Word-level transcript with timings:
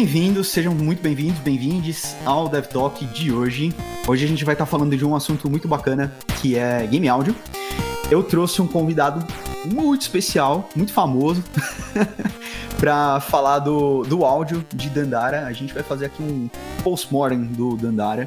Bem-vindos, 0.00 0.48
sejam 0.48 0.74
muito 0.74 1.02
bem-vindos, 1.02 1.38
bem-vindes 1.40 2.16
ao 2.24 2.48
Dev 2.48 2.64
Talk 2.64 3.04
de 3.04 3.30
hoje. 3.30 3.70
Hoje 4.08 4.24
a 4.24 4.26
gente 4.26 4.46
vai 4.46 4.54
estar 4.54 4.64
falando 4.64 4.96
de 4.96 5.04
um 5.04 5.14
assunto 5.14 5.50
muito 5.50 5.68
bacana, 5.68 6.10
que 6.40 6.56
é 6.56 6.86
game 6.86 7.06
áudio. 7.06 7.36
Eu 8.10 8.22
trouxe 8.22 8.62
um 8.62 8.66
convidado 8.66 9.22
muito 9.66 10.00
especial, 10.00 10.66
muito 10.74 10.90
famoso, 10.90 11.44
para 12.80 13.20
falar 13.20 13.58
do, 13.58 14.02
do 14.04 14.24
áudio 14.24 14.64
de 14.74 14.88
Dandara. 14.88 15.44
A 15.44 15.52
gente 15.52 15.74
vai 15.74 15.82
fazer 15.82 16.06
aqui 16.06 16.22
um 16.22 16.48
post-mortem 16.82 17.44
do 17.44 17.76
Dandara, 17.76 18.26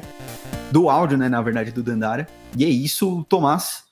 do 0.70 0.88
áudio, 0.88 1.18
né, 1.18 1.28
na 1.28 1.42
verdade, 1.42 1.72
do 1.72 1.82
Dandara. 1.82 2.28
E 2.56 2.64
é 2.64 2.68
isso, 2.68 3.26
Tomás, 3.28 3.82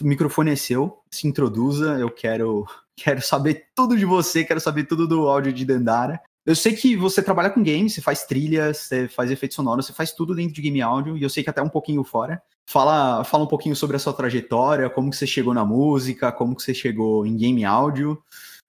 o 0.00 0.06
microfone 0.06 0.52
é 0.52 0.56
seu, 0.56 1.00
se 1.10 1.26
introduza, 1.26 1.98
eu 1.98 2.08
quero, 2.08 2.64
quero 2.94 3.20
saber 3.20 3.66
tudo 3.74 3.96
de 3.96 4.04
você, 4.04 4.44
quero 4.44 4.60
saber 4.60 4.84
tudo 4.84 5.08
do 5.08 5.26
áudio 5.26 5.52
de 5.52 5.64
Dandara. 5.64 6.20
Eu 6.46 6.54
sei 6.54 6.76
que 6.76 6.96
você 6.96 7.20
trabalha 7.20 7.50
com 7.50 7.60
games, 7.60 7.92
você 7.92 8.00
faz 8.00 8.24
trilhas, 8.24 8.76
você 8.76 9.08
faz 9.08 9.32
efeitos 9.32 9.56
sonoros, 9.56 9.84
você 9.84 9.92
faz 9.92 10.12
tudo 10.12 10.32
dentro 10.32 10.54
de 10.54 10.62
game 10.62 10.80
áudio, 10.80 11.16
e 11.16 11.22
eu 11.24 11.28
sei 11.28 11.42
que 11.42 11.50
até 11.50 11.60
um 11.60 11.68
pouquinho 11.68 12.04
fora. 12.04 12.40
Fala, 12.70 13.24
fala 13.24 13.42
um 13.42 13.48
pouquinho 13.48 13.74
sobre 13.74 13.96
a 13.96 13.98
sua 13.98 14.12
trajetória, 14.12 14.88
como 14.88 15.10
que 15.10 15.16
você 15.16 15.26
chegou 15.26 15.52
na 15.52 15.64
música, 15.64 16.30
como 16.30 16.54
que 16.54 16.62
você 16.62 16.72
chegou 16.72 17.26
em 17.26 17.36
game 17.36 17.64
áudio. 17.64 18.22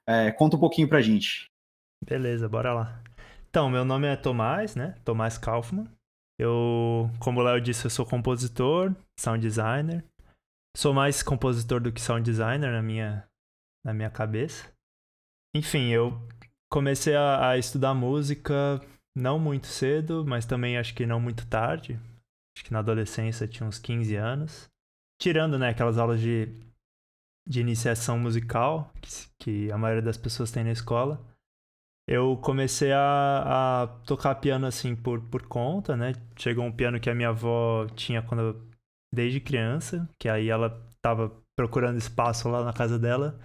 É, 0.09 0.31
conta 0.31 0.55
um 0.55 0.59
pouquinho 0.59 0.87
pra 0.87 1.03
gente. 1.03 1.51
Beleza, 2.03 2.49
bora 2.49 2.73
lá. 2.73 3.03
Então, 3.47 3.69
meu 3.69 3.85
nome 3.85 4.07
é 4.07 4.15
Tomás, 4.15 4.75
né? 4.75 4.95
Tomás 5.05 5.37
Kaufmann. 5.37 5.87
Eu, 6.39 7.11
como 7.19 7.41
o 7.41 7.43
Léo 7.43 7.61
disse, 7.61 7.85
eu 7.85 7.91
sou 7.91 8.05
compositor, 8.05 8.95
sound 9.19 9.39
designer. 9.39 10.03
Sou 10.75 10.93
mais 10.93 11.21
compositor 11.21 11.79
do 11.79 11.91
que 11.91 12.01
sound 12.01 12.23
designer 12.23 12.71
na 12.71 12.81
minha, 12.81 13.27
na 13.85 13.93
minha 13.93 14.09
cabeça. 14.09 14.67
Enfim, 15.55 15.89
eu 15.89 16.19
comecei 16.69 17.15
a, 17.15 17.49
a 17.49 17.57
estudar 17.57 17.93
música 17.93 18.81
não 19.15 19.39
muito 19.39 19.67
cedo, 19.67 20.23
mas 20.25 20.45
também 20.45 20.77
acho 20.77 20.93
que 20.93 21.05
não 21.05 21.19
muito 21.19 21.47
tarde. 21.47 21.99
Acho 22.55 22.65
que 22.65 22.73
na 22.73 22.79
adolescência 22.79 23.47
tinha 23.47 23.67
uns 23.67 23.79
15 23.79 24.15
anos. 24.15 24.69
Tirando, 25.19 25.57
né, 25.57 25.69
aquelas 25.69 25.97
aulas 25.97 26.21
de, 26.21 26.47
de 27.47 27.59
iniciação 27.59 28.19
musical 28.19 28.91
que, 29.01 29.09
que 29.39 29.71
a 29.71 29.77
maioria 29.77 30.03
das 30.03 30.17
pessoas 30.17 30.51
tem 30.51 30.63
na 30.63 30.71
escola. 30.71 31.19
Eu 32.07 32.37
comecei 32.37 32.91
a, 32.93 33.83
a 33.83 33.87
tocar 34.05 34.35
piano 34.35 34.65
assim 34.65 34.95
por, 34.95 35.19
por 35.21 35.45
conta, 35.47 35.97
né? 35.97 36.13
Chegou 36.37 36.63
um 36.63 36.71
piano 36.71 36.99
que 36.99 37.09
a 37.09 37.15
minha 37.15 37.29
avó 37.29 37.85
tinha 37.87 38.21
quando 38.21 38.65
desde 39.13 39.41
criança, 39.41 40.07
que 40.17 40.29
aí 40.29 40.49
ela 40.49 40.81
tava 41.01 41.31
procurando 41.55 41.97
espaço 41.97 42.47
lá 42.49 42.63
na 42.63 42.71
casa 42.71 42.97
dela, 42.99 43.39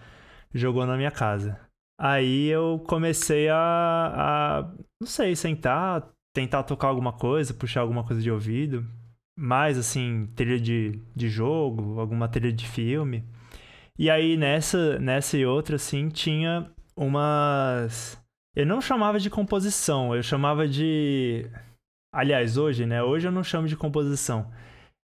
jogou 0.54 0.86
na 0.86 0.96
minha 0.96 1.10
casa. 1.10 1.58
Aí 2.04 2.48
eu 2.48 2.82
comecei 2.88 3.48
a, 3.48 3.54
a, 3.56 4.62
não 5.00 5.06
sei, 5.06 5.36
sentar, 5.36 6.10
tentar 6.34 6.64
tocar 6.64 6.88
alguma 6.88 7.12
coisa, 7.12 7.54
puxar 7.54 7.82
alguma 7.82 8.02
coisa 8.02 8.20
de 8.20 8.28
ouvido. 8.28 8.84
Mais 9.38 9.78
assim, 9.78 10.26
trilha 10.34 10.58
de, 10.58 11.00
de 11.14 11.28
jogo, 11.28 12.00
alguma 12.00 12.28
trilha 12.28 12.52
de 12.52 12.66
filme. 12.66 13.24
E 13.96 14.10
aí 14.10 14.36
nessa, 14.36 14.98
nessa 14.98 15.38
e 15.38 15.46
outra, 15.46 15.76
assim, 15.76 16.08
tinha 16.08 16.68
umas. 16.96 18.20
Eu 18.56 18.66
não 18.66 18.80
chamava 18.80 19.20
de 19.20 19.30
composição, 19.30 20.12
eu 20.12 20.24
chamava 20.24 20.66
de. 20.66 21.48
Aliás, 22.12 22.56
hoje, 22.56 22.84
né? 22.84 23.00
Hoje 23.00 23.28
eu 23.28 23.32
não 23.32 23.44
chamo 23.44 23.68
de 23.68 23.76
composição. 23.76 24.52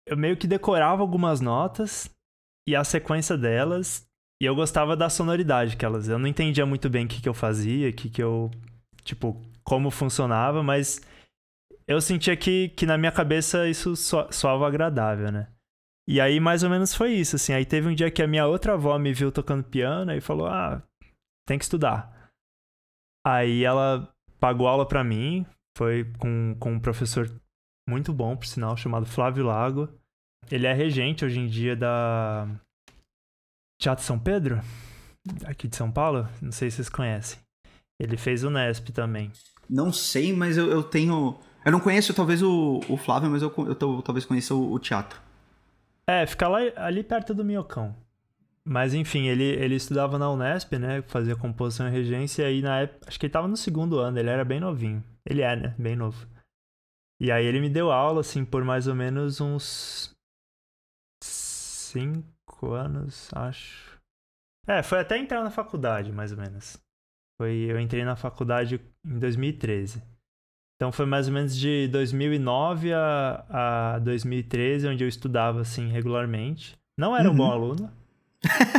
Eu 0.05 0.17
meio 0.17 0.35
que 0.35 0.45
decorava 0.45 1.01
algumas 1.01 1.39
notas 1.39 2.13
e 2.67 2.75
a 2.75 2.83
sequência 2.83 3.37
delas 3.37 4.10
e 4.41 4.45
eu 4.45 4.55
gostava 4.55 4.97
da 4.97 5.07
sonoridade 5.07 5.77
que 5.77 5.85
elas. 5.85 6.07
Eu 6.07 6.17
não 6.17 6.25
entendia 6.25 6.65
muito 6.65 6.89
bem 6.89 7.05
o 7.05 7.07
que, 7.07 7.21
que 7.21 7.29
eu 7.29 7.33
fazia, 7.33 7.87
o 7.91 7.93
que, 7.93 8.09
que 8.09 8.23
eu. 8.23 8.49
Tipo, 9.03 9.39
como 9.63 9.91
funcionava, 9.91 10.63
mas 10.63 10.99
eu 11.87 12.01
sentia 12.01 12.35
que, 12.35 12.69
que 12.69 12.87
na 12.87 12.97
minha 12.97 13.11
cabeça 13.11 13.69
isso 13.69 13.95
so, 13.95 14.27
soava 14.31 14.67
agradável, 14.67 15.31
né? 15.31 15.47
E 16.07 16.19
aí, 16.19 16.39
mais 16.39 16.63
ou 16.63 16.71
menos 16.71 16.95
foi 16.95 17.13
isso, 17.13 17.35
assim. 17.35 17.53
Aí 17.53 17.63
teve 17.67 17.87
um 17.87 17.93
dia 17.93 18.09
que 18.09 18.23
a 18.23 18.27
minha 18.27 18.47
outra 18.47 18.73
avó 18.73 18.97
me 18.97 19.13
viu 19.13 19.31
tocando 19.31 19.63
piano 19.63 20.11
e 20.11 20.19
falou: 20.19 20.47
Ah, 20.47 20.81
tem 21.47 21.59
que 21.59 21.63
estudar. 21.63 22.31
Aí 23.23 23.63
ela 23.63 24.11
pagou 24.39 24.67
aula 24.67 24.87
para 24.87 25.03
mim, 25.03 25.45
foi 25.77 26.03
com, 26.17 26.55
com 26.59 26.71
um 26.73 26.79
professor 26.79 27.29
muito 27.87 28.11
bom, 28.11 28.35
por 28.35 28.47
sinal, 28.47 28.75
chamado 28.75 29.05
Flávio 29.05 29.45
Lago. 29.45 29.87
Ele 30.49 30.65
é 30.65 30.73
regente 30.73 31.23
hoje 31.23 31.39
em 31.39 31.45
dia 31.45 31.75
da 31.75 32.47
Teatro 33.81 34.05
São 34.05 34.19
Pedro, 34.19 34.61
aqui 35.43 35.67
de 35.67 35.75
São 35.75 35.91
Paulo, 35.91 36.29
não 36.39 36.51
sei 36.51 36.69
se 36.69 36.75
vocês 36.75 36.89
conhecem. 36.89 37.39
Ele 37.99 38.15
fez 38.15 38.43
o 38.43 38.49
Nesp 38.51 38.91
também. 38.91 39.31
Não 39.67 39.91
sei, 39.91 40.31
mas 40.31 40.55
eu, 40.55 40.69
eu 40.69 40.83
tenho. 40.83 41.35
Eu 41.65 41.71
não 41.71 41.79
conheço 41.79 42.13
talvez 42.13 42.43
o, 42.43 42.79
o 42.87 42.95
Flávio, 42.95 43.31
mas 43.31 43.41
eu, 43.41 43.51
eu, 43.57 43.65
eu 43.71 44.01
talvez 44.03 44.23
conheça 44.23 44.53
o, 44.53 44.71
o, 44.71 44.77
teatro. 44.77 45.19
É, 46.05 46.27
fica 46.27 46.47
lá 46.47 46.59
ali 46.75 47.03
perto 47.03 47.33
do 47.33 47.43
Minhocão. 47.43 47.95
Mas 48.63 48.93
enfim, 48.93 49.25
ele, 49.25 49.45
ele 49.45 49.73
estudava 49.73 50.19
na 50.19 50.29
Unesp, 50.29 50.73
né? 50.73 51.01
Fazia 51.07 51.35
composição 51.35 51.87
e 51.87 51.91
regência, 51.91 52.43
e 52.43 52.45
aí 52.45 52.61
na 52.61 52.81
época. 52.81 53.07
Acho 53.07 53.19
que 53.19 53.25
ele 53.25 53.33
tava 53.33 53.47
no 53.47 53.57
segundo 53.57 53.97
ano, 53.97 54.19
ele 54.19 54.29
era 54.29 54.45
bem 54.45 54.59
novinho. 54.59 55.03
Ele 55.25 55.41
é, 55.41 55.55
né? 55.55 55.73
Bem 55.79 55.95
novo. 55.95 56.27
E 57.19 57.31
aí 57.31 57.47
ele 57.47 57.59
me 57.59 57.69
deu 57.69 57.91
aula, 57.91 58.21
assim, 58.21 58.45
por 58.45 58.63
mais 58.63 58.85
ou 58.85 58.93
menos 58.93 59.41
uns. 59.41 60.15
Cinco 61.23 62.40
cinco 62.61 62.73
anos, 62.73 63.29
acho. 63.33 63.99
É, 64.67 64.83
foi 64.83 64.99
até 64.99 65.17
entrar 65.17 65.43
na 65.43 65.49
faculdade, 65.49 66.11
mais 66.11 66.31
ou 66.31 66.37
menos. 66.37 66.77
Foi, 67.39 67.51
eu 67.67 67.79
entrei 67.79 68.05
na 68.05 68.15
faculdade 68.15 68.79
em 69.03 69.17
2013. 69.17 70.03
Então 70.75 70.91
foi 70.91 71.05
mais 71.05 71.27
ou 71.27 71.33
menos 71.33 71.57
de 71.57 71.87
2009 71.89 72.93
a, 72.93 73.45
a 73.95 73.99
2013, 73.99 74.87
onde 74.87 75.03
eu 75.03 75.07
estudava 75.07 75.61
assim 75.61 75.89
regularmente. 75.89 76.77
Não 76.97 77.15
era 77.15 77.27
uhum. 77.27 77.33
um 77.33 77.37
bom 77.37 77.45
uhum. 77.45 77.51
aluno, 77.51 77.91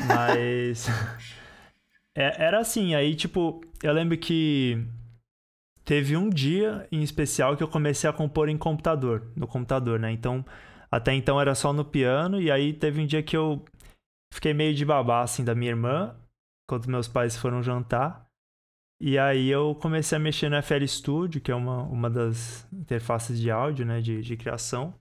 mas 0.06 0.86
é, 2.14 2.44
era 2.44 2.60
assim. 2.60 2.94
Aí 2.94 3.14
tipo, 3.14 3.60
eu 3.82 3.92
lembro 3.92 4.16
que 4.16 4.84
teve 5.84 6.16
um 6.16 6.28
dia 6.28 6.86
em 6.90 7.02
especial 7.02 7.56
que 7.56 7.62
eu 7.62 7.68
comecei 7.68 8.08
a 8.08 8.12
compor 8.12 8.48
em 8.48 8.58
computador, 8.58 9.30
no 9.36 9.46
computador, 9.46 9.98
né? 9.98 10.10
Então 10.10 10.44
até 10.92 11.14
então 11.14 11.40
era 11.40 11.54
só 11.54 11.72
no 11.72 11.86
piano, 11.86 12.38
e 12.38 12.50
aí 12.50 12.74
teve 12.74 13.00
um 13.00 13.06
dia 13.06 13.22
que 13.22 13.34
eu 13.34 13.64
fiquei 14.32 14.54
meio 14.54 14.74
de 14.74 14.84
babá, 14.84 15.22
assim, 15.22 15.44
da 15.44 15.54
minha 15.54 15.70
irmã, 15.70 16.16
quando 16.66 16.88
meus 16.88 17.06
pais 17.06 17.36
foram 17.36 17.62
jantar. 17.62 18.26
E 19.00 19.18
aí 19.18 19.48
eu 19.48 19.76
comecei 19.80 20.16
a 20.16 20.20
mexer 20.20 20.48
no 20.48 20.60
FL 20.62 20.84
Studio, 20.86 21.40
que 21.40 21.50
é 21.50 21.54
uma, 21.54 21.82
uma 21.82 22.08
das 22.08 22.66
interfaces 22.72 23.38
de 23.38 23.50
áudio, 23.50 23.84
né, 23.84 24.00
de, 24.00 24.22
de 24.22 24.36
criação. 24.36 24.94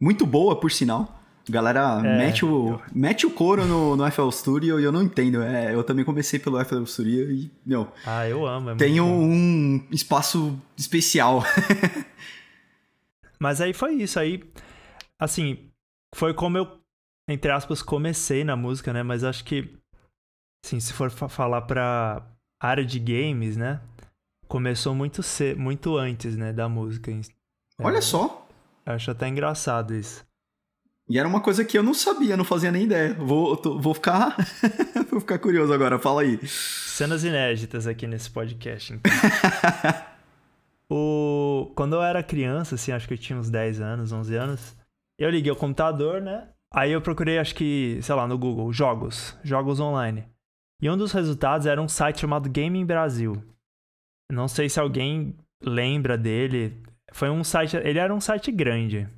Muito 0.00 0.26
boa, 0.26 0.58
por 0.58 0.70
sinal. 0.70 1.16
Galera, 1.48 2.00
é, 2.04 2.18
mete, 2.18 2.44
o, 2.44 2.68
eu... 2.70 2.82
mete 2.92 3.26
o 3.26 3.30
couro 3.30 3.66
no, 3.66 3.96
no 3.96 4.10
FL 4.10 4.30
Studio 4.30 4.80
e 4.80 4.84
eu 4.84 4.92
não 4.92 5.02
entendo. 5.02 5.42
É, 5.42 5.74
eu 5.74 5.84
também 5.84 6.04
comecei 6.04 6.38
pelo 6.38 6.62
FL 6.64 6.84
Studio 6.84 7.30
e, 7.30 7.50
meu... 7.64 7.92
Ah, 8.06 8.26
eu 8.28 8.46
amo. 8.46 8.70
É 8.70 8.74
tem 8.76 9.00
um 9.00 9.84
espaço 9.90 10.58
especial. 10.76 11.42
Mas 13.38 13.60
aí 13.60 13.72
foi 13.72 13.94
isso. 13.94 14.18
Aí 14.18 14.42
assim, 15.20 15.70
foi 16.14 16.32
como 16.32 16.56
eu, 16.56 16.79
entre 17.30 17.50
aspas, 17.52 17.80
comecei 17.82 18.42
na 18.42 18.56
música, 18.56 18.92
né? 18.92 19.02
Mas 19.02 19.22
acho 19.22 19.44
que, 19.44 19.72
assim, 20.64 20.80
se 20.80 20.92
for 20.92 21.10
falar 21.10 21.62
pra 21.62 22.26
área 22.60 22.84
de 22.84 22.98
games, 22.98 23.56
né? 23.56 23.80
Começou 24.48 24.94
muito, 24.94 25.22
ce 25.22 25.54
muito 25.54 25.96
antes, 25.96 26.36
né, 26.36 26.52
da 26.52 26.68
música. 26.68 27.12
Olha 27.78 27.98
é, 27.98 28.00
só! 28.00 28.48
Acho 28.84 29.12
até 29.12 29.28
engraçado 29.28 29.94
isso. 29.94 30.26
E 31.08 31.18
era 31.18 31.26
uma 31.26 31.40
coisa 31.40 31.64
que 31.64 31.78
eu 31.78 31.82
não 31.82 31.94
sabia, 31.94 32.36
não 32.36 32.44
fazia 32.44 32.70
nem 32.70 32.84
ideia. 32.84 33.14
Vou, 33.14 33.56
tô, 33.56 33.78
vou 33.78 33.94
ficar. 33.94 34.36
vou 35.10 35.20
ficar 35.20 35.38
curioso 35.38 35.72
agora, 35.72 35.98
fala 35.98 36.22
aí. 36.22 36.38
Cenas 36.46 37.24
inéditas 37.24 37.86
aqui 37.86 38.06
nesse 38.06 38.30
podcast, 38.30 38.92
então. 38.92 39.12
o... 40.90 41.72
Quando 41.74 41.96
eu 41.96 42.02
era 42.02 42.22
criança, 42.22 42.74
assim, 42.74 42.92
acho 42.92 43.08
que 43.08 43.14
eu 43.14 43.18
tinha 43.18 43.38
uns 43.38 43.50
10 43.50 43.80
anos, 43.80 44.12
11 44.12 44.36
anos, 44.36 44.76
eu 45.18 45.30
liguei 45.30 45.50
o 45.50 45.56
computador, 45.56 46.20
né? 46.20 46.48
Aí 46.72 46.92
eu 46.92 47.02
procurei, 47.02 47.38
acho 47.38 47.54
que, 47.54 47.98
sei 48.02 48.14
lá, 48.14 48.28
no 48.28 48.38
Google, 48.38 48.72
jogos, 48.72 49.36
jogos 49.42 49.80
online. 49.80 50.24
E 50.80 50.88
um 50.88 50.96
dos 50.96 51.12
resultados 51.12 51.66
era 51.66 51.82
um 51.82 51.88
site 51.88 52.20
chamado 52.20 52.50
Gaming 52.50 52.86
Brasil. 52.86 53.42
Não 54.30 54.46
sei 54.46 54.68
se 54.68 54.78
alguém 54.78 55.36
lembra 55.62 56.16
dele. 56.16 56.82
Foi 57.12 57.28
um 57.28 57.42
site, 57.42 57.76
ele 57.76 57.98
era 57.98 58.14
um 58.14 58.20
site 58.20 58.52
grande. 58.52 59.08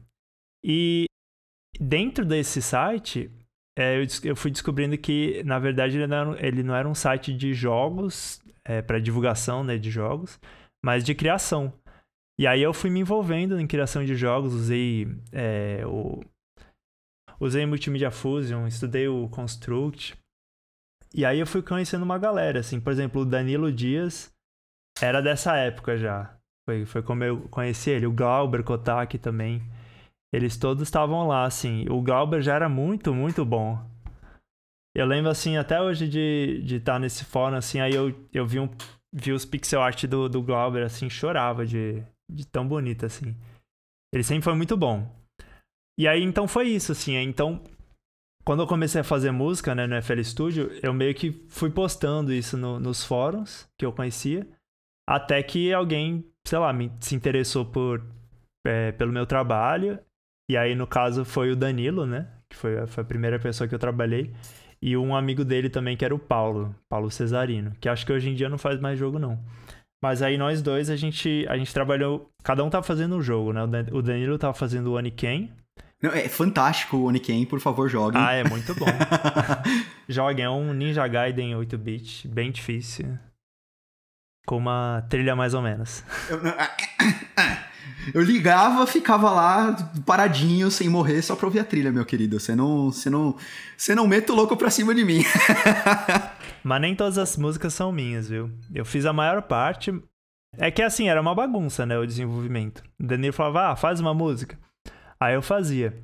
E 0.64 1.04
dentro 1.78 2.25
desse 2.25 2.62
site, 2.62 3.31
é, 3.78 3.99
eu, 3.99 4.06
eu, 4.25 4.37
fui 4.37 4.50
descobrindo 4.50 4.96
que, 4.96 5.43
na 5.44 5.58
verdade, 5.58 5.99
ele 5.99 6.06
não 6.06 6.16
era, 6.16 6.46
ele 6.46 6.62
não 6.62 6.75
era 6.75 6.88
um 6.88 6.94
site 6.94 7.34
de 7.34 7.52
jogos, 7.52 8.40
é, 8.64 8.81
para 8.81 8.99
divulgação 8.99 9.62
né, 9.62 9.76
de 9.76 9.90
jogos, 9.90 10.40
mas 10.84 11.04
de 11.04 11.14
criação. 11.14 11.72
E 12.38 12.46
aí 12.46 12.62
eu 12.62 12.72
fui 12.72 12.90
me 12.90 13.00
envolvendo 13.00 13.60
em 13.60 13.66
criação 13.66 14.04
de 14.04 14.14
jogos, 14.14 14.54
usei 14.54 15.06
é, 15.32 15.82
o 15.87 16.20
usei 17.42 17.66
Multimedia 17.66 18.10
Fusion, 18.10 18.66
estudei 18.66 19.08
o 19.08 19.28
Construct. 19.28 20.16
E 21.14 21.26
aí 21.26 21.40
eu 21.40 21.46
fui 21.46 21.60
conhecendo 21.60 22.04
uma 22.04 22.18
galera, 22.18 22.60
assim, 22.60 22.80
por 22.80 22.92
exemplo, 22.92 23.22
o 23.22 23.26
Danilo 23.26 23.70
Dias 23.70 24.32
era 25.00 25.20
dessa 25.20 25.56
época 25.56 25.98
já. 25.98 26.34
Foi, 26.64 26.86
foi 26.86 27.02
como 27.02 27.24
eu 27.24 27.48
conheci 27.48 27.90
ele. 27.90 28.06
O 28.06 28.12
Glauber 28.12 28.62
Kotak 28.62 29.18
também. 29.18 29.60
Eles 30.32 30.56
todos 30.56 30.84
estavam 30.84 31.26
lá, 31.26 31.44
assim. 31.44 31.84
O 31.90 32.00
Glauber 32.00 32.40
já 32.40 32.54
era 32.54 32.68
muito, 32.68 33.12
muito 33.12 33.44
bom. 33.44 33.84
Eu 34.94 35.06
lembro, 35.06 35.30
assim, 35.30 35.56
até 35.56 35.80
hoje 35.80 36.08
de 36.08 36.60
estar 36.60 36.66
de 36.66 36.80
tá 36.80 36.98
nesse 36.98 37.24
fórum, 37.24 37.56
assim, 37.56 37.80
aí 37.80 37.94
eu, 37.94 38.14
eu 38.32 38.46
vi, 38.46 38.60
um, 38.60 38.68
vi 39.12 39.32
os 39.32 39.44
pixel 39.44 39.82
art 39.82 40.04
do, 40.04 40.28
do 40.28 40.42
Glauber, 40.42 40.84
assim, 40.84 41.08
chorava 41.08 41.66
de, 41.66 42.02
de 42.30 42.46
tão 42.46 42.66
bonito, 42.68 43.06
assim. 43.06 43.34
Ele 44.12 44.22
sempre 44.22 44.44
foi 44.44 44.54
muito 44.54 44.76
bom. 44.76 45.10
E 45.98 46.08
aí, 46.08 46.22
então, 46.22 46.48
foi 46.48 46.68
isso, 46.68 46.92
assim. 46.92 47.16
Então, 47.16 47.62
quando 48.44 48.62
eu 48.62 48.66
comecei 48.66 49.00
a 49.00 49.04
fazer 49.04 49.30
música, 49.30 49.74
né, 49.74 49.86
no 49.86 50.00
FL 50.02 50.22
Studio, 50.22 50.70
eu 50.82 50.92
meio 50.92 51.14
que 51.14 51.44
fui 51.48 51.70
postando 51.70 52.32
isso 52.32 52.56
no, 52.56 52.80
nos 52.80 53.04
fóruns 53.04 53.68
que 53.78 53.86
eu 53.86 53.92
conhecia, 53.92 54.46
até 55.08 55.42
que 55.42 55.72
alguém, 55.72 56.24
sei 56.46 56.58
lá, 56.58 56.72
me, 56.72 56.90
se 57.00 57.14
interessou 57.14 57.64
por, 57.64 58.04
é, 58.66 58.92
pelo 58.92 59.12
meu 59.12 59.26
trabalho. 59.26 59.98
E 60.50 60.56
aí, 60.56 60.74
no 60.74 60.86
caso, 60.86 61.24
foi 61.24 61.50
o 61.50 61.56
Danilo, 61.56 62.06
né? 62.06 62.28
Que 62.50 62.56
foi, 62.56 62.86
foi 62.86 63.02
a 63.02 63.06
primeira 63.06 63.38
pessoa 63.38 63.68
que 63.68 63.74
eu 63.74 63.78
trabalhei. 63.78 64.32
E 64.80 64.96
um 64.96 65.14
amigo 65.14 65.44
dele 65.44 65.70
também, 65.70 65.96
que 65.96 66.04
era 66.04 66.14
o 66.14 66.18
Paulo, 66.18 66.74
Paulo 66.88 67.08
Cesarino, 67.08 67.72
que 67.80 67.88
acho 67.88 68.04
que 68.04 68.12
hoje 68.12 68.28
em 68.28 68.34
dia 68.34 68.48
não 68.48 68.58
faz 68.58 68.80
mais 68.80 68.98
jogo, 68.98 69.18
não. 69.18 69.38
Mas 70.02 70.20
aí 70.20 70.36
nós 70.36 70.60
dois, 70.60 70.90
a 70.90 70.96
gente, 70.96 71.46
a 71.48 71.56
gente 71.56 71.72
trabalhou. 71.72 72.28
Cada 72.42 72.64
um 72.64 72.68
tava 72.68 72.82
fazendo 72.82 73.14
um 73.14 73.22
jogo, 73.22 73.52
né? 73.52 73.62
O 73.92 74.02
Danilo 74.02 74.36
tava 74.36 74.52
fazendo 74.52 74.88
o 74.88 74.96
Oniken. 74.96 75.52
É 76.02 76.28
fantástico 76.28 76.96
o 76.96 77.04
Oniken, 77.04 77.44
por 77.46 77.60
favor, 77.60 77.88
joguem. 77.88 78.20
Ah, 78.20 78.32
é 78.32 78.43
muito 78.43 78.75
bom. 78.75 78.87
joguem, 80.08 80.44
é 80.44 80.50
um 80.50 80.72
Ninja 80.72 81.06
Gaiden 81.06 81.54
8-bit, 81.54 82.26
bem 82.26 82.50
difícil. 82.50 83.16
Com 84.44 84.56
uma 84.56 85.06
trilha 85.08 85.37
mais 85.37 85.54
ou 85.54 85.62
menos. 85.62 86.02
Eu, 86.28 86.40
eu 88.14 88.22
ligava, 88.22 88.84
ficava 88.84 89.31
lá 89.31 89.76
paradinho, 90.04 90.72
sem 90.72 90.88
morrer, 90.88 91.22
só 91.22 91.37
pra 91.37 91.46
ouvir 91.46 91.60
a 91.60 91.64
trilha, 91.64 91.93
meu 91.93 92.04
querido. 92.04 92.40
Você 92.40 92.56
não, 92.56 92.90
você 92.90 93.08
não, 93.08 93.37
você 93.76 93.94
não 93.94 94.08
mete 94.08 94.32
o 94.32 94.34
louco 94.34 94.56
pra 94.56 94.70
cima 94.70 94.93
de 94.93 95.04
mim. 95.04 95.22
Mas 96.64 96.81
nem 96.81 96.96
todas 96.96 97.16
as 97.16 97.37
músicas 97.37 97.75
são 97.75 97.93
minhas, 97.93 98.28
viu? 98.28 98.50
Eu 98.75 98.84
fiz 98.84 99.06
a 99.06 99.12
maior 99.12 99.43
parte. 99.43 99.94
É 100.58 100.69
que 100.69 100.82
assim, 100.82 101.08
era 101.08 101.20
uma 101.20 101.34
bagunça, 101.34 101.87
né? 101.87 101.96
O 101.96 102.06
desenvolvimento. 102.06 102.82
O 103.00 103.06
Danilo 103.06 103.32
falava, 103.32 103.70
ah, 103.70 103.76
faz 103.76 104.00
uma 104.00 104.12
música. 104.12 104.58
Aí 105.22 105.34
eu 105.34 105.42
fazia. 105.42 105.96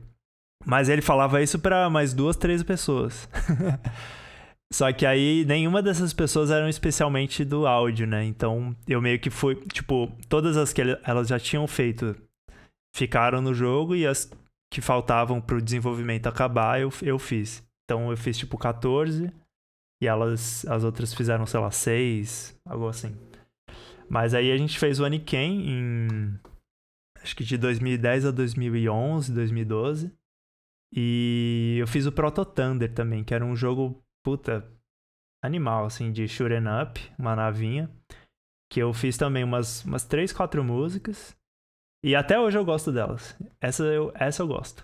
Mas 0.64 0.88
ele 0.88 1.02
falava 1.02 1.42
isso 1.42 1.58
para 1.58 1.88
mais 1.90 2.12
duas, 2.12 2.36
três 2.36 2.62
pessoas. 2.62 3.28
Só 4.72 4.92
que 4.92 5.06
aí 5.06 5.44
nenhuma 5.46 5.82
dessas 5.82 6.12
pessoas 6.12 6.50
eram 6.50 6.68
especialmente 6.68 7.44
do 7.44 7.66
áudio, 7.66 8.06
né? 8.06 8.24
Então 8.24 8.76
eu 8.86 9.00
meio 9.00 9.18
que 9.18 9.30
fui, 9.30 9.56
tipo, 9.72 10.12
todas 10.28 10.56
as 10.56 10.72
que 10.72 10.82
elas 11.04 11.28
já 11.28 11.38
tinham 11.38 11.66
feito 11.66 12.14
ficaram 12.94 13.40
no 13.40 13.54
jogo 13.54 13.94
e 13.94 14.06
as 14.06 14.30
que 14.70 14.80
faltavam 14.80 15.40
pro 15.40 15.62
desenvolvimento 15.62 16.26
acabar 16.26 16.80
eu, 16.80 16.92
eu 17.02 17.18
fiz. 17.18 17.62
Então 17.84 18.10
eu 18.10 18.16
fiz 18.16 18.36
tipo 18.36 18.58
14 18.58 19.32
e 20.02 20.06
elas, 20.06 20.66
as 20.66 20.84
outras 20.84 21.14
fizeram, 21.14 21.46
sei 21.46 21.60
lá, 21.60 21.70
6, 21.70 22.54
algo 22.66 22.88
assim. 22.88 23.16
Mas 24.08 24.34
aí 24.34 24.52
a 24.52 24.56
gente 24.56 24.78
fez 24.78 25.00
o 25.00 25.04
Aniken 25.04 25.70
em 25.70 26.38
acho 27.28 27.36
que 27.36 27.44
de 27.44 27.58
2010 27.58 28.26
a 28.26 28.30
2011, 28.30 29.32
2012. 29.32 30.12
E 30.90 31.76
eu 31.78 31.86
fiz 31.86 32.06
o 32.06 32.12
Proto 32.12 32.44
Thunder 32.44 32.92
também, 32.92 33.22
que 33.22 33.34
era 33.34 33.44
um 33.44 33.54
jogo 33.54 34.02
puta, 34.24 34.66
animal, 35.42 35.84
assim, 35.84 36.10
de 36.10 36.26
shooting 36.26 36.64
up, 36.82 37.00
uma 37.18 37.36
navinha. 37.36 37.90
Que 38.70 38.80
eu 38.80 38.92
fiz 38.94 39.16
também 39.16 39.44
umas, 39.44 39.84
umas 39.84 40.04
3, 40.04 40.32
4 40.32 40.64
músicas. 40.64 41.36
E 42.02 42.14
até 42.14 42.40
hoje 42.40 42.56
eu 42.56 42.64
gosto 42.64 42.90
delas. 42.90 43.36
Essa 43.60 43.84
eu, 43.84 44.10
essa 44.14 44.42
eu 44.42 44.46
gosto. 44.46 44.82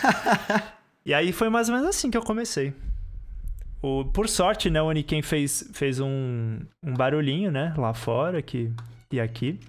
e 1.06 1.14
aí 1.14 1.32
foi 1.32 1.48
mais 1.48 1.68
ou 1.68 1.74
menos 1.74 1.88
assim 1.88 2.10
que 2.10 2.16
eu 2.16 2.22
comecei. 2.22 2.74
O, 3.80 4.04
por 4.04 4.28
sorte, 4.28 4.68
né, 4.68 4.82
o 4.82 4.86
Oniken 4.86 5.22
fez, 5.22 5.70
fez 5.72 6.00
um, 6.00 6.58
um 6.82 6.94
barulhinho, 6.94 7.50
né, 7.50 7.72
lá 7.78 7.94
fora 7.94 8.38
aqui, 8.38 8.72
e 9.10 9.20
aqui. 9.20 9.60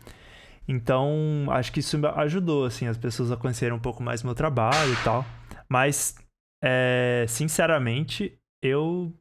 Então, 0.71 1.47
acho 1.49 1.71
que 1.71 1.79
isso 1.79 1.97
ajudou, 2.15 2.65
assim, 2.65 2.85
as 2.85 2.95
pessoas 2.95 3.31
a 3.31 3.35
conhecerem 3.35 3.75
um 3.75 3.79
pouco 3.79 4.03
mais 4.03 4.21
meu 4.21 4.35
trabalho 4.35 4.93
e 4.93 5.03
tal. 5.03 5.25
Mas, 5.67 6.15
é, 6.63 7.25
sinceramente, 7.27 8.37
eu 8.61 9.11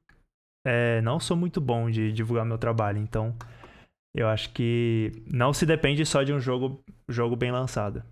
é, 0.67 1.01
não 1.01 1.19
sou 1.19 1.35
muito 1.39 1.59
bom 1.59 1.91
de 1.91 2.13
divulgar 2.13 2.45
meu 2.45 2.59
trabalho, 2.59 2.99
então 2.99 3.35
eu 4.15 4.29
acho 4.29 4.53
que 4.53 5.25
não 5.27 5.55
se 5.55 5.65
depende 5.65 6.05
só 6.05 6.23
de 6.23 6.35
um 6.35 6.39
jogo, 6.39 6.85
jogo 7.09 7.35
bem 7.35 7.51
lançado. 7.51 8.03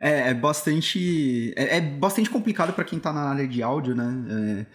É, 0.00 0.30
é 0.30 0.34
bastante. 0.34 1.54
É, 1.56 1.76
é 1.76 1.80
bastante 1.80 2.28
complicado 2.28 2.72
para 2.72 2.84
quem 2.84 2.98
tá 2.98 3.12
na 3.12 3.30
área 3.30 3.46
de 3.46 3.62
áudio, 3.62 3.94
né? 3.94 4.12
É, 4.28 4.66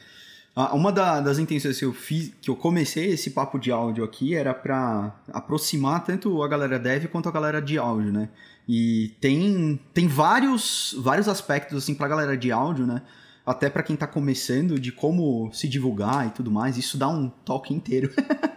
uma 0.73 0.91
da, 0.91 1.21
das 1.21 1.39
intenções 1.39 1.79
que 1.79 1.85
eu 1.85 1.93
fiz, 1.93 2.33
que 2.41 2.49
eu 2.49 2.55
comecei 2.55 3.11
esse 3.11 3.31
papo 3.31 3.57
de 3.57 3.71
áudio 3.71 4.03
aqui, 4.03 4.35
era 4.35 4.53
para 4.53 5.15
aproximar 5.31 6.03
tanto 6.03 6.43
a 6.43 6.47
galera 6.47 6.77
dev 6.77 7.05
quanto 7.07 7.29
a 7.29 7.31
galera 7.31 7.61
de 7.61 7.77
áudio, 7.77 8.11
né? 8.11 8.29
E 8.67 9.15
tem, 9.21 9.79
tem 9.93 10.07
vários, 10.07 10.95
vários 10.99 11.27
aspectos, 11.27 11.77
assim, 11.77 11.95
pra 11.95 12.07
galera 12.07 12.37
de 12.37 12.51
áudio, 12.51 12.85
né? 12.85 13.01
até 13.49 13.67
para 13.67 13.81
quem 13.81 13.95
está 13.95 14.05
começando, 14.05 14.79
de 14.79 14.91
como 14.91 15.49
se 15.51 15.67
divulgar 15.67 16.27
e 16.27 16.29
tudo 16.29 16.51
mais, 16.51 16.77
isso 16.77 16.99
dá 16.99 17.07
um 17.07 17.29
talk 17.29 17.73
inteiro. 17.73 18.13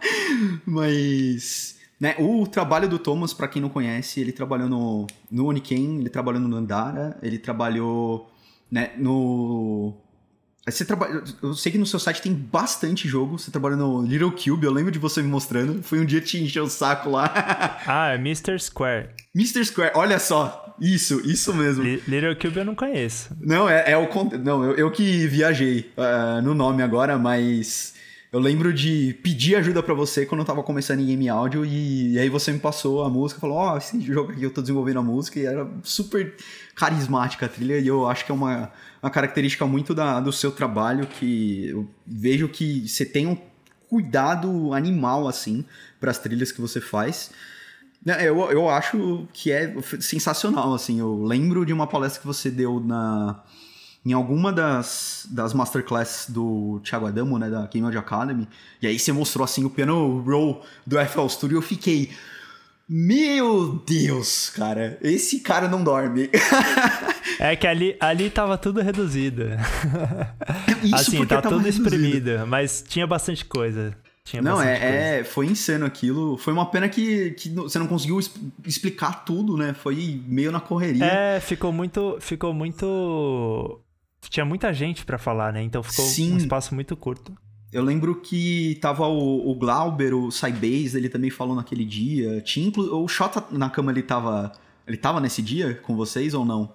Mas, 0.67 1.79
né, 1.99 2.15
o 2.19 2.45
trabalho 2.45 2.87
do 2.87 2.99
Thomas, 2.99 3.33
para 3.33 3.47
quem 3.47 3.59
não 3.59 3.69
conhece, 3.69 4.19
ele 4.19 4.31
trabalhou 4.31 4.69
no, 4.69 5.07
no 5.31 5.47
Oniken, 5.47 5.99
ele 5.99 6.09
trabalhou 6.09 6.39
no 6.39 6.55
Andara, 6.55 7.17
ele 7.23 7.39
trabalhou 7.39 8.29
né, 8.69 8.91
no 8.95 9.95
você 10.65 10.85
trabalha, 10.85 11.21
eu 11.41 11.53
sei 11.53 11.73
que 11.73 11.77
no 11.77 11.85
seu 11.85 11.99
site 11.99 12.21
tem 12.21 12.33
bastante 12.33 13.07
jogo. 13.07 13.37
Você 13.37 13.51
trabalha 13.51 13.75
no 13.75 14.01
Little 14.01 14.31
Cube, 14.31 14.65
eu 14.65 14.71
lembro 14.71 14.91
de 14.91 14.99
você 14.99 15.21
me 15.21 15.27
mostrando. 15.27 15.83
Foi 15.83 15.99
um 15.99 16.05
dia 16.05 16.21
que 16.21 16.27
te 16.27 16.41
encheu 16.41 16.63
o 16.63 16.69
saco 16.69 17.09
lá. 17.09 17.31
ah, 17.85 18.13
é 18.13 18.15
Mr. 18.15 18.57
Square. 18.57 19.09
Mr. 19.35 19.65
Square, 19.65 19.91
olha 19.95 20.19
só. 20.19 20.73
Isso, 20.79 21.21
isso 21.25 21.53
mesmo. 21.53 21.83
Little 21.83 22.35
Cube 22.35 22.57
eu 22.57 22.65
não 22.65 22.75
conheço. 22.75 23.29
Não, 23.39 23.69
é, 23.69 23.91
é 23.91 23.97
o. 23.97 24.07
Não, 24.39 24.63
eu, 24.63 24.75
eu 24.75 24.91
que 24.91 25.27
viajei 25.27 25.91
uh, 25.97 26.41
no 26.41 26.53
nome 26.53 26.81
agora, 26.81 27.17
mas. 27.17 27.93
Eu 28.33 28.39
lembro 28.39 28.73
de 28.73 29.13
pedir 29.21 29.55
ajuda 29.55 29.83
para 29.83 29.93
você 29.93 30.25
quando 30.25 30.41
eu 30.41 30.45
tava 30.45 30.63
começando 30.63 30.99
em 30.99 31.05
game 31.05 31.29
áudio 31.29 31.63
e, 31.63 32.13
e, 32.13 32.19
aí 32.19 32.29
você 32.29 32.51
me 32.51 32.59
passou 32.59 33.03
a 33.03 33.09
música, 33.09 33.39
falou: 33.39 33.57
"Ó, 33.57 33.73
oh, 33.73 33.77
esse 33.77 34.01
jogo 34.01 34.31
aqui 34.31 34.43
eu 34.43 34.51
tô 34.51 34.59
desenvolvendo 34.59 34.99
a 34.99 35.03
música" 35.03 35.39
e 35.39 35.45
era 35.45 35.69
super 35.83 36.35
carismática 36.75 37.45
a 37.45 37.49
trilha 37.49 37.77
e 37.77 37.87
eu 37.87 38.07
acho 38.07 38.25
que 38.25 38.31
é 38.31 38.35
uma 38.35 38.71
uma 39.03 39.09
característica 39.09 39.67
muito 39.67 39.93
da, 39.93 40.21
do 40.21 40.31
seu 40.31 40.49
trabalho 40.49 41.05
que 41.05 41.67
eu 41.67 41.87
vejo 42.07 42.47
que 42.47 42.87
você 42.87 43.05
tem 43.05 43.27
um 43.27 43.37
cuidado 43.89 44.73
animal, 44.73 45.27
assim, 45.27 45.65
para 45.99 46.09
as 46.09 46.17
trilhas 46.17 46.53
que 46.53 46.61
você 46.61 46.79
faz. 46.79 47.29
Né, 48.03 48.17
eu, 48.27 48.39
eu 48.49 48.69
acho 48.69 49.27
que 49.33 49.51
é 49.51 49.75
sensacional, 49.99 50.73
assim. 50.73 50.99
Eu 50.99 51.21
lembro 51.21 51.65
de 51.65 51.73
uma 51.73 51.85
palestra 51.85 52.21
que 52.21 52.25
você 52.25 52.49
deu 52.49 52.79
na 52.79 53.43
em 54.05 54.13
alguma 54.13 54.51
das, 54.51 55.25
das 55.29 55.53
masterclass 55.53 56.25
do 56.29 56.81
Thiago 56.83 57.07
Adamo, 57.07 57.37
né, 57.39 57.49
da 57.49 57.65
Game 57.67 57.95
Academy, 57.95 58.47
e 58.81 58.87
aí 58.87 58.99
você 58.99 59.11
mostrou, 59.11 59.45
assim, 59.45 59.63
o 59.63 59.69
piano 59.69 60.19
roll 60.21 60.63
do 60.85 60.97
FL 60.99 61.27
Studio, 61.27 61.57
eu 61.57 61.61
fiquei... 61.61 62.11
Meu 62.87 63.81
Deus, 63.87 64.49
cara, 64.49 64.99
esse 65.01 65.39
cara 65.39 65.69
não 65.69 65.83
dorme. 65.83 66.29
É 67.39 67.55
que 67.55 67.65
ali, 67.65 67.95
ali 67.99 68.29
tava 68.29 68.57
tudo 68.57 68.81
reduzido. 68.81 69.43
Isso 70.83 70.95
assim, 70.95 71.25
tá 71.25 71.41
tudo 71.41 71.67
exprimido, 71.67 72.45
mas 72.47 72.83
tinha 72.87 73.07
bastante 73.07 73.45
coisa. 73.45 73.95
Tinha 74.23 74.41
não, 74.41 74.61
é, 74.61 75.19
é, 75.19 75.23
foi 75.23 75.47
insano 75.47 75.85
aquilo. 75.85 76.37
Foi 76.37 76.53
uma 76.53 76.65
pena 76.65 76.87
que, 76.87 77.31
que 77.31 77.49
você 77.49 77.77
não 77.77 77.87
conseguiu 77.87 78.17
explicar 78.65 79.25
tudo, 79.25 79.57
né? 79.57 79.73
Foi 79.73 80.21
meio 80.25 80.51
na 80.51 80.61
correria. 80.61 81.05
É, 81.05 81.39
ficou 81.41 81.73
muito. 81.73 82.17
Ficou 82.21 82.53
muito. 82.53 83.81
Tinha 84.29 84.45
muita 84.45 84.73
gente 84.73 85.05
para 85.05 85.17
falar, 85.17 85.53
né? 85.53 85.61
Então 85.61 85.83
ficou 85.83 86.05
Sim. 86.05 86.33
um 86.33 86.37
espaço 86.37 86.73
muito 86.73 86.95
curto. 86.95 87.33
Eu 87.73 87.83
lembro 87.83 88.15
que 88.15 88.77
tava 88.79 89.07
o, 89.07 89.49
o 89.49 89.55
Glauber, 89.55 90.13
o 90.13 90.29
Sybase, 90.29 90.95
ele 90.95 91.09
também 91.09 91.31
falou 91.31 91.55
naquele 91.55 91.83
dia. 91.83 92.39
Tinha. 92.41 92.71
O 92.77 93.07
Shota 93.07 93.43
na 93.51 93.69
cama, 93.69 93.91
ele 93.91 94.03
tava. 94.03 94.51
Ele 94.85 94.97
tava 94.97 95.19
nesse 95.19 95.41
dia 95.41 95.73
com 95.75 95.95
vocês 95.95 96.33
ou 96.35 96.45
não? 96.45 96.71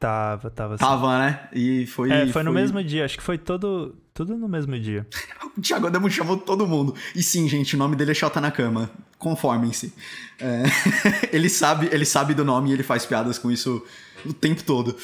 Tava, 0.00 0.50
tava. 0.50 0.76
Sim. 0.76 0.84
Tava, 0.84 1.18
né? 1.18 1.48
E 1.52 1.86
foi. 1.86 2.10
É, 2.10 2.22
foi, 2.22 2.32
foi, 2.32 2.42
no 2.42 2.52
mesmo 2.52 2.82
dia, 2.82 3.04
acho 3.04 3.16
que 3.16 3.22
foi 3.22 3.38
todo. 3.38 3.94
Tudo 4.12 4.36
no 4.36 4.48
mesmo 4.48 4.78
dia. 4.78 5.06
o 5.56 5.60
Thiago 5.60 5.86
Adamo 5.86 6.10
chamou 6.10 6.36
todo 6.36 6.66
mundo. 6.66 6.94
E 7.14 7.22
sim, 7.22 7.48
gente, 7.48 7.76
o 7.76 7.78
nome 7.78 7.94
dele 7.94 8.10
é 8.10 8.14
Xota 8.14 8.40
na 8.40 8.50
Cama. 8.50 8.90
Conformem-se. 9.18 9.94
É... 10.38 10.62
ele, 11.32 11.48
sabe, 11.48 11.88
ele 11.92 12.04
sabe 12.04 12.34
do 12.34 12.44
nome 12.44 12.70
e 12.70 12.72
ele 12.72 12.82
faz 12.82 13.06
piadas 13.06 13.38
com 13.38 13.50
isso 13.50 13.84
o 14.26 14.32
tempo 14.32 14.64
todo. 14.64 14.96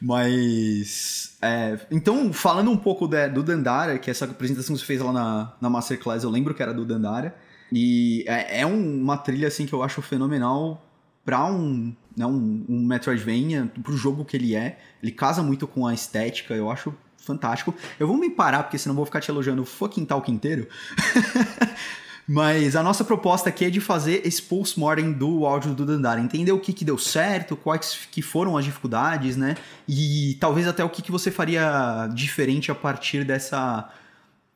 Mas. 0.00 1.36
É... 1.40 1.78
Então, 1.90 2.32
falando 2.32 2.70
um 2.70 2.76
pouco 2.76 3.06
de, 3.06 3.28
do 3.28 3.42
Dandara, 3.42 3.98
que 3.98 4.10
essa 4.10 4.24
apresentação 4.24 4.74
que 4.74 4.80
você 4.80 4.86
fez 4.86 5.00
lá 5.00 5.12
na, 5.12 5.52
na 5.60 5.70
Masterclass, 5.70 6.24
eu 6.24 6.30
lembro 6.30 6.54
que 6.54 6.62
era 6.62 6.74
do 6.74 6.84
Dandara. 6.84 7.34
E 7.72 8.24
é, 8.26 8.60
é 8.60 8.66
uma 8.66 9.16
trilha 9.16 9.48
assim 9.48 9.66
que 9.66 9.72
eu 9.72 9.82
acho 9.82 10.00
fenomenal 10.00 10.82
para 11.24 11.44
um, 11.46 11.92
né, 12.16 12.24
um, 12.24 12.64
um 12.68 12.86
Metroidvania, 12.86 13.70
pro 13.82 13.96
jogo 13.96 14.24
que 14.24 14.36
ele 14.36 14.54
é. 14.54 14.78
Ele 15.02 15.10
casa 15.10 15.42
muito 15.42 15.66
com 15.66 15.86
a 15.86 15.92
estética, 15.92 16.54
eu 16.54 16.70
acho 16.70 16.94
fantástico. 17.18 17.74
Eu 17.98 18.06
vou 18.06 18.16
me 18.16 18.30
parar, 18.30 18.62
porque 18.62 18.78
senão 18.78 18.94
vou 18.94 19.04
ficar 19.04 19.20
te 19.20 19.30
elogiando 19.30 19.62
o 19.62 19.66
fucking 19.66 20.04
talk 20.04 20.30
inteiro. 20.30 20.68
Mas 22.28 22.74
a 22.74 22.82
nossa 22.82 23.04
proposta 23.04 23.50
aqui 23.50 23.64
é 23.64 23.70
de 23.70 23.80
fazer 23.80 24.26
esse 24.26 24.42
post-mortem 24.42 25.12
do 25.12 25.46
áudio 25.46 25.72
do 25.74 25.86
Dandara, 25.86 26.20
entender 26.20 26.50
o 26.50 26.58
que, 26.58 26.72
que 26.72 26.84
deu 26.84 26.98
certo, 26.98 27.56
quais 27.56 28.08
que 28.10 28.20
foram 28.20 28.56
as 28.56 28.64
dificuldades, 28.64 29.36
né? 29.36 29.56
E 29.86 30.36
talvez 30.40 30.66
até 30.66 30.82
o 30.82 30.90
que, 30.90 31.02
que 31.02 31.12
você 31.12 31.30
faria 31.30 32.08
diferente 32.12 32.70
a 32.70 32.74
partir 32.74 33.24
dessa. 33.24 33.88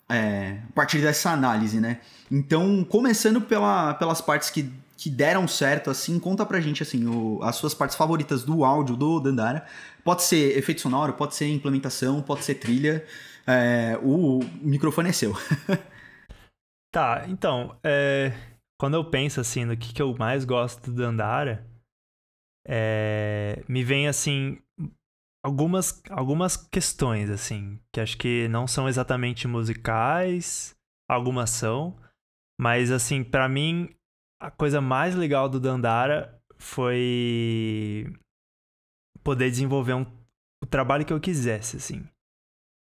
É, 0.09 0.59
a 0.69 0.73
partir 0.75 0.99
dessa 0.99 1.31
análise, 1.31 1.79
né? 1.79 2.01
Então, 2.29 2.83
começando 2.83 3.41
pela, 3.41 3.95
pelas 3.95 4.21
partes 4.21 4.51
que, 4.51 4.69
que 4.97 5.09
deram 5.09 5.47
certo, 5.47 5.91
assim, 5.91 6.19
conta 6.19 6.45
pra 6.45 6.61
gente, 6.61 6.83
assim, 6.83 7.07
o, 7.07 7.39
as 7.45 7.55
suas 7.55 7.73
partes 7.73 7.97
favoritas 7.97 8.43
do 8.43 8.65
áudio 8.65 8.97
do 8.97 9.21
Dandara. 9.21 9.65
Pode 10.03 10.25
ser 10.25 10.59
efeito 10.59 10.81
sonoro, 10.81 11.13
pode 11.13 11.37
ser 11.37 11.49
implementação, 11.49 12.21
pode 12.21 12.45
ser 12.45 12.55
trilha. 12.57 13.05
É, 13.47 13.97
o 14.03 14.41
microfone 14.61 15.11
é 15.11 15.13
seu. 15.13 15.37
Tá, 16.93 17.25
então, 17.29 17.79
é, 17.85 18.33
quando 18.79 18.95
eu 18.95 19.09
penso 19.09 19.41
assim 19.41 19.65
no 19.65 19.77
que, 19.77 19.95
que 19.95 20.03
eu 20.03 20.13
mais 20.17 20.45
gosto 20.45 20.91
do 20.91 20.97
Dandara, 20.97 21.65
é, 22.67 23.63
me 23.69 23.85
vem 23.85 24.09
assim 24.09 24.61
algumas, 25.45 26.03
algumas 26.11 26.57
questões 26.57 27.31
assim, 27.31 27.81
que 27.93 28.01
acho 28.01 28.19
que 28.19 28.49
não 28.49 28.67
são 28.67 28.89
exatamente 28.89 29.47
musicais, 29.47 30.77
algumas 31.09 31.51
são, 31.51 31.97
mas 32.61 32.91
assim, 32.91 33.23
para 33.23 33.49
mim 33.49 33.95
a 34.41 34.51
coisa 34.51 34.81
mais 34.81 35.15
legal 35.15 35.49
do 35.49 35.61
Dandara 35.61 36.43
foi 36.59 38.13
poder 39.23 39.49
desenvolver 39.49 39.95
um, 39.95 40.07
o 40.63 40.67
trabalho 40.67 41.05
que 41.05 41.13
eu 41.13 41.21
quisesse, 41.21 41.77
assim. 41.77 42.05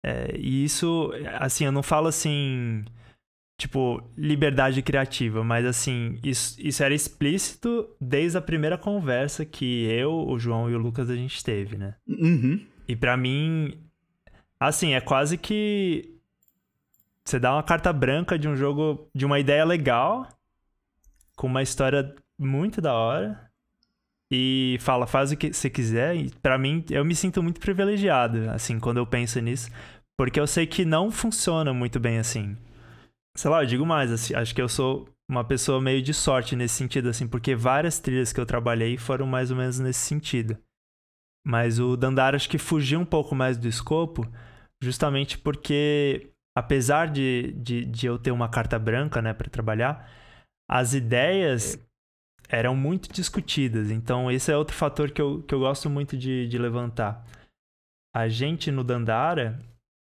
É, 0.05 0.37
e 0.37 0.65
isso, 0.65 1.11
assim, 1.41 1.65
eu 1.65 1.73
não 1.73 1.83
falo 1.83 2.07
assim 2.07 2.85
tipo, 3.57 4.03
liberdade 4.17 4.83
criativa, 4.83 5.43
mas 5.43 5.65
assim, 5.65 6.19
isso, 6.23 6.57
isso 6.59 6.83
era 6.83 6.95
explícito 6.95 7.89
desde 8.01 8.37
a 8.37 8.43
primeira 8.43 8.77
conversa 8.77 9.45
que 9.47 9.85
eu, 9.91 10.13
o 10.13 10.39
João 10.39 10.71
e 10.71 10.75
o 10.75 10.79
Lucas 10.79 11.09
a 11.09 11.17
gente 11.17 11.43
teve, 11.43 11.77
né? 11.79 11.95
Uhum. 12.07 12.61
E 12.87 12.95
para 12.95 13.17
mim, 13.17 13.79
assim, 14.61 14.93
é 14.93 15.01
quase 15.01 15.39
que 15.39 16.15
você 17.25 17.39
dá 17.39 17.55
uma 17.55 17.63
carta 17.63 17.93
branca 17.93 18.39
de 18.39 18.47
um 18.47 18.55
jogo, 18.55 19.09
de 19.15 19.25
uma 19.25 19.41
ideia 19.41 19.65
legal, 19.65 20.29
com 21.35 21.47
uma 21.47 21.63
história 21.63 22.15
muito 22.39 22.81
da 22.81 22.93
hora. 22.93 23.47
E 24.31 24.77
fala, 24.81 25.07
faz 25.07 25.31
o 25.31 25.37
que 25.37 25.53
você 25.53 25.71
quiser. 25.71 26.17
E 26.17 26.31
para 26.43 26.59
mim, 26.59 26.85
eu 26.91 27.05
me 27.05 27.15
sinto 27.15 27.43
muito 27.43 27.61
privilegiado, 27.61 28.51
assim, 28.51 28.79
quando 28.79 28.99
eu 28.99 29.07
penso 29.07 29.41
nisso. 29.41 29.71
Porque 30.17 30.39
eu 30.39 30.47
sei 30.47 30.67
que 30.67 30.85
não 30.85 31.11
funciona 31.11 31.73
muito 31.73 32.01
bem 32.01 32.19
assim 32.19 32.57
sei 33.37 33.51
lá, 33.51 33.63
eu 33.63 33.67
digo 33.67 33.87
mais, 33.87 34.11
assim, 34.11 34.35
acho 34.35 34.55
que 34.55 34.63
eu 34.63 34.69
sou 34.69 35.09
uma 35.29 35.45
pessoa 35.45 35.81
meio 35.81 36.03
de 36.03 36.15
sorte 36.15 36.57
nesse 36.57 36.75
sentido, 36.75 37.09
assim, 37.09 37.27
porque 37.27 37.55
várias 37.55 37.99
trilhas 37.99 38.33
que 38.33 38.41
eu 38.41 38.47
trabalhei 38.47 38.97
foram 38.97 39.27
mais 39.27 39.51
ou 39.51 39.57
menos 39.57 39.79
nesse 39.79 40.01
sentido. 40.01 40.57
Mas 41.45 41.79
o 41.79 41.97
Dandara 41.97 42.37
acho 42.37 42.49
que 42.49 42.59
fugiu 42.59 42.99
um 42.99 43.05
pouco 43.05 43.35
mais 43.35 43.57
do 43.57 43.69
escopo, 43.69 44.27
justamente 44.83 45.39
porque, 45.39 46.33
apesar 46.57 47.09
de, 47.09 47.53
de, 47.53 47.85
de 47.85 48.07
eu 48.07 48.19
ter 48.19 48.31
uma 48.31 48.49
carta 48.49 48.79
branca, 48.79 49.21
né, 49.21 49.33
para 49.33 49.51
trabalhar, 49.51 50.11
as 50.69 50.95
ideias 50.95 51.79
eram 52.49 52.75
muito 52.75 53.13
discutidas. 53.13 53.91
Então, 53.91 54.31
esse 54.31 54.51
é 54.51 54.57
outro 54.57 54.77
fator 54.77 55.11
que 55.11 55.21
eu, 55.21 55.43
que 55.43 55.55
eu 55.55 55.61
gosto 55.61 55.91
muito 55.91 56.17
de, 56.17 56.49
de 56.49 56.59
levantar. 56.59 57.25
A 58.15 58.29
gente 58.29 58.71
no 58.71 58.83
Dandara 58.83 59.61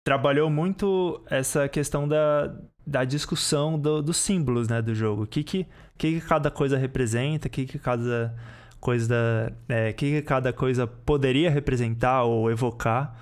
trabalhou 0.05 0.51
muito 0.51 1.25
essa 1.29 1.69
questão 1.69 2.07
da, 2.07 2.57
da 2.87 3.05
discussão 3.05 3.79
do, 3.79 4.01
dos 4.01 4.17
símbolos 4.17 4.69
né, 4.69 4.81
do 4.81 4.95
jogo. 4.95 5.25
O 5.25 5.27
que, 5.27 5.43
que, 5.43 5.67
que, 5.99 6.21
cada 6.21 6.51
coisa 6.51 6.79
representa, 6.79 7.49
o 7.49 7.51
que, 7.51 7.67
que 7.67 7.79
cada 7.79 8.35
coisa. 8.81 9.53
É, 9.69 9.93
que, 9.93 10.13
que 10.13 10.23
cada 10.23 10.53
coisa 10.53 10.87
poderia 10.87 11.51
representar 11.51 12.23
ou 12.23 12.51
evocar. 12.51 13.15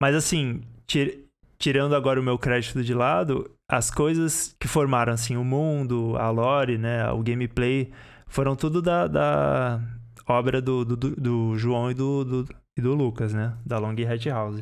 Mas 0.00 0.14
assim, 0.14 0.62
tir, 0.86 1.26
tirando 1.58 1.94
agora 1.94 2.20
o 2.20 2.24
meu 2.24 2.38
crédito 2.38 2.82
de 2.82 2.92
lado, 2.92 3.50
as 3.70 3.90
coisas 3.90 4.54
que 4.60 4.68
formaram 4.68 5.12
assim, 5.12 5.36
o 5.36 5.44
mundo, 5.44 6.16
a 6.16 6.30
lore, 6.30 6.76
né, 6.76 7.10
o 7.12 7.22
gameplay, 7.22 7.92
foram 8.26 8.56
tudo 8.56 8.82
da, 8.82 9.06
da 9.06 9.80
obra 10.26 10.60
do, 10.60 10.84
do, 10.84 10.96
do 10.96 11.56
João 11.56 11.90
e 11.90 11.94
do, 11.94 12.24
do, 12.24 12.48
e 12.76 12.80
do 12.80 12.94
Lucas, 12.94 13.32
né? 13.32 13.56
Da 13.64 13.78
Long 13.78 13.94
Hat 13.94 14.28
House. 14.28 14.60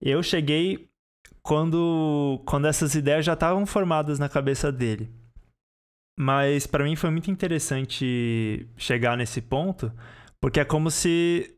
Eu 0.00 0.22
cheguei 0.22 0.89
quando, 1.42 2.42
quando 2.46 2.66
essas 2.66 2.94
ideias 2.94 3.24
já 3.24 3.34
estavam 3.34 3.64
formadas 3.66 4.18
na 4.18 4.28
cabeça 4.28 4.70
dele. 4.70 5.10
Mas 6.18 6.66
para 6.66 6.84
mim 6.84 6.96
foi 6.96 7.10
muito 7.10 7.30
interessante 7.30 8.68
chegar 8.76 9.16
nesse 9.16 9.40
ponto, 9.40 9.92
porque 10.40 10.60
é 10.60 10.64
como 10.64 10.90
se 10.90 11.56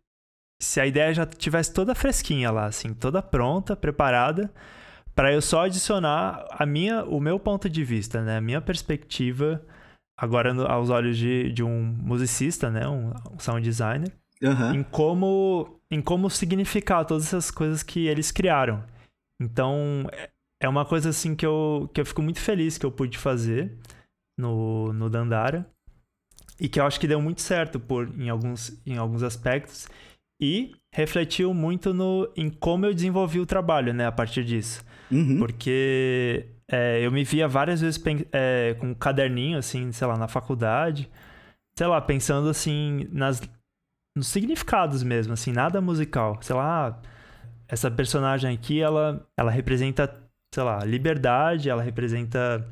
se 0.61 0.81
a 0.81 0.87
ideia 0.87 1.13
já 1.13 1.27
tivesse 1.27 1.75
toda 1.75 1.93
fresquinha 1.93 2.49
lá, 2.53 2.67
assim, 2.67 2.95
toda 2.95 3.21
pronta, 3.21 3.75
preparada, 3.75 4.49
para 5.13 5.33
eu 5.33 5.43
só 5.43 5.65
adicionar 5.65 6.47
a 6.51 6.65
minha, 6.65 7.05
o 7.05 7.21
meu 7.21 7.39
ponto 7.41 7.69
de 7.69 7.83
vista, 7.83 8.23
né, 8.23 8.37
a 8.37 8.41
minha 8.41 8.61
perspectiva 8.61 9.61
agora 10.17 10.55
no, 10.55 10.65
aos 10.65 10.89
olhos 10.89 11.19
de, 11.19 11.51
de 11.53 11.65
um 11.65 11.83
musicista, 11.83 12.71
né, 12.71 12.87
um, 12.87 13.13
um 13.33 13.39
sound 13.41 13.61
designer, 13.63 14.13
uhum. 14.41 14.75
em 14.77 14.83
como 14.85 15.81
em 15.91 16.01
como 16.01 16.31
significar 16.31 17.05
todas 17.05 17.27
essas 17.27 17.51
coisas 17.51 17.83
que 17.83 18.07
eles 18.07 18.31
criaram. 18.31 18.83
Então, 19.43 20.07
é 20.61 20.69
uma 20.69 20.85
coisa 20.85 21.11
assim 21.11 21.35
que 21.35 21.45
eu, 21.45 21.91
que 21.93 22.01
eu 22.01 22.07
fico 22.07 22.23
muito 22.23 22.41
feliz 22.41 22.79
que 22.79 22.87
eu 22.87 22.93
pude 22.93 23.19
fazer 23.19 23.77
no, 24.39 24.93
no 24.93 25.11
Dandara. 25.11 25.67
E 26.61 26.69
que 26.69 26.79
eu 26.79 26.87
acho 26.87 27.01
que 27.01 27.09
deu 27.09 27.21
muito 27.21 27.41
certo 27.41 27.81
por, 27.81 28.09
em, 28.21 28.29
alguns, 28.29 28.81
em 28.87 28.97
alguns 28.97 29.23
aspectos. 29.23 29.89
E 30.41 30.75
refletiu 30.95 31.53
muito 31.53 31.93
no, 31.93 32.31
em 32.37 32.49
como 32.51 32.87
eu 32.87 32.95
desenvolvi 32.95 33.41
o 33.41 33.47
trabalho, 33.47 33.93
né, 33.93 34.07
a 34.07 34.13
partir 34.13 34.45
disso. 34.45 34.85
Uhum. 35.11 35.39
Porque 35.39 36.47
é, 36.71 37.05
eu 37.05 37.11
me 37.11 37.25
via 37.25 37.49
várias 37.49 37.81
vezes 37.81 38.01
é, 38.33 38.77
com 38.79 38.89
um 38.89 38.95
caderninho, 38.95 39.59
assim, 39.59 39.91
sei 39.93 40.07
lá, 40.07 40.17
na 40.17 40.29
faculdade. 40.29 41.11
Sei 41.77 41.87
lá, 41.87 42.01
pensando, 42.01 42.49
assim, 42.49 43.09
nas, 43.11 43.41
nos 44.17 44.29
significados 44.29 45.03
mesmo, 45.03 45.33
assim, 45.33 45.53
nada 45.53 45.81
musical. 45.81 46.39
Sei 46.43 46.55
lá, 46.55 47.01
essa 47.73 47.91
personagem 47.91 48.55
aqui, 48.55 48.83
ela, 48.83 49.27
ela 49.35 49.51
representa, 49.51 50.15
sei 50.55 50.63
lá, 50.63 50.85
liberdade, 50.85 51.71
ela 51.71 51.83
representa 51.83 52.69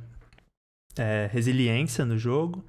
é, 0.95 1.26
resiliência 1.33 2.04
no 2.04 2.19
jogo. 2.19 2.62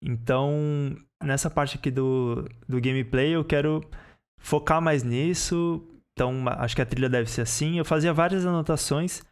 Então, 0.00 0.96
nessa 1.20 1.50
parte 1.50 1.76
aqui 1.76 1.90
do, 1.90 2.48
do 2.68 2.80
gameplay, 2.80 3.34
eu 3.34 3.44
quero 3.44 3.80
focar 4.38 4.80
mais 4.80 5.02
nisso. 5.02 5.84
Então, 6.12 6.44
acho 6.46 6.76
que 6.76 6.82
a 6.82 6.86
trilha 6.86 7.08
deve 7.08 7.28
ser 7.28 7.40
assim. 7.40 7.76
Eu 7.76 7.84
fazia 7.84 8.12
várias 8.12 8.46
anotações. 8.46 9.24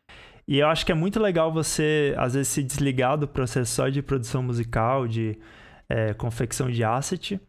E 0.49 0.59
eu 0.59 0.67
acho 0.67 0.85
que 0.85 0.91
é 0.91 0.97
muito 0.97 1.21
legal 1.21 1.53
você, 1.53 2.13
às 2.19 2.35
vezes, 2.35 2.49
se 2.49 2.61
desligar 2.61 3.17
do 3.17 3.29
processo 3.29 3.73
só 3.73 3.89
de 3.89 4.03
produção 4.03 4.43
musical, 4.43 5.07
de 5.07 5.39
é, 5.89 6.13
confecção 6.13 6.69
de 6.69 6.83
asset, 6.83 7.41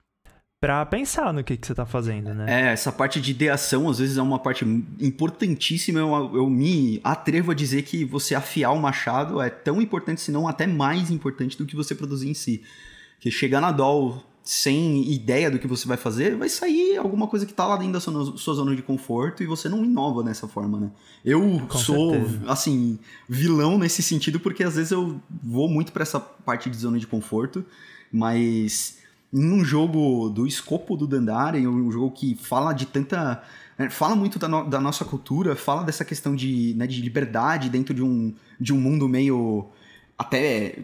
para 0.63 0.86
pensar 0.86 1.34
no 1.34 1.43
que, 1.43 1.58
que 1.58 1.67
você 1.67 1.75
tá 1.75 1.86
fazendo, 1.86 2.34
né? 2.34 2.46
É, 2.48 2.72
essa 2.72 2.89
parte 2.89 3.20
de 3.20 3.32
ideação 3.32 3.89
às 3.89 4.00
vezes 4.00 4.17
é 4.17 4.22
uma 4.22 4.39
parte 4.39 4.63
importantíssima. 4.98 6.00
Eu, 6.00 6.32
eu 6.34 6.50
me 6.50 7.01
atrevo 7.03 7.51
a 7.51 7.53
dizer 7.53 7.82
que 7.82 8.05
você 8.05 8.34
afiar 8.34 8.72
o 8.72 8.79
machado 8.79 9.41
é 9.41 9.50
tão 9.50 9.82
importante, 9.82 10.22
se 10.22 10.32
não 10.32 10.48
até 10.48 10.65
mais 10.65 11.12
importante 11.12 11.58
do 11.58 11.65
que 11.65 11.75
você 11.75 11.93
produzir 11.93 12.29
em 12.29 12.34
si. 12.34 12.63
Que 13.20 13.29
chegar 13.29 13.60
na 13.60 13.74
DOL 13.74 14.24
sem 14.41 15.12
ideia 15.12 15.51
do 15.51 15.60
que 15.60 15.67
você 15.67 15.86
vai 15.86 15.98
fazer, 15.98 16.38
vai 16.38 16.48
sair 16.48 16.96
alguma 16.96 17.27
coisa 17.27 17.46
que 17.46 17.53
tá 17.53 17.67
lá 17.67 17.75
dentro 17.75 17.91
da 17.91 18.00
sua, 18.00 18.38
sua 18.38 18.53
zona 18.53 18.74
de 18.74 18.82
conforto 18.82 19.43
e 19.43 19.46
você 19.46 19.67
não 19.67 19.84
inova 19.84 20.24
dessa 20.24 20.48
forma, 20.48 20.79
né? 20.79 20.91
Eu 21.25 21.62
Com 21.67 21.77
sou, 21.77 22.12
certeza. 22.12 22.41
assim, 22.48 22.98
vilão 23.27 23.77
nesse 23.77 24.01
sentido 24.01 24.39
porque 24.39 24.63
às 24.63 24.77
vezes 24.77 24.93
eu 24.93 25.20
vou 25.43 25.67
muito 25.67 25.91
para 25.91 26.03
essa 26.03 26.22
parte 26.22 26.70
de 26.70 26.77
zona 26.77 26.98
de 26.98 27.08
conforto, 27.08 27.65
mas 28.10 29.03
em 29.34 29.52
um 29.52 29.66
jogo 29.66 30.30
do 30.30 30.46
escopo 30.46 30.96
do 30.96 31.08
Dandara, 31.08 31.58
um 31.58 31.92
jogo 31.92 32.12
que 32.12 32.36
fala 32.36 32.72
de 32.72 32.86
tanta. 32.86 33.44
Né, 33.78 33.90
fala 33.90 34.16
muito 34.16 34.38
da, 34.38 34.48
no, 34.48 34.70
da, 34.70 34.80
nossa 34.80 35.04
cultura, 35.04 35.56
fala 35.56 35.84
dessa 35.84 36.06
questão 36.06 36.36
de, 36.36 36.75
né, 36.78 36.86
de 36.86 37.02
liberdade 37.02 37.70
dentro 37.70 37.92
de 37.94 38.04
um, 38.04 38.32
de 38.60 38.72
um 38.72 38.80
mundo 38.80 39.10
meio 39.10 39.68
até 40.16 40.78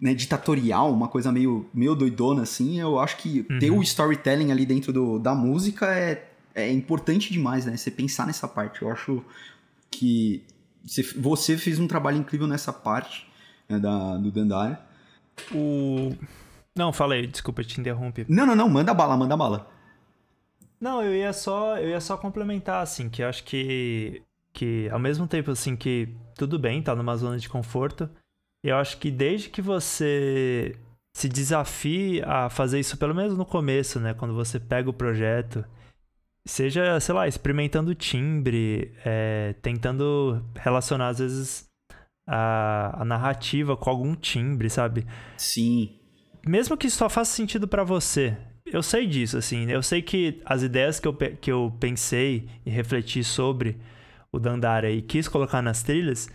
né, 0.00 0.14
ditatorial, 0.14 0.90
uma 0.90 1.08
coisa 1.08 1.30
meio, 1.30 1.68
meio 1.74 1.94
doidona, 1.94 2.42
assim. 2.42 2.80
Eu 2.80 2.98
acho 2.98 3.18
que 3.18 3.46
uhum. 3.50 3.58
ter 3.58 3.70
o 3.70 3.82
storytelling 3.82 4.50
ali 4.50 4.64
dentro 4.64 4.92
do, 4.92 5.18
da 5.18 5.34
música 5.34 5.86
é, 5.94 6.30
é 6.54 6.72
importante 6.72 7.30
demais, 7.30 7.66
né? 7.66 7.76
Você 7.76 7.90
pensar 7.90 8.26
nessa 8.26 8.48
parte. 8.48 8.80
Eu 8.80 8.90
acho 8.90 9.22
que 9.90 10.42
você, 10.82 11.02
você 11.02 11.58
fez 11.58 11.78
um 11.78 11.86
trabalho 11.86 12.16
incrível 12.16 12.46
nessa 12.46 12.72
parte 12.72 13.26
né, 13.68 13.78
da, 13.78 14.16
do 14.16 14.30
Dandara. 14.30 14.80
o. 15.52 16.14
Não, 16.80 16.94
falei, 16.94 17.26
desculpa, 17.26 17.62
te 17.62 17.78
interrompi. 17.78 18.24
Não, 18.26 18.46
não, 18.46 18.56
não, 18.56 18.66
manda 18.66 18.94
bala, 18.94 19.14
manda 19.14 19.36
bala. 19.36 19.70
Não, 20.80 21.02
eu 21.02 21.14
ia 21.14 21.30
só, 21.30 21.76
eu 21.76 21.90
ia 21.90 22.00
só 22.00 22.16
complementar, 22.16 22.82
assim, 22.82 23.10
que 23.10 23.22
eu 23.22 23.28
acho 23.28 23.44
que, 23.44 24.22
que 24.50 24.88
ao 24.88 24.98
mesmo 24.98 25.26
tempo, 25.26 25.50
assim, 25.50 25.76
que 25.76 26.08
tudo 26.34 26.58
bem, 26.58 26.82
tá 26.82 26.96
numa 26.96 27.14
zona 27.18 27.36
de 27.36 27.50
conforto, 27.50 28.08
eu 28.64 28.78
acho 28.78 28.96
que 28.96 29.10
desde 29.10 29.50
que 29.50 29.60
você 29.60 30.74
se 31.14 31.28
desafie 31.28 32.22
a 32.22 32.48
fazer 32.48 32.80
isso, 32.80 32.96
pelo 32.96 33.14
menos 33.14 33.36
no 33.36 33.44
começo, 33.44 34.00
né, 34.00 34.14
quando 34.14 34.32
você 34.32 34.58
pega 34.58 34.88
o 34.88 34.94
projeto, 34.94 35.62
seja, 36.46 36.98
sei 36.98 37.14
lá, 37.14 37.28
experimentando 37.28 37.94
timbre, 37.94 38.94
é, 39.04 39.54
tentando 39.60 40.42
relacionar, 40.56 41.08
às 41.08 41.18
vezes, 41.18 41.68
a, 42.26 43.02
a 43.02 43.04
narrativa 43.04 43.76
com 43.76 43.90
algum 43.90 44.14
timbre, 44.14 44.70
sabe? 44.70 45.06
Sim. 45.36 45.99
Mesmo 46.46 46.76
que 46.76 46.88
só 46.88 47.08
faça 47.08 47.32
sentido 47.32 47.68
para 47.68 47.84
você, 47.84 48.36
eu 48.66 48.82
sei 48.82 49.06
disso, 49.06 49.36
assim. 49.36 49.70
Eu 49.70 49.82
sei 49.82 50.02
que 50.02 50.40
as 50.44 50.62
ideias 50.62 51.00
que 51.00 51.08
eu, 51.08 51.14
que 51.14 51.50
eu 51.50 51.72
pensei 51.80 52.48
e 52.64 52.70
refleti 52.70 53.22
sobre 53.24 53.76
o 54.32 54.38
Dandara 54.38 54.90
e 54.90 55.02
quis 55.02 55.28
colocar 55.28 55.60
nas 55.60 55.82
trilhas, 55.82 56.28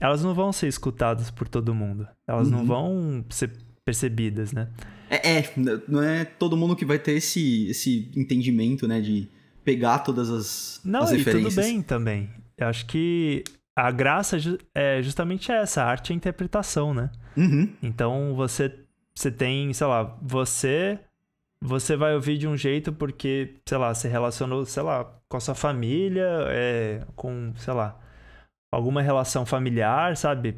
elas 0.00 0.22
não 0.24 0.34
vão 0.34 0.52
ser 0.52 0.68
escutadas 0.68 1.30
por 1.30 1.46
todo 1.46 1.74
mundo. 1.74 2.06
Elas 2.26 2.48
uhum. 2.48 2.58
não 2.58 2.66
vão 2.66 3.24
ser 3.30 3.52
percebidas, 3.84 4.52
né? 4.52 4.68
É, 5.10 5.38
é, 5.38 5.52
não 5.86 6.02
é 6.02 6.24
todo 6.24 6.56
mundo 6.56 6.74
que 6.74 6.84
vai 6.84 6.98
ter 6.98 7.12
esse, 7.12 7.68
esse 7.68 8.10
entendimento, 8.16 8.88
né? 8.88 9.00
De 9.00 9.28
pegar 9.64 10.00
todas 10.00 10.30
as, 10.30 10.80
não, 10.84 11.02
as 11.02 11.10
referências. 11.10 11.54
Não, 11.56 11.62
tudo 11.62 11.72
bem 11.72 11.82
também. 11.82 12.30
Eu 12.56 12.66
acho 12.68 12.86
que 12.86 13.44
a 13.76 13.90
graça 13.90 14.38
é 14.74 15.02
justamente 15.02 15.50
essa, 15.50 15.82
a 15.82 15.86
arte 15.86 16.10
e 16.10 16.12
a 16.12 16.16
interpretação, 16.16 16.94
né? 16.94 17.10
Uhum. 17.36 17.70
Então 17.82 18.34
você, 18.34 18.72
você 19.14 19.30
tem, 19.30 19.72
sei 19.72 19.86
lá, 19.86 20.16
você 20.22 20.98
você 21.62 21.96
vai 21.96 22.14
ouvir 22.14 22.38
de 22.38 22.48
um 22.48 22.56
jeito 22.56 22.92
porque, 22.92 23.54
sei 23.64 23.78
lá, 23.78 23.94
se 23.94 24.08
relacionou, 24.08 24.64
sei 24.66 24.82
lá, 24.82 25.04
com 25.28 25.36
a 25.36 25.40
sua 25.40 25.54
família, 25.54 26.26
é, 26.48 27.06
com, 27.14 27.54
sei 27.56 27.72
lá, 27.72 28.00
alguma 28.70 29.00
relação 29.00 29.46
familiar, 29.46 30.16
sabe? 30.16 30.56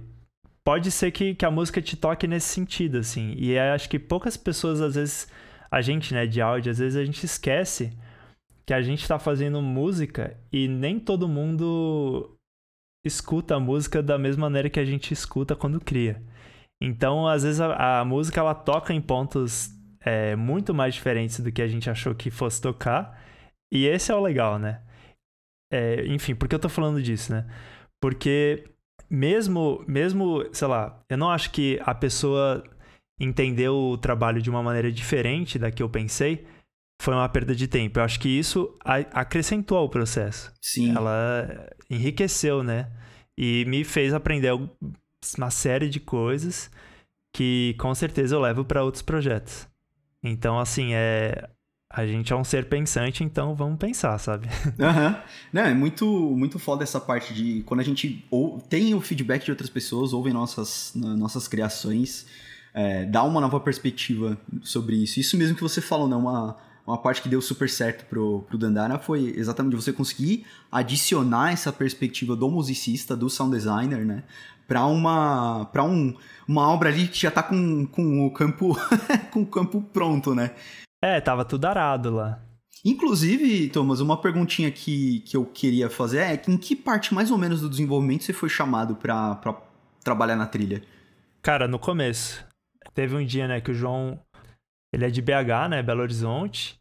Pode 0.65 0.91
ser 0.91 1.11
que, 1.11 1.35
que 1.35 1.45
a 1.45 1.51
música 1.51 1.83
te 1.83 1.97
toque 1.97 2.27
nesse 2.27 2.49
sentido, 2.49 2.99
assim. 2.99 3.35
E 3.37 3.59
acho 3.59 3.89
que 3.91 3.99
poucas 3.99 4.37
pessoas, 4.37 4.81
às 4.81 4.95
vezes, 4.95 5.29
a 5.71 5.83
gente, 5.83 6.15
né, 6.15 6.27
de 6.27 6.41
áudio, 6.41 6.71
às 6.73 6.79
vezes 6.79 6.97
a 6.97 7.05
gente 7.05 7.25
esquece 7.25 7.93
que 8.65 8.73
a 8.73 8.81
gente 8.81 9.07
tá 9.07 9.19
fazendo 9.19 9.61
música 9.61 10.37
e 10.51 10.67
nem 10.69 10.99
todo 10.99 11.29
mundo 11.29 12.35
escuta 13.05 13.57
a 13.57 13.61
música 13.61 14.03
da 14.03 14.17
mesma 14.17 14.47
maneira 14.47 14.71
que 14.71 14.81
a 14.81 14.85
gente 14.85 15.13
escuta 15.13 15.55
quando 15.55 15.81
cria. 15.81 16.23
Então, 16.81 17.27
às 17.27 17.43
vezes, 17.43 17.61
a, 17.61 18.01
a 18.01 18.05
música 18.05 18.41
ela 18.41 18.55
toca 18.55 18.93
em 18.93 19.01
pontos 19.01 19.71
é, 20.01 20.37
muito 20.37 20.75
mais 20.75 20.95
diferentes 20.95 21.41
do 21.41 21.51
que 21.51 21.63
a 21.63 21.67
gente 21.67 21.89
achou 21.89 22.15
que 22.15 22.31
fosse 22.31 22.61
tocar. 22.61 23.21
E 23.73 23.87
esse 23.87 24.13
é 24.13 24.15
o 24.15 24.23
legal, 24.23 24.59
né? 24.59 24.83
É, 25.73 26.07
enfim, 26.07 26.35
por 26.35 26.49
que 26.49 26.55
eu 26.55 26.59
tô 26.59 26.69
falando 26.69 27.03
disso, 27.03 27.33
né? 27.33 27.47
Porque 28.01 28.65
mesmo, 29.11 29.83
mesmo, 29.89 30.45
sei 30.53 30.69
lá, 30.69 31.03
eu 31.09 31.17
não 31.17 31.31
acho 31.31 31.51
que 31.51 31.81
a 31.85 31.95
pessoa 31.95 32.63
entendeu 33.19 33.75
o 33.75 33.99
trabalho 33.99 34.43
de 34.43 34.51
uma 34.51 34.63
maneira 34.63 34.91
diferente 34.93 35.59
da 35.59 35.71
que 35.71 35.83
eu 35.83 35.89
pensei, 35.89 36.47
foi 37.01 37.15
uma 37.15 37.29
perda 37.29 37.55
de 37.55 37.67
tempo. 37.67 37.99
Eu 37.99 38.05
acho 38.05 38.21
que 38.21 38.29
isso 38.29 38.77
acrescentou 39.13 39.79
ao 39.79 39.89
processo. 39.89 40.53
Sim. 40.61 40.95
Ela 40.95 41.71
enriqueceu, 41.91 42.63
né? 42.63 42.91
E 43.37 43.65
me 43.67 43.85
fez 43.85 44.15
aprender 44.15 44.53
uma 45.39 45.51
série 45.51 45.89
de 45.89 46.01
coisas 46.01 46.71
que 47.33 47.75
com 47.79 47.95
certeza 47.95 48.37
eu 48.37 48.41
levo 48.41 48.65
para 48.65 48.85
outros 48.85 49.03
projetos. 49.03 49.67
Então, 50.23 50.59
assim, 50.59 50.95
é. 50.95 51.49
A 51.97 52.05
gente 52.05 52.33
é 52.33 52.37
um 52.37 52.43
ser 52.43 52.69
pensante, 52.69 53.23
então 53.23 53.55
vamos 53.55 53.79
pensar, 53.79 54.19
sabe? 54.19 54.49
Aham. 54.81 55.23
Uhum. 55.53 55.61
É 55.61 55.73
muito, 55.73 56.07
muito 56.37 56.59
foda 56.59 56.83
essa 56.83 56.99
parte 56.99 57.33
de 57.33 57.63
quando 57.63 57.81
a 57.81 57.85
gente 57.85 58.25
ou, 58.33 58.61
tem 58.61 58.95
o 58.95 59.01
feedback 59.01 59.45
de 59.45 59.53
outras 59.53 59.71
pessoas, 59.71 60.13
ouve 60.13 60.33
nossas, 60.33 60.91
nossas 60.97 61.47
criações, 61.47 62.27
é, 62.73 63.05
dá 63.05 63.23
uma 63.23 63.41
nova 63.41 63.61
perspectiva 63.61 64.37
sobre 64.63 64.97
isso. 64.97 65.21
Isso 65.21 65.37
mesmo 65.37 65.55
que 65.55 65.63
você 65.63 65.81
falou, 65.81 66.09
né? 66.09 66.17
Uma, 66.17 66.57
uma 66.87 66.99
parte 66.99 67.23
que 67.23 67.29
deu 67.29 67.41
super 67.41 67.69
certo 67.69 68.05
pro, 68.07 68.43
pro 68.43 68.59
Dandara 68.59 68.99
foi 68.99 69.33
exatamente 69.37 69.77
você 69.77 69.93
conseguir 69.93 70.45
adicionar 70.71 71.53
essa 71.53 71.73
perspectiva 71.73 72.37
do 72.37 72.51
musicista, 72.51 73.17
do 73.17 73.31
sound 73.31 73.57
designer, 73.57 74.05
né? 74.05 74.25
para 74.67 74.87
uma 74.87 75.67
para 75.67 75.85
um, 75.85 76.15
uma 76.49 76.69
obra 76.69 76.89
ali 76.89 77.09
que 77.09 77.21
já 77.21 77.31
tá 77.31 77.43
com, 77.43 77.87
com 77.87 78.27
o 78.27 78.31
campo 78.31 78.77
com 79.31 79.43
o 79.43 79.47
campo 79.47 79.83
pronto, 79.93 80.35
né? 80.35 80.51
É, 81.03 81.21
tava 81.21 81.45
tudo 81.45 81.67
arado 81.67 82.11
lá. 82.11 82.41
Inclusive, 82.85 83.69
Thomas, 83.69 84.01
uma 84.01 84.21
perguntinha 84.21 84.71
que, 84.71 85.21
que 85.21 85.37
eu 85.37 85.45
queria 85.47 85.89
fazer 85.89 86.19
é 86.19 86.43
em 86.49 86.57
que 86.57 86.77
parte 86.77 87.15
mais 87.15 87.31
ou 87.31 87.39
menos 87.39 87.61
do 87.61 87.69
desenvolvimento 87.69 88.25
você 88.25 88.33
foi 88.33 88.49
chamado 88.49 88.95
para 88.95 89.39
trabalhar 90.03 90.37
na 90.37 90.47
trilha? 90.47 90.83
Cara, 91.41 91.67
no 91.67 91.79
começo. 91.79 92.45
Teve 92.95 93.17
um 93.17 93.25
dia, 93.25 93.49
né, 93.49 93.61
que 93.61 93.71
o 93.71 93.75
João, 93.75 94.21
ele 94.95 95.07
é 95.07 95.11
de 95.11 95.21
BH, 95.21 95.69
né, 95.69 95.83
Belo 95.83 96.03
Horizonte, 96.03 96.79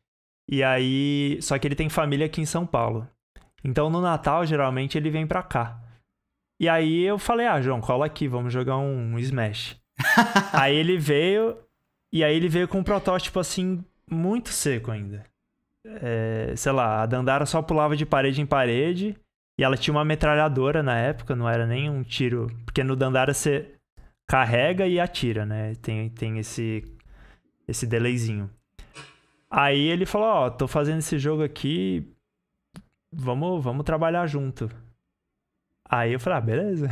e 0.50 0.64
aí, 0.64 1.40
só 1.42 1.58
que 1.58 1.68
ele 1.68 1.76
tem 1.76 1.90
família 1.90 2.26
aqui 2.26 2.42
em 2.42 2.46
São 2.46 2.66
Paulo. 2.66 3.08
Então 3.64 3.90
no 3.90 4.02
Natal, 4.02 4.46
geralmente, 4.46 4.98
ele 4.98 5.10
vem 5.10 5.26
pra 5.26 5.42
cá. 5.42 5.80
E 6.60 6.70
aí 6.70 7.02
eu 7.04 7.18
falei, 7.18 7.48
ah, 7.48 7.62
João, 7.62 7.82
cola 7.82 8.06
aqui, 8.06 8.28
vamos 8.28 8.54
jogar 8.54 8.78
um, 8.78 9.14
um 9.14 9.20
Smash. 9.20 9.76
aí 10.54 10.76
ele 10.76 10.98
veio, 10.98 11.58
e 12.12 12.24
aí 12.24 12.36
ele 12.36 12.50
veio 12.50 12.68
com 12.68 12.80
um 12.80 12.84
protótipo 12.84 13.40
assim, 13.40 13.84
muito 14.10 14.50
seco 14.50 14.92
ainda. 14.92 15.26
É, 15.86 16.54
sei 16.56 16.72
lá, 16.72 17.02
a 17.02 17.06
Dandara 17.06 17.46
só 17.46 17.62
pulava 17.62 17.96
de 17.96 18.06
parede 18.06 18.42
em 18.42 18.46
parede, 18.46 19.18
e 19.60 19.64
ela 19.64 19.78
tinha 19.78 19.94
uma 19.94 20.06
metralhadora 20.06 20.82
na 20.84 20.98
época, 20.98 21.36
não 21.36 21.50
era 21.50 21.66
nem 21.66 21.90
um 21.90 22.04
tiro. 22.04 22.48
Porque 22.66 22.84
no 22.84 22.96
Dandara 22.96 23.34
você 23.34 23.74
carrega 24.28 24.88
e 24.88 25.00
atira, 25.00 25.46
né? 25.46 25.74
Tem, 25.76 26.10
tem 26.10 26.40
esse, 26.40 26.84
esse 27.68 27.86
delayzinho. 27.86 28.50
Aí 29.50 29.82
ele 29.82 30.06
falou, 30.06 30.28
ó, 30.28 30.48
oh, 30.48 30.52
tô 30.52 30.68
fazendo 30.68 31.00
esse 31.00 31.20
jogo 31.20 31.44
aqui, 31.44 32.08
vamos, 33.12 33.64
vamos 33.64 33.86
trabalhar 33.86 34.26
junto. 34.26 34.70
Aí 35.88 36.14
eu 36.14 36.20
falei, 36.20 36.40
ah, 36.40 36.42
beleza. 36.42 36.90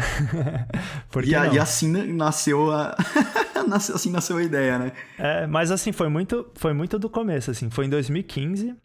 e, 1.25 1.33
a, 1.35 1.47
e, 1.47 1.57
assim 1.57 1.91
nasceu 2.13 2.71
a. 2.71 2.95
assim 3.73 4.11
nasceu 4.11 4.37
a 4.37 4.43
ideia, 4.43 4.77
né? 4.77 4.91
É, 5.17 5.47
mas 5.47 5.71
assim, 5.71 5.91
foi 5.91 6.07
muito, 6.07 6.51
foi 6.53 6.71
muito 6.71 6.99
do 6.99 7.09
começo, 7.09 7.49
assim. 7.49 7.69
Foi 7.69 7.85
em 7.85 7.89
2015. 7.89 8.75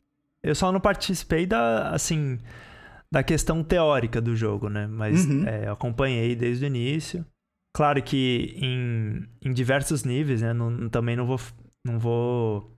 Eu 0.42 0.54
só 0.54 0.72
não 0.72 0.80
participei 0.80 1.44
da, 1.44 1.90
assim, 1.90 2.38
da 3.12 3.22
questão 3.22 3.62
teórica 3.62 4.20
do 4.20 4.34
jogo, 4.34 4.70
né? 4.70 4.86
Mas 4.86 5.26
uhum. 5.26 5.46
é, 5.46 5.68
acompanhei 5.68 6.34
desde 6.34 6.64
o 6.64 6.68
início. 6.68 7.26
Claro 7.74 8.02
que 8.02 8.54
em, 8.56 9.28
em 9.42 9.52
diversos 9.52 10.02
níveis, 10.02 10.40
né? 10.40 10.54
Não, 10.54 10.88
também 10.88 11.14
não 11.14 11.26
vou, 11.26 11.38
não 11.86 11.98
vou 11.98 12.76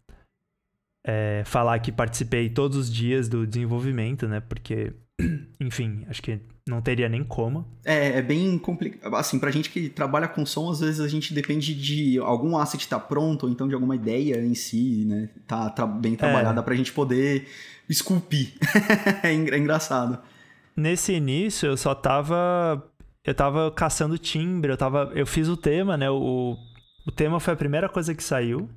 é, 1.06 1.42
falar 1.46 1.78
que 1.78 1.90
participei 1.90 2.50
todos 2.50 2.76
os 2.76 2.92
dias 2.92 3.28
do 3.28 3.46
desenvolvimento, 3.46 4.28
né? 4.28 4.40
Porque, 4.40 4.92
enfim, 5.58 6.04
acho 6.08 6.22
que 6.22 6.38
não 6.68 6.82
teria 6.82 7.08
nem 7.08 7.24
como. 7.24 7.66
É, 7.84 8.18
é 8.18 8.22
bem 8.22 8.58
complicado. 8.58 9.16
Assim, 9.16 9.38
pra 9.38 9.50
gente 9.50 9.70
que 9.70 9.88
trabalha 9.88 10.28
com 10.28 10.44
som, 10.44 10.70
às 10.70 10.80
vezes 10.80 11.00
a 11.00 11.08
gente 11.08 11.32
depende 11.32 11.74
de 11.74 12.18
algum 12.18 12.56
asset 12.58 12.82
estar 12.82 13.00
tá 13.00 13.06
pronto, 13.06 13.46
ou 13.46 13.52
então 13.52 13.66
de 13.66 13.74
alguma 13.74 13.96
ideia 13.96 14.44
em 14.44 14.54
si, 14.54 15.04
né? 15.06 15.30
Tá, 15.46 15.70
tá 15.70 15.86
bem 15.86 16.14
trabalhada 16.14 16.60
é. 16.60 16.62
pra 16.62 16.74
gente 16.74 16.92
poder 16.92 17.48
esculpir. 17.88 18.52
É, 19.22 19.32
é 19.32 19.58
engraçado. 19.58 20.18
Nesse 20.76 21.12
início, 21.12 21.66
eu 21.66 21.76
só 21.76 21.94
tava. 21.94 22.84
Eu 23.24 23.34
tava 23.34 23.70
caçando 23.72 24.18
timbre, 24.18 24.70
eu 24.70 24.76
tava. 24.76 25.10
Eu 25.14 25.26
fiz 25.26 25.48
o 25.48 25.56
tema, 25.56 25.96
né? 25.96 26.08
O, 26.10 26.56
o 27.06 27.10
tema 27.10 27.40
foi 27.40 27.54
a 27.54 27.56
primeira 27.56 27.88
coisa 27.88 28.14
que 28.14 28.22
saiu. 28.22 28.68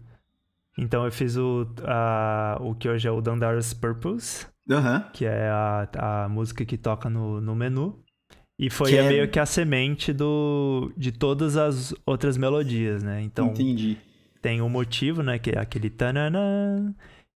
Então 0.77 1.05
eu 1.05 1.11
fiz 1.11 1.37
o, 1.37 1.67
a, 1.83 2.57
o 2.61 2.73
que 2.75 2.87
hoje 2.87 3.07
é 3.07 3.11
o 3.11 3.21
Dundar's 3.21 3.73
Purpose. 3.73 4.45
Uhum. 4.69 5.01
Que 5.13 5.25
é 5.25 5.49
a, 5.49 6.23
a 6.23 6.29
música 6.29 6.65
que 6.65 6.77
toca 6.77 7.09
no, 7.09 7.41
no 7.41 7.55
menu. 7.55 8.01
E 8.57 8.69
foi 8.69 8.95
é... 8.95 9.07
meio 9.07 9.27
que 9.27 9.39
a 9.39 9.45
semente 9.45 10.13
do, 10.13 10.93
de 10.95 11.11
todas 11.11 11.57
as 11.57 11.93
outras 12.05 12.37
melodias, 12.37 13.03
né? 13.03 13.21
Então. 13.21 13.47
Entendi. 13.47 13.97
Tem 14.41 14.61
um 14.61 14.69
motivo, 14.69 15.21
né? 15.21 15.37
Que 15.39 15.51
é 15.51 15.59
aquele 15.59 15.89
tananã. 15.89 16.93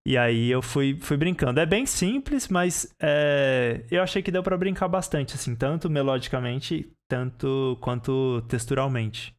E 0.08 0.18
aí 0.18 0.52
eu 0.52 0.62
fui, 0.62 0.98
fui 1.02 1.18
brincando. 1.18 1.60
É 1.60 1.66
bem 1.66 1.86
simples, 1.86 2.48
mas 2.48 2.94
é, 3.02 3.84
eu 3.90 4.04
achei 4.04 4.22
que 4.22 4.32
deu 4.32 4.44
para 4.44 4.56
brincar 4.56 4.88
bastante, 4.88 5.34
assim, 5.34 5.56
tanto 5.56 5.90
melodicamente, 5.90 6.92
tanto 7.08 7.76
quanto 7.82 8.44
texturalmente. 8.48 9.34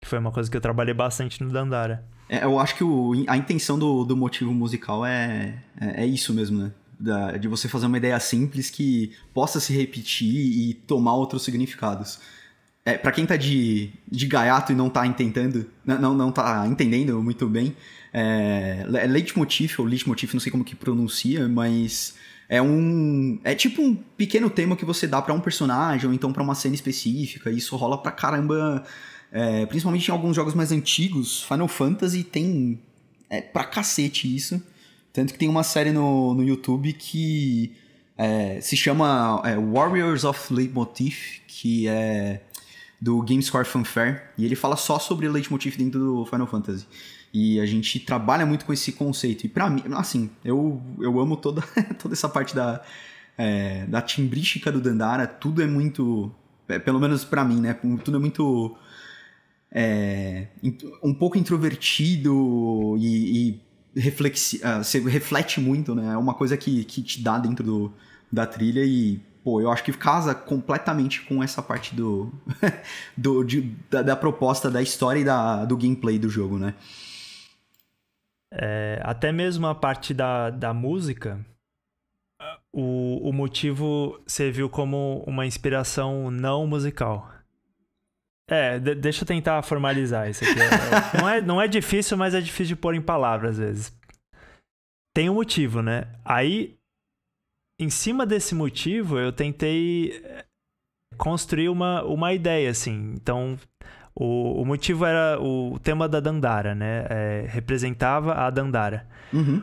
Que 0.00 0.08
foi 0.08 0.20
uma 0.20 0.30
coisa 0.30 0.48
que 0.48 0.56
eu 0.56 0.60
trabalhei 0.60 0.94
bastante 0.94 1.42
no 1.42 1.50
Dandara. 1.50 2.08
É, 2.32 2.44
eu 2.44 2.58
acho 2.58 2.74
que 2.74 2.82
o, 2.82 3.12
a 3.26 3.36
intenção 3.36 3.78
do, 3.78 4.04
do 4.04 4.16
motivo 4.16 4.54
musical 4.54 5.04
é, 5.04 5.62
é, 5.78 6.04
é 6.04 6.06
isso 6.06 6.32
mesmo, 6.32 6.62
né? 6.62 6.72
da, 6.98 7.36
de 7.36 7.46
você 7.46 7.68
fazer 7.68 7.86
uma 7.86 7.98
ideia 7.98 8.18
simples 8.20 8.70
que 8.70 9.12
possa 9.34 9.60
se 9.60 9.72
repetir 9.74 10.34
e 10.34 10.72
tomar 10.74 11.14
outros 11.14 11.42
significados. 11.42 12.20
É, 12.84 12.96
para 12.96 13.12
quem 13.12 13.26
tá 13.26 13.36
de, 13.36 13.90
de 14.10 14.26
gaiato 14.26 14.72
e 14.72 14.74
não 14.74 14.88
tá 14.88 15.06
entendendo, 15.06 15.66
não, 15.84 16.14
não 16.14 16.32
tá 16.32 16.66
entendendo 16.66 17.22
muito 17.22 17.46
bem, 17.46 17.76
é, 18.12 18.86
é 18.94 19.06
leitmotiv, 19.06 19.74
ou 19.78 19.84
leitmotiv, 19.84 20.32
não 20.32 20.40
sei 20.40 20.50
como 20.50 20.64
que 20.64 20.74
pronuncia, 20.74 21.46
mas 21.48 22.14
é 22.48 22.62
um. 22.62 23.38
É 23.44 23.54
tipo 23.54 23.82
um 23.82 23.94
pequeno 23.94 24.48
tema 24.48 24.76
que 24.76 24.84
você 24.84 25.06
dá 25.06 25.20
para 25.20 25.34
um 25.34 25.40
personagem, 25.40 26.06
ou 26.06 26.14
então 26.14 26.32
para 26.32 26.42
uma 26.42 26.54
cena 26.54 26.74
específica, 26.74 27.50
e 27.50 27.58
isso 27.58 27.76
rola 27.76 28.00
pra 28.00 28.10
caramba. 28.10 28.84
É, 29.32 29.64
principalmente 29.64 30.06
em 30.08 30.12
alguns 30.12 30.36
jogos 30.36 30.54
mais 30.54 30.70
antigos, 30.70 31.42
Final 31.42 31.66
Fantasy 31.66 32.22
tem 32.22 32.78
é, 33.30 33.40
pra 33.40 33.64
cacete 33.64 34.34
isso. 34.34 34.62
Tanto 35.12 35.32
que 35.32 35.38
tem 35.38 35.48
uma 35.48 35.62
série 35.62 35.90
no, 35.90 36.34
no 36.34 36.44
YouTube 36.44 36.92
que 36.92 37.72
é, 38.16 38.60
se 38.60 38.76
chama 38.76 39.42
é, 39.44 39.56
Warriors 39.56 40.24
of 40.24 40.52
Leitmotiv, 40.52 41.40
que 41.46 41.88
é 41.88 42.42
do 43.00 43.20
GameScore 43.20 43.64
Fanfare, 43.64 44.22
e 44.38 44.44
ele 44.44 44.54
fala 44.54 44.76
só 44.76 44.96
sobre 44.96 45.28
leitmotiv 45.28 45.76
dentro 45.76 45.98
do 45.98 46.24
Final 46.24 46.46
Fantasy. 46.46 46.86
E 47.34 47.58
a 47.58 47.66
gente 47.66 47.98
trabalha 47.98 48.46
muito 48.46 48.64
com 48.64 48.72
esse 48.72 48.92
conceito. 48.92 49.44
E 49.44 49.48
para 49.48 49.68
mim, 49.68 49.82
assim, 49.94 50.30
eu, 50.44 50.80
eu 51.00 51.18
amo 51.18 51.36
toda, 51.36 51.62
toda 51.98 52.14
essa 52.14 52.28
parte 52.28 52.54
da, 52.54 52.80
é, 53.36 53.86
da 53.86 54.00
timbrística 54.00 54.70
do 54.70 54.80
Dandara. 54.80 55.26
Tudo 55.26 55.62
é 55.62 55.66
muito. 55.66 56.30
É, 56.68 56.78
pelo 56.78 57.00
menos 57.00 57.24
para 57.24 57.44
mim, 57.44 57.60
né? 57.60 57.74
Tudo 58.04 58.18
é 58.18 58.20
muito. 58.20 58.76
É, 59.74 60.48
um 61.02 61.14
pouco 61.14 61.38
introvertido 61.38 62.96
e, 62.98 63.60
e 63.94 64.00
reflexi, 64.00 64.58
uh, 64.58 64.84
você 64.84 65.00
reflete 65.00 65.60
muito, 65.60 65.94
né? 65.94 66.12
É 66.12 66.16
uma 66.16 66.34
coisa 66.34 66.56
que, 66.56 66.84
que 66.84 67.02
te 67.02 67.22
dá 67.22 67.38
dentro 67.38 67.64
do, 67.64 67.92
da 68.30 68.46
trilha 68.46 68.84
e 68.84 69.20
pô, 69.42 69.60
eu 69.60 69.70
acho 69.70 69.82
que 69.82 69.92
casa 69.92 70.34
completamente 70.34 71.22
com 71.22 71.42
essa 71.42 71.62
parte 71.62 71.94
do, 71.94 72.32
do 73.16 73.42
de, 73.42 73.62
da, 73.90 74.02
da, 74.02 74.16
proposta 74.16 74.70
da 74.70 74.82
história 74.82 75.20
e 75.20 75.24
da, 75.24 75.64
do 75.64 75.76
gameplay 75.76 76.18
do 76.18 76.28
jogo, 76.28 76.58
né? 76.58 76.74
É, 78.52 79.00
até 79.02 79.32
mesmo 79.32 79.66
a 79.66 79.74
parte 79.74 80.12
da, 80.12 80.50
da 80.50 80.74
música, 80.74 81.44
o, 82.72 83.28
o 83.28 83.32
motivo 83.32 84.20
serviu 84.26 84.68
como 84.68 85.24
uma 85.26 85.46
inspiração 85.46 86.30
não 86.30 86.66
musical. 86.66 87.30
É, 88.52 88.78
de, 88.78 88.94
deixa 88.94 89.22
eu 89.22 89.26
tentar 89.26 89.62
formalizar 89.62 90.28
isso 90.28 90.44
aqui. 90.44 90.60
É, 90.60 91.18
não, 91.18 91.28
é, 91.28 91.40
não 91.40 91.60
é 91.62 91.66
difícil, 91.66 92.16
mas 92.16 92.34
é 92.34 92.40
difícil 92.40 92.76
de 92.76 92.76
pôr 92.76 92.94
em 92.94 93.00
palavras 93.00 93.52
às 93.52 93.58
vezes. 93.58 94.02
Tem 95.14 95.30
um 95.30 95.34
motivo, 95.34 95.80
né? 95.80 96.06
Aí 96.24 96.76
em 97.82 97.90
cima 97.90 98.24
desse 98.24 98.54
motivo, 98.54 99.18
eu 99.18 99.32
tentei 99.32 100.22
eh, 100.24 100.44
construir 101.16 101.68
uma, 101.68 102.04
uma 102.04 102.32
ideia, 102.32 102.70
assim. 102.70 103.14
Então, 103.14 103.58
o, 104.14 104.62
o 104.62 104.64
motivo 104.64 105.04
era 105.04 105.40
o 105.40 105.78
tema 105.80 106.08
da 106.08 106.20
Dandara, 106.20 106.74
né? 106.74 107.06
É, 107.10 107.46
representava 107.48 108.34
a 108.34 108.50
Dandara. 108.50 109.06
Uhum. 109.32 109.62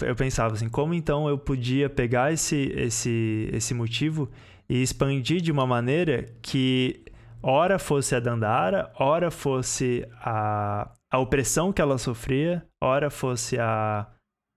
Eu 0.00 0.16
pensava 0.16 0.54
assim, 0.54 0.68
como 0.68 0.92
então 0.92 1.28
eu 1.28 1.38
podia 1.38 1.88
pegar 1.88 2.32
esse, 2.32 2.72
esse, 2.76 3.48
esse 3.52 3.72
motivo 3.72 4.28
e 4.68 4.82
expandir 4.82 5.40
de 5.40 5.52
uma 5.52 5.66
maneira 5.66 6.26
que 6.42 7.02
ora 7.42 7.78
fosse 7.78 8.14
a 8.14 8.20
Dandara, 8.20 8.92
ora 8.98 9.30
fosse 9.30 10.06
a, 10.20 10.90
a 11.10 11.18
opressão 11.18 11.72
que 11.72 11.80
ela 11.80 11.98
sofria, 11.98 12.66
ora 12.82 13.10
fosse 13.10 13.58
a, 13.58 14.06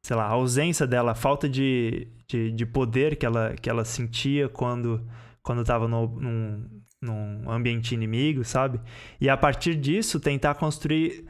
sei 0.05 0.15
lá, 0.15 0.25
a 0.25 0.31
ausência 0.31 0.87
dela, 0.87 1.11
a 1.11 1.15
falta 1.15 1.47
de, 1.47 2.07
de, 2.27 2.51
de 2.51 2.65
poder 2.65 3.15
que 3.15 3.25
ela, 3.25 3.55
que 3.55 3.69
ela 3.69 3.85
sentia 3.85 4.49
quando 4.49 5.05
quando 5.41 5.61
estava 5.61 5.87
num, 5.87 6.69
num 7.01 7.49
ambiente 7.49 7.95
inimigo, 7.95 8.43
sabe? 8.43 8.79
E 9.19 9.29
a 9.29 9.37
partir 9.37 9.75
disso 9.75 10.19
tentar 10.19 10.55
construir 10.55 11.25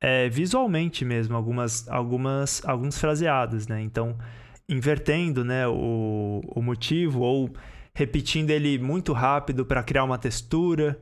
é, 0.00 0.28
visualmente 0.28 1.04
mesmo 1.04 1.34
algumas, 1.34 1.88
algumas, 1.88 2.64
alguns 2.64 2.98
fraseados, 2.98 3.66
né? 3.66 3.80
Então, 3.80 4.16
invertendo 4.68 5.44
né, 5.44 5.66
o, 5.66 6.40
o 6.46 6.62
motivo 6.62 7.20
ou 7.20 7.50
repetindo 7.94 8.50
ele 8.50 8.78
muito 8.78 9.12
rápido 9.12 9.64
para 9.64 9.82
criar 9.82 10.04
uma 10.04 10.18
textura. 10.18 11.00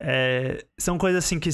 É, 0.00 0.64
são 0.78 0.96
coisas 0.96 1.24
assim 1.24 1.38
que 1.38 1.50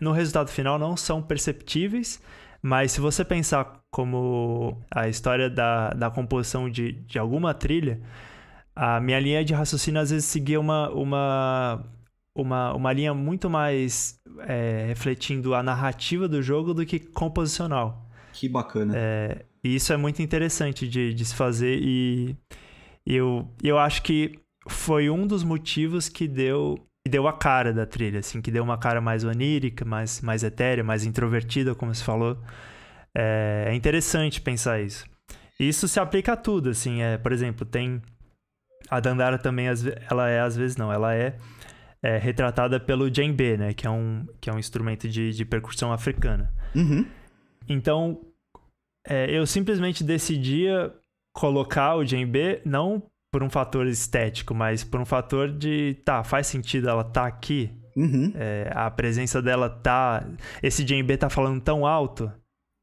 no 0.00 0.10
resultado 0.10 0.50
final 0.50 0.78
não 0.78 0.96
são 0.96 1.22
perceptíveis, 1.22 2.20
mas 2.60 2.92
se 2.92 3.00
você 3.00 3.24
pensar 3.24 3.80
como 3.90 4.82
a 4.90 5.08
história 5.08 5.48
da, 5.48 5.90
da 5.90 6.10
composição 6.10 6.68
de, 6.68 6.92
de 6.92 7.18
alguma 7.18 7.54
trilha, 7.54 8.00
a 8.74 9.00
minha 9.00 9.20
linha 9.20 9.44
de 9.44 9.54
raciocínio 9.54 10.00
às 10.00 10.10
vezes 10.10 10.24
seguia 10.24 10.58
uma, 10.58 10.90
uma, 10.90 11.84
uma, 12.34 12.74
uma 12.74 12.92
linha 12.92 13.14
muito 13.14 13.48
mais 13.48 14.20
é, 14.40 14.86
refletindo 14.88 15.54
a 15.54 15.62
narrativa 15.62 16.28
do 16.28 16.42
jogo 16.42 16.74
do 16.74 16.84
que 16.84 16.98
composicional. 16.98 18.08
Que 18.32 18.48
bacana. 18.48 18.94
É, 18.96 19.44
e 19.62 19.74
isso 19.74 19.92
é 19.92 19.96
muito 19.96 20.20
interessante 20.22 20.88
de, 20.88 21.14
de 21.14 21.24
se 21.24 21.34
fazer 21.34 21.78
e 21.80 22.36
eu, 23.16 23.48
eu 23.62 23.78
acho 23.78 24.02
que 24.02 24.38
foi 24.68 25.08
um 25.08 25.26
dos 25.26 25.42
motivos 25.42 26.08
que 26.08 26.28
deu 26.28 26.76
que 27.04 27.10
deu 27.10 27.26
a 27.26 27.32
cara 27.32 27.72
da 27.72 27.86
trilha, 27.86 28.20
assim, 28.20 28.42
que 28.42 28.50
deu 28.50 28.62
uma 28.62 28.76
cara 28.76 29.00
mais 29.00 29.24
onírica, 29.24 29.82
mais, 29.84 30.20
mais 30.20 30.42
etérea, 30.42 30.84
mais 30.84 31.06
introvertida, 31.06 31.74
como 31.74 31.94
se 31.94 32.04
falou. 32.04 32.36
É, 33.14 33.66
é 33.68 33.74
interessante 33.74 34.42
pensar 34.42 34.82
isso. 34.82 35.06
Isso 35.58 35.88
se 35.88 35.98
aplica 35.98 36.34
a 36.34 36.36
tudo, 36.36 36.68
assim, 36.68 37.00
é, 37.00 37.16
por 37.16 37.32
exemplo, 37.32 37.64
tem 37.64 38.02
a 38.90 39.00
Dandara 39.00 39.38
também, 39.38 39.66
ela 40.10 40.28
é, 40.28 40.40
às 40.40 40.56
vezes 40.56 40.76
não, 40.76 40.92
ela 40.92 41.14
é, 41.14 41.38
é 42.02 42.18
retratada 42.18 42.78
pelo 42.78 43.10
djembe, 43.10 43.56
né, 43.56 43.72
que 43.72 43.86
é 43.86 43.90
um, 43.90 44.26
que 44.40 44.50
é 44.50 44.52
um 44.52 44.58
instrumento 44.58 45.08
de, 45.08 45.32
de 45.32 45.44
percussão 45.44 45.92
africana. 45.92 46.52
Uhum. 46.74 47.06
Então, 47.68 48.20
é, 49.06 49.30
eu 49.30 49.46
simplesmente 49.46 50.04
decidia 50.04 50.92
colocar 51.38 51.94
o 51.94 52.04
djembe 52.04 52.60
não 52.64 53.00
por 53.30 53.44
um 53.44 53.48
fator 53.48 53.86
estético, 53.86 54.54
mas 54.54 54.82
por 54.82 55.00
um 55.00 55.04
fator 55.04 55.52
de, 55.52 55.94
tá, 56.04 56.24
faz 56.24 56.48
sentido 56.48 56.88
ela 56.88 57.04
tá 57.04 57.26
aqui? 57.26 57.70
Uhum. 57.96 58.32
É, 58.34 58.68
a 58.74 58.90
presença 58.90 59.40
dela 59.40 59.70
tá. 59.70 60.28
Esse 60.60 60.82
djembe 60.82 61.16
tá 61.16 61.30
falando 61.30 61.60
tão 61.60 61.86
alto? 61.86 62.32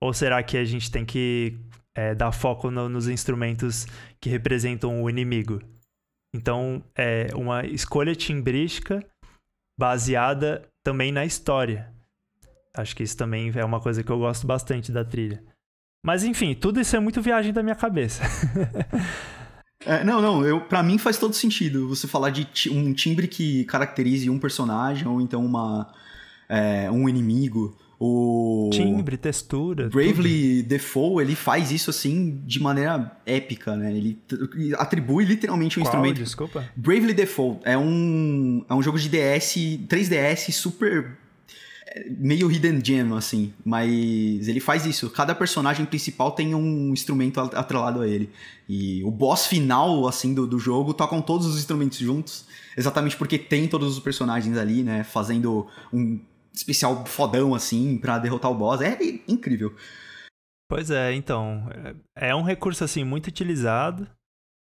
Ou 0.01 0.13
será 0.13 0.41
que 0.41 0.55
a 0.55 0.63
gente 0.63 0.89
tem 0.89 1.03
que 1.03 1.59
é, 1.93 2.15
dar 2.15 2.31
foco 2.31 2.71
no, 2.71 2.87
nos 2.87 3.09
instrumentos 3.09 3.87
que 4.21 4.29
representam 4.29 5.03
o 5.03 5.09
inimigo? 5.09 5.61
Então, 6.33 6.81
é 6.97 7.27
uma 7.35 7.65
escolha 7.65 8.15
timbrística 8.15 9.05
baseada 9.77 10.65
também 10.81 11.11
na 11.11 11.25
história. 11.25 11.93
Acho 12.73 12.95
que 12.95 13.03
isso 13.03 13.17
também 13.17 13.51
é 13.53 13.65
uma 13.65 13.81
coisa 13.81 14.01
que 14.01 14.11
eu 14.11 14.19
gosto 14.19 14.47
bastante 14.47 14.93
da 14.93 15.03
trilha. 15.03 15.43
Mas 16.05 16.23
enfim, 16.23 16.53
tudo 16.53 16.79
isso 16.79 16.95
é 16.95 16.99
muito 16.99 17.19
viagem 17.19 17.51
da 17.51 17.63
minha 17.63 17.75
cabeça. 17.75 18.21
É, 19.87 20.03
não, 20.03 20.19
não, 20.19 20.43
eu, 20.43 20.61
pra 20.61 20.81
mim 20.81 20.97
faz 20.97 21.15
todo 21.15 21.35
sentido 21.35 21.87
você 21.87 22.07
falar 22.07 22.31
de 22.31 22.47
um 22.71 22.91
timbre 22.91 23.27
que 23.27 23.65
caracterize 23.65 24.27
um 24.27 24.39
personagem 24.39 25.07
ou 25.07 25.21
então 25.21 25.45
uma, 25.45 25.93
é, 26.49 26.89
um 26.89 27.07
inimigo. 27.07 27.77
O 27.99 28.71
timbre, 28.73 29.15
textura. 29.15 29.87
Bravely 29.89 30.63
tudo. 30.63 30.69
Default, 30.69 31.21
ele 31.21 31.35
faz 31.35 31.71
isso 31.71 31.91
assim 31.91 32.41
de 32.47 32.59
maneira 32.59 33.15
épica, 33.27 33.75
né? 33.75 33.95
Ele 33.95 34.19
atribui 34.75 35.23
literalmente 35.23 35.79
um 35.79 35.83
Qual? 35.83 35.93
instrumento. 35.93 36.23
Desculpa. 36.23 36.67
Bravely 36.75 37.13
Default 37.13 37.61
é 37.63 37.77
um, 37.77 38.65
é 38.67 38.73
um 38.73 38.81
jogo 38.81 38.97
de 38.97 39.07
DS, 39.07 39.55
3DS 39.87 40.51
super 40.51 41.15
meio 42.17 42.51
hidden 42.51 42.83
gem, 42.83 43.13
assim. 43.15 43.53
Mas 43.63 44.47
ele 44.47 44.59
faz 44.59 44.85
isso. 44.85 45.09
Cada 45.09 45.33
personagem 45.33 45.85
principal 45.85 46.31
tem 46.31 46.53
um 46.53 46.91
instrumento 46.91 47.39
atrelado 47.39 48.01
a 48.01 48.07
ele. 48.07 48.29
E 48.67 49.03
o 49.03 49.11
boss 49.11 49.47
final, 49.47 50.07
assim, 50.07 50.33
do, 50.33 50.45
do 50.45 50.59
jogo, 50.59 50.93
tocam 50.93 51.21
todos 51.21 51.45
os 51.45 51.57
instrumentos 51.57 51.97
juntos. 51.97 52.45
Exatamente 52.75 53.15
porque 53.15 53.37
tem 53.37 53.67
todos 53.67 53.93
os 53.93 54.03
personagens 54.03 54.57
ali, 54.57 54.83
né? 54.83 55.03
Fazendo 55.03 55.67
um 55.93 56.19
especial 56.53 57.05
fodão, 57.05 57.55
assim, 57.55 57.97
para 57.97 58.19
derrotar 58.19 58.51
o 58.51 58.55
boss. 58.55 58.81
É 58.81 58.97
incrível. 59.27 59.73
Pois 60.69 60.89
é, 60.89 61.13
então. 61.13 61.69
É, 62.15 62.29
é 62.29 62.35
um 62.35 62.43
recurso, 62.43 62.83
assim, 62.83 63.03
muito 63.03 63.27
utilizado. 63.27 64.07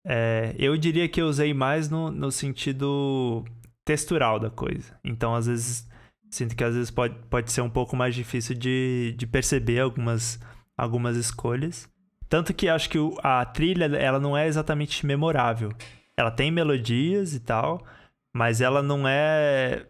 É, 0.05 0.55
eu 0.57 0.77
diria 0.77 1.09
que 1.09 1.21
eu 1.21 1.27
usei 1.27 1.53
mais 1.53 1.89
no, 1.89 2.11
no 2.11 2.31
sentido 2.31 3.43
textural 3.85 4.39
da 4.39 4.49
coisa. 4.49 4.97
Então, 5.03 5.33
às 5.33 5.47
vezes 5.47 5.87
Sinto 6.29 6.55
que 6.55 6.63
às 6.63 6.73
vezes 6.75 6.91
pode, 6.91 7.15
pode 7.29 7.51
ser 7.51 7.61
um 7.61 7.69
pouco 7.69 7.95
mais 7.95 8.13
difícil 8.13 8.55
de, 8.55 9.15
de 9.17 9.25
perceber 9.25 9.79
algumas, 9.79 10.39
algumas 10.77 11.15
escolhas. 11.15 11.89
Tanto 12.29 12.53
que 12.53 12.67
acho 12.67 12.89
que 12.89 12.97
a 13.23 13.45
trilha 13.45 13.85
ela 13.95 14.19
não 14.19 14.37
é 14.37 14.47
exatamente 14.47 15.05
memorável. 15.05 15.71
Ela 16.15 16.31
tem 16.31 16.51
melodias 16.51 17.33
e 17.33 17.39
tal, 17.39 17.85
mas 18.33 18.59
ela 18.59 18.81
não 18.81 19.07
é. 19.07 19.85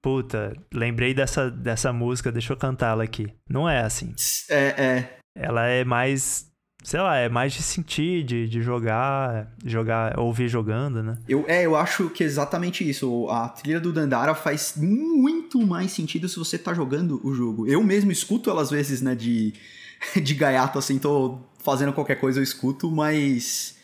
Puta, 0.00 0.52
lembrei 0.72 1.14
dessa, 1.14 1.50
dessa 1.50 1.92
música, 1.92 2.30
deixa 2.30 2.52
eu 2.52 2.56
cantá-la 2.56 3.04
aqui. 3.04 3.34
Não 3.48 3.68
é 3.68 3.80
assim. 3.80 4.14
É, 4.50 4.66
é. 4.82 5.18
Ela 5.34 5.66
é 5.66 5.84
mais 5.84 6.53
sei 6.84 7.00
lá, 7.00 7.16
é 7.16 7.30
mais 7.30 7.54
de 7.54 7.62
sentir, 7.62 8.22
de, 8.22 8.46
de 8.46 8.60
jogar, 8.60 9.50
jogar, 9.64 10.18
ouvir 10.18 10.48
jogando, 10.48 11.02
né? 11.02 11.16
Eu, 11.26 11.42
é, 11.48 11.64
eu 11.64 11.74
acho 11.74 12.10
que 12.10 12.22
é 12.22 12.26
exatamente 12.26 12.88
isso. 12.88 13.26
A 13.30 13.48
trilha 13.48 13.80
do 13.80 13.90
Dandara 13.90 14.34
faz 14.34 14.74
muito 14.76 15.66
mais 15.66 15.92
sentido 15.92 16.28
se 16.28 16.38
você 16.38 16.58
tá 16.58 16.74
jogando 16.74 17.26
o 17.26 17.34
jogo. 17.34 17.66
Eu 17.66 17.82
mesmo 17.82 18.12
escuto 18.12 18.50
ela 18.50 18.60
às 18.60 18.70
vezes, 18.70 19.00
né, 19.00 19.14
de, 19.14 19.54
de 20.22 20.34
gaiato, 20.34 20.78
assim, 20.78 20.98
tô 20.98 21.38
fazendo 21.58 21.94
qualquer 21.94 22.16
coisa, 22.16 22.38
eu 22.38 22.44
escuto, 22.44 22.90
mas 22.90 23.78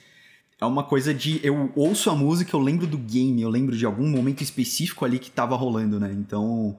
é 0.61 0.67
uma 0.67 0.85
coisa 0.85 1.15
de. 1.15 1.41
Eu 1.43 1.73
ouço 1.75 2.11
a 2.11 2.15
música, 2.15 2.55
eu 2.55 2.61
lembro 2.61 2.87
do 2.87 2.99
game, 2.99 3.41
eu 3.41 3.49
lembro 3.49 3.75
de 3.75 3.87
algum 3.87 4.07
momento 4.07 4.43
específico 4.43 5.07
ali 5.07 5.19
que 5.19 5.31
tava 5.31 5.57
rolando, 5.57 5.99
né? 5.99 6.13
Então. 6.13 6.77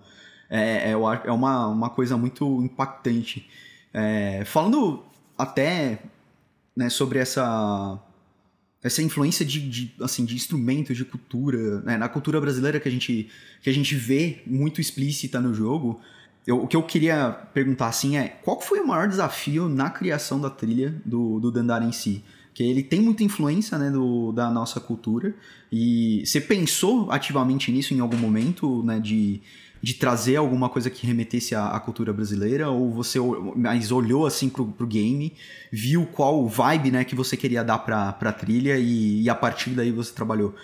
É, 0.54 0.90
é, 0.90 0.92
é 0.92 1.32
uma, 1.32 1.68
uma 1.68 1.90
coisa 1.90 2.16
muito 2.16 2.62
impactante. 2.62 3.50
É, 3.94 4.44
falando 4.46 5.02
até 5.42 6.00
né, 6.76 6.90
sobre 6.90 7.20
essa 7.20 8.00
essa 8.84 9.02
influência 9.02 9.46
de, 9.46 9.70
de, 9.70 9.96
assim, 10.02 10.26
de 10.26 10.34
instrumentos, 10.34 10.98
de 10.98 11.06
cultura, 11.06 11.82
né, 11.82 11.98
na 11.98 12.10
cultura 12.10 12.42
brasileira 12.42 12.80
que 12.80 12.88
a 12.88 12.92
gente, 12.92 13.30
que 13.62 13.70
a 13.70 13.74
gente 13.74 13.94
vê 13.94 14.42
muito 14.48 14.82
explícita 14.82 15.40
no 15.40 15.54
jogo, 15.54 16.02
eu, 16.48 16.64
o 16.64 16.68
que 16.68 16.76
eu 16.76 16.82
queria 16.82 17.30
perguntar 17.54 17.88
assim 17.88 18.18
é, 18.18 18.28
qual 18.28 18.60
foi 18.60 18.80
o 18.80 18.88
maior 18.88 19.08
desafio 19.08 19.70
na 19.70 19.92
criação 19.92 20.42
da 20.42 20.50
trilha 20.50 21.00
do, 21.06 21.40
do 21.40 21.52
Dandara 21.52 21.86
em 21.86 21.92
si? 21.92 22.24
Que 22.54 22.64
ele 22.64 22.82
tem 22.82 23.02
muita 23.02 23.24
influência 23.24 23.78
né, 23.78 23.92
do, 23.92 24.32
da 24.32 24.50
nossa 24.50 24.80
cultura, 24.80 25.36
e 25.72 26.24
você 26.26 26.42
pensou 26.42 27.12
ativamente 27.12 27.72
nisso 27.72 27.94
em 27.94 28.00
algum 28.00 28.18
momento, 28.18 28.84
né, 28.84 29.00
de 29.00 29.42
de 29.82 29.96
trazer 29.96 30.36
alguma 30.36 30.70
coisa 30.70 30.90
que 30.90 31.08
remetesse 31.08 31.56
à, 31.56 31.70
à, 31.70 31.80
cultura 31.80 32.14
brasileira? 32.14 32.70
Ou 32.70 32.92
você 32.92 33.20
mais 33.56 33.92
olhou 33.92 34.26
assim 34.26 34.50
pro, 34.50 34.66
pro 34.66 34.86
game, 34.86 35.36
viu 35.72 36.06
qual 36.06 36.48
vibe 36.48 36.92
né, 36.92 37.04
que 37.04 37.16
você 37.16 37.36
queria 37.36 37.64
dar 37.64 37.80
pra, 37.80 38.14
pra 38.14 38.32
trilha 38.32 38.78
e, 38.78 39.24
e 39.24 39.30
a 39.30 39.36
partir 39.36 39.72
daí 39.72 39.92
você 39.92 40.14
trabalhou? 40.14 40.56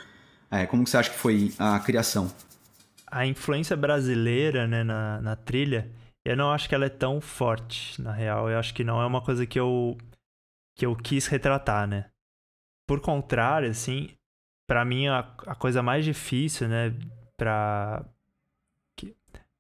É, 0.51 0.65
como 0.65 0.83
que 0.83 0.89
você 0.89 0.97
acha 0.97 1.09
que 1.09 1.17
foi 1.17 1.51
a 1.57 1.79
criação? 1.79 2.31
A 3.09 3.25
influência 3.25 3.75
brasileira 3.75 4.67
né, 4.67 4.83
na, 4.83 5.21
na 5.21 5.35
trilha, 5.35 5.89
eu 6.25 6.35
não 6.37 6.51
acho 6.51 6.69
que 6.69 6.75
ela 6.75 6.85
é 6.85 6.89
tão 6.89 7.19
forte, 7.19 8.01
na 8.01 8.11
real. 8.11 8.49
Eu 8.49 8.59
acho 8.59 8.73
que 8.73 8.83
não 8.83 9.01
é 9.01 9.05
uma 9.05 9.21
coisa 9.21 9.45
que 9.45 9.59
eu, 9.59 9.97
que 10.77 10.85
eu 10.85 10.95
quis 10.95 11.27
retratar, 11.27 11.87
né? 11.87 12.05
Por 12.87 13.01
contrário, 13.01 13.69
assim, 13.69 14.09
para 14.67 14.85
mim 14.85 15.07
a, 15.07 15.19
a 15.19 15.55
coisa 15.55 15.81
mais 15.81 16.05
difícil, 16.05 16.67
né, 16.67 16.93
pra, 17.37 18.05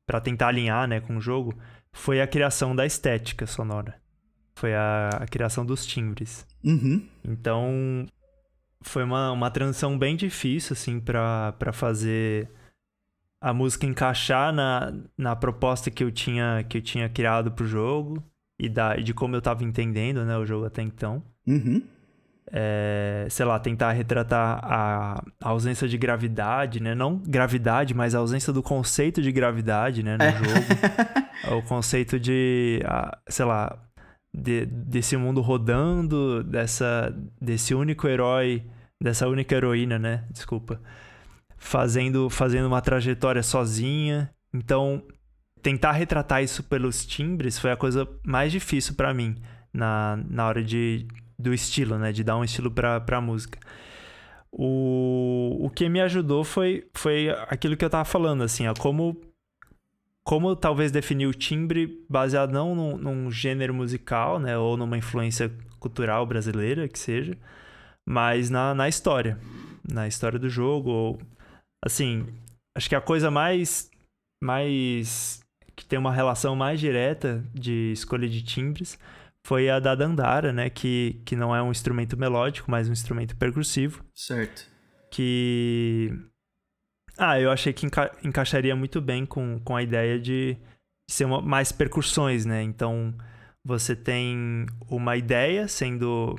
para 0.07 0.21
tentar 0.21 0.47
alinhar 0.47 0.87
né, 0.87 1.01
com 1.01 1.17
o 1.17 1.21
jogo, 1.21 1.53
foi 1.91 2.21
a 2.21 2.27
criação 2.27 2.75
da 2.75 2.85
estética 2.85 3.45
sonora. 3.45 3.95
Foi 4.55 4.73
a, 4.73 5.09
a 5.09 5.25
criação 5.27 5.65
dos 5.65 5.85
timbres. 5.85 6.47
Uhum. 6.63 7.05
Então, 7.23 8.07
foi 8.81 9.03
uma, 9.03 9.31
uma 9.31 9.51
transição 9.51 9.97
bem 9.99 10.15
difícil, 10.15 10.73
assim, 10.73 10.99
para 10.99 11.73
fazer 11.73 12.49
a 13.39 13.53
música 13.53 13.85
encaixar 13.85 14.51
na, 14.53 14.93
na 15.15 15.35
proposta 15.35 15.91
que 15.91 16.03
eu 16.03 16.11
tinha 16.11 16.65
que 16.67 16.79
eu 16.79 16.81
tinha 16.81 17.07
criado 17.07 17.51
pro 17.51 17.67
jogo 17.67 18.23
e 18.57 18.67
da, 18.67 18.95
de 18.95 19.13
como 19.13 19.35
eu 19.35 19.41
tava 19.43 19.63
entendendo, 19.63 20.25
né, 20.25 20.35
o 20.37 20.45
jogo 20.45 20.65
até 20.65 20.81
então. 20.81 21.21
Uhum 21.45 21.83
é, 22.51 23.27
sei 23.29 23.45
lá, 23.45 23.59
tentar 23.59 23.91
retratar 23.91 24.59
a, 24.63 25.23
a, 25.41 25.49
ausência 25.49 25.87
de 25.87 25.97
gravidade, 25.97 26.81
né? 26.81 26.95
Não 26.95 27.17
gravidade, 27.17 27.93
mas 27.93 28.15
a 28.15 28.19
ausência 28.19 28.53
do 28.53 28.63
conceito 28.63 29.21
de 29.21 29.31
gravidade, 29.31 30.01
né? 30.01 30.17
No 30.17 30.23
é. 30.23 30.31
jogo. 30.31 31.57
o 31.59 31.61
conceito 31.63 32.19
de, 32.19 32.81
sei 33.27 33.45
lá, 33.45 33.77
de, 34.33 34.65
desse 34.65 35.17
mundo 35.17 35.41
rodando, 35.41 36.43
dessa, 36.43 37.13
desse 37.41 37.75
único 37.75 38.07
herói, 38.07 38.63
dessa 39.01 39.27
única 39.27 39.55
heroína, 39.55 39.99
né? 39.99 40.23
Desculpa. 40.31 40.79
Fazendo, 41.57 42.29
fazendo 42.29 42.67
uma 42.67 42.81
trajetória 42.81 43.43
sozinha. 43.43 44.29
Então, 44.53 45.03
tentar 45.61 45.91
retratar 45.91 46.41
isso 46.41 46.63
pelos 46.63 47.05
timbres 47.05 47.59
foi 47.59 47.71
a 47.71 47.77
coisa 47.77 48.07
mais 48.23 48.51
difícil 48.51 48.95
para 48.95 49.13
mim 49.13 49.35
na, 49.73 50.17
na 50.29 50.47
hora 50.47 50.63
de 50.63 51.07
do 51.37 51.53
estilo, 51.53 51.97
né? 51.97 52.11
De 52.11 52.23
dar 52.23 52.37
um 52.37 52.43
estilo 52.43 52.71
pra, 52.71 52.99
pra 52.99 53.21
música. 53.21 53.59
O, 54.51 55.65
o 55.65 55.69
que 55.69 55.87
me 55.89 56.01
ajudou 56.01 56.43
foi, 56.43 56.87
foi 56.93 57.29
aquilo 57.47 57.77
que 57.77 57.85
eu 57.85 57.89
tava 57.89 58.05
falando, 58.05 58.43
assim, 58.43 58.67
ó, 58.67 58.73
como, 58.73 59.19
como 60.23 60.55
talvez 60.55 60.91
definir 60.91 61.27
o 61.27 61.33
timbre 61.33 62.03
baseado 62.09 62.51
não 62.51 62.73
num, 62.73 62.97
num 62.97 63.31
gênero 63.31 63.73
musical, 63.73 64.39
né? 64.39 64.57
Ou 64.57 64.75
numa 64.77 64.97
influência 64.97 65.51
cultural 65.79 66.25
brasileira, 66.25 66.87
que 66.87 66.97
seja, 66.97 67.37
mas 68.05 68.49
na, 68.49 68.73
na 68.73 68.89
história. 68.89 69.37
Na 69.89 70.07
história 70.07 70.39
do 70.39 70.49
jogo, 70.49 70.89
ou... 70.89 71.21
Assim, 71.85 72.25
acho 72.75 72.89
que 72.89 72.95
a 72.95 73.01
coisa 73.01 73.29
mais... 73.29 73.89
mais 74.43 75.41
que 75.75 75.85
tem 75.85 75.99
uma 75.99 76.11
relação 76.11 76.55
mais 76.55 76.79
direta 76.79 77.45
de 77.53 77.91
escolha 77.91 78.27
de 78.27 78.41
timbres 78.41 78.97
foi 79.47 79.69
a 79.69 79.79
da 79.79 79.95
Dandara, 79.95 80.51
né? 80.51 80.69
Que, 80.69 81.21
que 81.23 81.33
não 81.33 81.55
é 81.55 81.63
um 81.63 81.71
instrumento 81.71 82.17
melódico, 82.17 82.69
mas 82.69 82.89
um 82.89 82.91
instrumento 82.91 83.33
percussivo. 83.37 84.03
Certo. 84.13 84.69
Que. 85.09 86.11
Ah, 87.17 87.39
eu 87.39 87.49
achei 87.49 87.71
que 87.71 87.85
enca 87.85 88.11
encaixaria 88.25 88.75
muito 88.75 88.99
bem 88.99 89.25
com, 89.25 89.57
com 89.63 89.73
a 89.73 89.81
ideia 89.81 90.19
de 90.19 90.57
ser 91.09 91.23
uma, 91.23 91.41
mais 91.41 91.71
percussões, 91.71 92.45
né? 92.45 92.61
Então, 92.61 93.13
você 93.63 93.95
tem 93.95 94.65
uma 94.89 95.15
ideia 95.15 95.65
sendo 95.69 96.35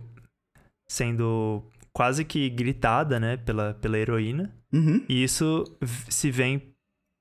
sendo 0.86 1.64
quase 1.94 2.26
que 2.26 2.50
gritada, 2.50 3.18
né, 3.18 3.38
pela, 3.38 3.72
pela 3.72 3.96
heroína. 3.96 4.54
Uhum. 4.70 5.02
E 5.08 5.24
isso 5.24 5.64
se 6.10 6.30
vem 6.30 6.74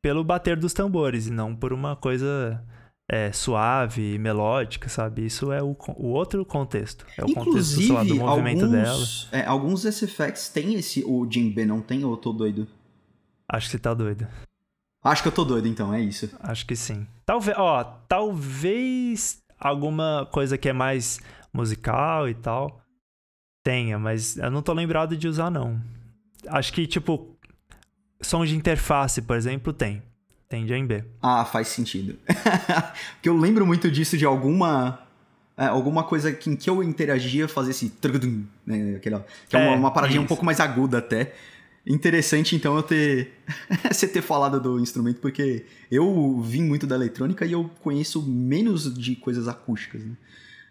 pelo 0.04 0.22
bater 0.22 0.58
dos 0.58 0.74
tambores 0.74 1.28
e 1.28 1.32
não 1.32 1.56
por 1.56 1.72
uma 1.72 1.96
coisa 1.96 2.62
é, 3.10 3.32
suave, 3.32 4.18
melódica, 4.20 4.90
sabe? 4.90 5.26
Isso 5.26 5.52
é 5.52 5.64
o, 5.64 5.76
o 5.96 6.08
outro 6.08 6.46
contexto. 6.46 7.06
É 7.18 7.24
o 7.24 7.30
Inclusive, 7.30 7.88
contexto, 7.88 7.94
lá, 7.94 8.04
do 8.04 8.16
movimento 8.16 8.66
alguns, 8.66 8.72
dela. 8.72 9.44
É, 9.44 9.46
alguns 9.46 9.86
SFX 9.86 10.50
tem 10.50 10.74
esse, 10.74 11.04
o 11.06 11.26
B 11.26 11.66
não 11.66 11.82
tem 11.82 12.04
ou 12.04 12.12
eu 12.12 12.18
tô 12.18 12.34
doido? 12.34 12.68
Acho 13.48 13.68
que 13.68 13.72
você 13.72 13.80
tá 13.80 13.94
doido. 13.94 14.28
Acho 15.04 15.22
que 15.22 15.28
eu 15.30 15.34
tô 15.34 15.46
doido, 15.46 15.68
então, 15.68 15.94
é 15.94 16.02
isso. 16.02 16.30
Acho 16.40 16.66
que 16.66 16.76
sim. 16.76 17.08
Talvez, 17.26 17.58
ó, 17.58 17.84
talvez 18.08 19.42
alguma 19.58 20.28
coisa 20.32 20.58
que 20.58 20.68
é 20.68 20.74
mais 20.74 21.22
musical 21.54 22.28
e 22.28 22.34
tal 22.34 22.82
tenha, 23.64 24.00
mas 24.00 24.38
eu 24.38 24.50
não 24.50 24.62
tô 24.62 24.72
lembrado 24.72 25.18
de 25.18 25.28
usar, 25.28 25.50
não. 25.50 25.82
Acho 26.48 26.72
que, 26.72 26.88
tipo, 26.88 27.38
som 28.22 28.46
de 28.46 28.56
interface, 28.56 29.22
por 29.22 29.36
exemplo, 29.36 29.74
tem. 29.74 30.02
Tem 30.50 30.66
B. 30.86 31.04
Ah, 31.22 31.44
faz 31.44 31.68
sentido. 31.68 32.18
Porque 33.16 33.28
eu 33.28 33.38
lembro 33.38 33.66
muito 33.66 33.92
disso 33.92 34.18
de 34.18 34.26
alguma. 34.26 35.00
É, 35.58 35.66
alguma 35.66 36.04
coisa 36.04 36.32
que, 36.32 36.50
em 36.50 36.56
que 36.56 36.70
eu 36.70 36.82
interagia 36.82 37.48
fazer 37.48 37.72
esse. 37.72 37.92
Né, 38.66 38.96
aquela, 38.96 39.26
que 39.50 39.58
é, 39.58 39.60
uma, 39.60 39.76
uma 39.76 39.92
paradinha 39.92 40.22
um 40.22 40.26
pouco 40.26 40.46
mais 40.46 40.60
aguda 40.60 41.00
até. 41.00 41.34
Interessante, 41.86 42.56
então, 42.56 42.76
eu 42.76 42.84
ter. 42.84 43.34
você 43.92 44.08
ter 44.08 44.22
falado 44.22 44.60
do 44.60 44.80
instrumento, 44.80 45.20
porque 45.20 45.66
eu 45.92 46.40
vim 46.42 46.64
muito 46.64 46.88
da 46.88 46.96
eletrônica 46.96 47.46
e 47.46 47.52
eu 47.52 47.70
conheço 47.82 48.22
menos 48.22 48.94
de 48.94 49.16
coisas 49.16 49.48
acústicas, 49.48 50.04
né? 50.04 50.16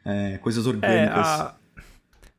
É, 0.04 0.38
coisas 0.38 0.66
orgânicas. 0.66 1.26
É, 1.26 1.30
a... 1.30 1.54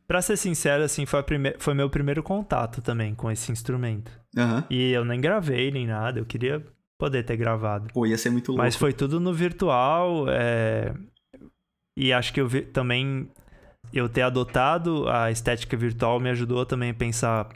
Pra 0.08 0.22
ser 0.22 0.38
sincero, 0.38 0.84
assim, 0.84 1.06
foi, 1.06 1.22
prime... 1.22 1.56
foi 1.60 1.74
meu 1.74 1.90
primeiro 1.90 2.24
contato 2.24 2.82
também 2.82 3.14
com 3.14 3.30
esse 3.30 3.52
instrumento. 3.52 4.12
Uhum. 4.36 4.64
E 4.70 4.92
eu 4.92 5.04
nem 5.04 5.20
gravei 5.20 5.70
nem 5.70 5.86
nada, 5.86 6.20
eu 6.20 6.26
queria 6.26 6.64
poder 6.98 7.24
ter 7.24 7.38
gravado. 7.38 7.94
Pô, 7.94 8.06
ia 8.06 8.18
ser 8.18 8.30
muito 8.30 8.50
louco. 8.50 8.64
Mas 8.64 8.76
foi 8.76 8.94
tudo 8.94 9.20
no 9.20 9.34
virtual. 9.34 10.30
É... 10.30 10.94
E 11.96 12.12
acho 12.12 12.34
que 12.34 12.42
eu 12.42 12.48
vi... 12.48 12.62
também 12.62 13.30
eu 13.94 14.10
ter 14.10 14.22
adotado 14.22 15.08
a 15.08 15.32
estética 15.32 15.78
virtual 15.78 16.20
me 16.20 16.30
ajudou 16.30 16.66
também 16.66 16.90
a 16.90 16.94
pensar 16.94 17.50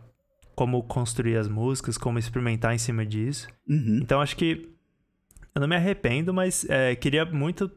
como 0.56 0.84
construir 0.84 1.38
as 1.38 1.48
músicas, 1.48 1.98
como 1.98 2.20
experimentar 2.20 2.74
em 2.74 2.78
cima 2.78 3.06
disso. 3.06 3.48
Uhum. 3.68 4.00
Então 4.02 4.22
acho 4.22 4.36
que 4.36 4.70
eu 5.54 5.60
não 5.60 5.68
me 5.68 5.76
arrependo, 5.76 6.34
mas 6.34 6.66
é, 6.70 6.96
queria 6.96 7.26
muito 7.26 7.72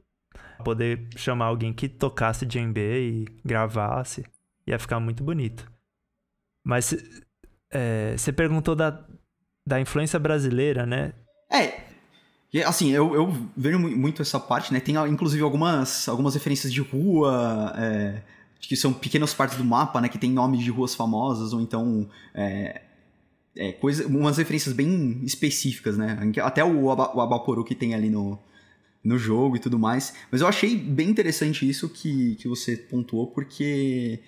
poder 0.62 1.08
chamar 1.16 1.46
alguém 1.46 1.72
que 1.72 1.88
tocasse 1.88 2.46
djembe 2.46 2.80
e 2.80 3.24
gravasse. 3.44 4.24
Ia 4.66 4.78
ficar 4.78 5.00
muito 5.00 5.22
bonito. 5.24 5.70
Mas 6.64 6.94
é, 7.70 8.16
você 8.16 8.32
perguntou 8.32 8.74
da, 8.74 9.04
da 9.66 9.80
influência 9.80 10.18
brasileira, 10.18 10.86
né? 10.86 11.12
É. 11.62 11.84
Assim, 12.64 12.90
eu, 12.92 13.14
eu 13.14 13.50
vejo 13.56 13.78
muito 13.78 14.22
essa 14.22 14.38
parte, 14.38 14.72
né? 14.72 14.80
Tem 14.80 14.94
inclusive 15.08 15.42
algumas, 15.42 16.08
algumas 16.08 16.34
referências 16.34 16.72
de 16.72 16.80
rua, 16.80 17.74
é, 17.76 18.22
que 18.60 18.76
são 18.76 18.92
pequenas 18.92 19.34
partes 19.34 19.58
do 19.58 19.64
mapa, 19.64 20.00
né? 20.00 20.08
Que 20.08 20.18
tem 20.18 20.30
nomes 20.30 20.60
de 20.60 20.70
ruas 20.70 20.94
famosas, 20.94 21.52
ou 21.52 21.60
então. 21.60 22.08
É, 22.34 22.82
é, 23.56 23.72
coisa, 23.72 24.06
umas 24.06 24.36
referências 24.36 24.74
bem 24.74 25.20
específicas, 25.24 25.96
né? 25.96 26.18
Até 26.42 26.64
o, 26.64 26.84
o 26.84 26.90
Abaporu 26.90 27.64
que 27.64 27.74
tem 27.74 27.94
ali 27.94 28.10
no, 28.10 28.38
no 29.02 29.18
jogo 29.18 29.56
e 29.56 29.60
tudo 29.60 29.78
mais. 29.78 30.14
Mas 30.30 30.40
eu 30.40 30.46
achei 30.46 30.76
bem 30.76 31.10
interessante 31.10 31.68
isso 31.68 31.88
que, 31.88 32.36
que 32.36 32.48
você 32.48 32.76
pontuou, 32.76 33.28
porque 33.28 34.20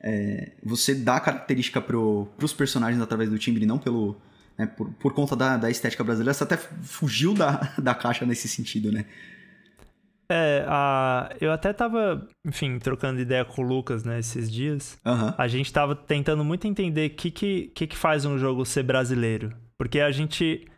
é, 0.00 0.52
você 0.62 0.94
dá 0.94 1.20
característica 1.20 1.80
pro, 1.80 2.28
pros 2.38 2.52
personagens 2.52 3.02
através 3.02 3.28
do 3.28 3.38
timbre, 3.38 3.66
não 3.66 3.78
pelo. 3.78 4.16
Né, 4.60 4.66
por, 4.66 4.90
por 4.92 5.14
conta 5.14 5.34
da, 5.34 5.56
da 5.56 5.70
estética 5.70 6.04
brasileira, 6.04 6.34
você 6.34 6.44
até 6.44 6.58
fugiu 6.58 7.32
da, 7.32 7.72
da 7.78 7.94
caixa 7.94 8.26
nesse 8.26 8.46
sentido, 8.46 8.92
né? 8.92 9.06
É, 10.28 10.66
a, 10.68 11.34
eu 11.40 11.50
até 11.50 11.72
tava, 11.72 12.28
enfim, 12.44 12.78
trocando 12.78 13.22
ideia 13.22 13.42
com 13.42 13.62
o 13.62 13.64
Lucas, 13.64 14.04
né, 14.04 14.18
esses 14.18 14.52
dias. 14.52 14.98
Uhum. 15.02 15.32
A 15.38 15.48
gente 15.48 15.72
tava 15.72 15.96
tentando 15.96 16.44
muito 16.44 16.66
entender 16.66 17.10
o 17.10 17.14
que, 17.14 17.30
que, 17.30 17.72
que, 17.74 17.86
que 17.86 17.96
faz 17.96 18.26
um 18.26 18.38
jogo 18.38 18.66
ser 18.66 18.82
brasileiro. 18.82 19.50
Porque 19.78 19.98
a 19.98 20.10
gente. 20.10 20.68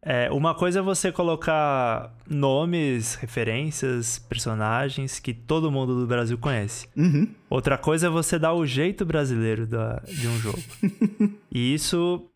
É, 0.00 0.30
uma 0.30 0.54
coisa 0.54 0.78
é 0.78 0.82
você 0.82 1.12
colocar 1.12 2.14
nomes, 2.26 3.16
referências, 3.16 4.18
personagens 4.18 5.18
que 5.18 5.34
todo 5.34 5.70
mundo 5.70 6.00
do 6.00 6.06
Brasil 6.06 6.38
conhece. 6.38 6.88
Uhum. 6.96 7.28
Outra 7.50 7.76
coisa 7.76 8.06
é 8.06 8.10
você 8.10 8.38
dar 8.38 8.54
o 8.54 8.64
jeito 8.64 9.04
brasileiro 9.04 9.66
da, 9.66 10.00
de 10.06 10.26
um 10.26 10.38
jogo. 10.38 10.62
e 11.52 11.74
isso 11.74 12.26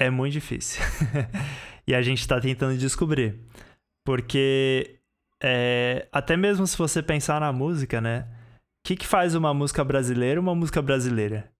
é 0.00 0.08
muito 0.08 0.32
difícil. 0.32 0.82
e 1.86 1.94
a 1.94 2.00
gente 2.00 2.26
tá 2.26 2.40
tentando 2.40 2.76
descobrir. 2.76 3.38
Porque 4.04 4.98
é, 5.42 6.08
até 6.10 6.36
mesmo 6.36 6.66
se 6.66 6.76
você 6.76 7.02
pensar 7.02 7.38
na 7.38 7.52
música, 7.52 8.00
né? 8.00 8.26
O 8.82 8.88
que, 8.88 8.96
que 8.96 9.06
faz 9.06 9.34
uma 9.34 9.52
música 9.52 9.84
brasileira 9.84 10.40
uma 10.40 10.54
música 10.54 10.80
brasileira? 10.80 11.52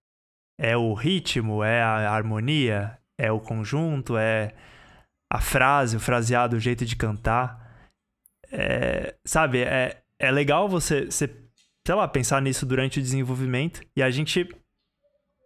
É 0.59 0.75
o 0.75 0.93
ritmo? 0.95 1.63
É 1.63 1.83
a 1.83 2.11
harmonia? 2.11 2.97
É 3.17 3.31
o 3.31 3.39
conjunto? 3.39 4.17
É 4.17 4.55
a 5.31 5.39
frase, 5.39 5.95
o 5.95 5.99
fraseado, 5.99 6.55
o 6.55 6.59
jeito 6.59 6.83
de 6.83 6.95
cantar? 6.95 7.61
É, 8.51 9.15
sabe, 9.23 9.59
é, 9.61 10.01
é 10.19 10.31
legal 10.31 10.67
você, 10.67 11.05
você, 11.05 11.29
sei 11.85 11.95
lá, 11.95 12.07
pensar 12.07 12.41
nisso 12.41 12.65
durante 12.65 12.99
o 12.99 13.01
desenvolvimento. 13.03 13.81
E 13.95 14.01
a 14.01 14.09
gente, 14.09 14.49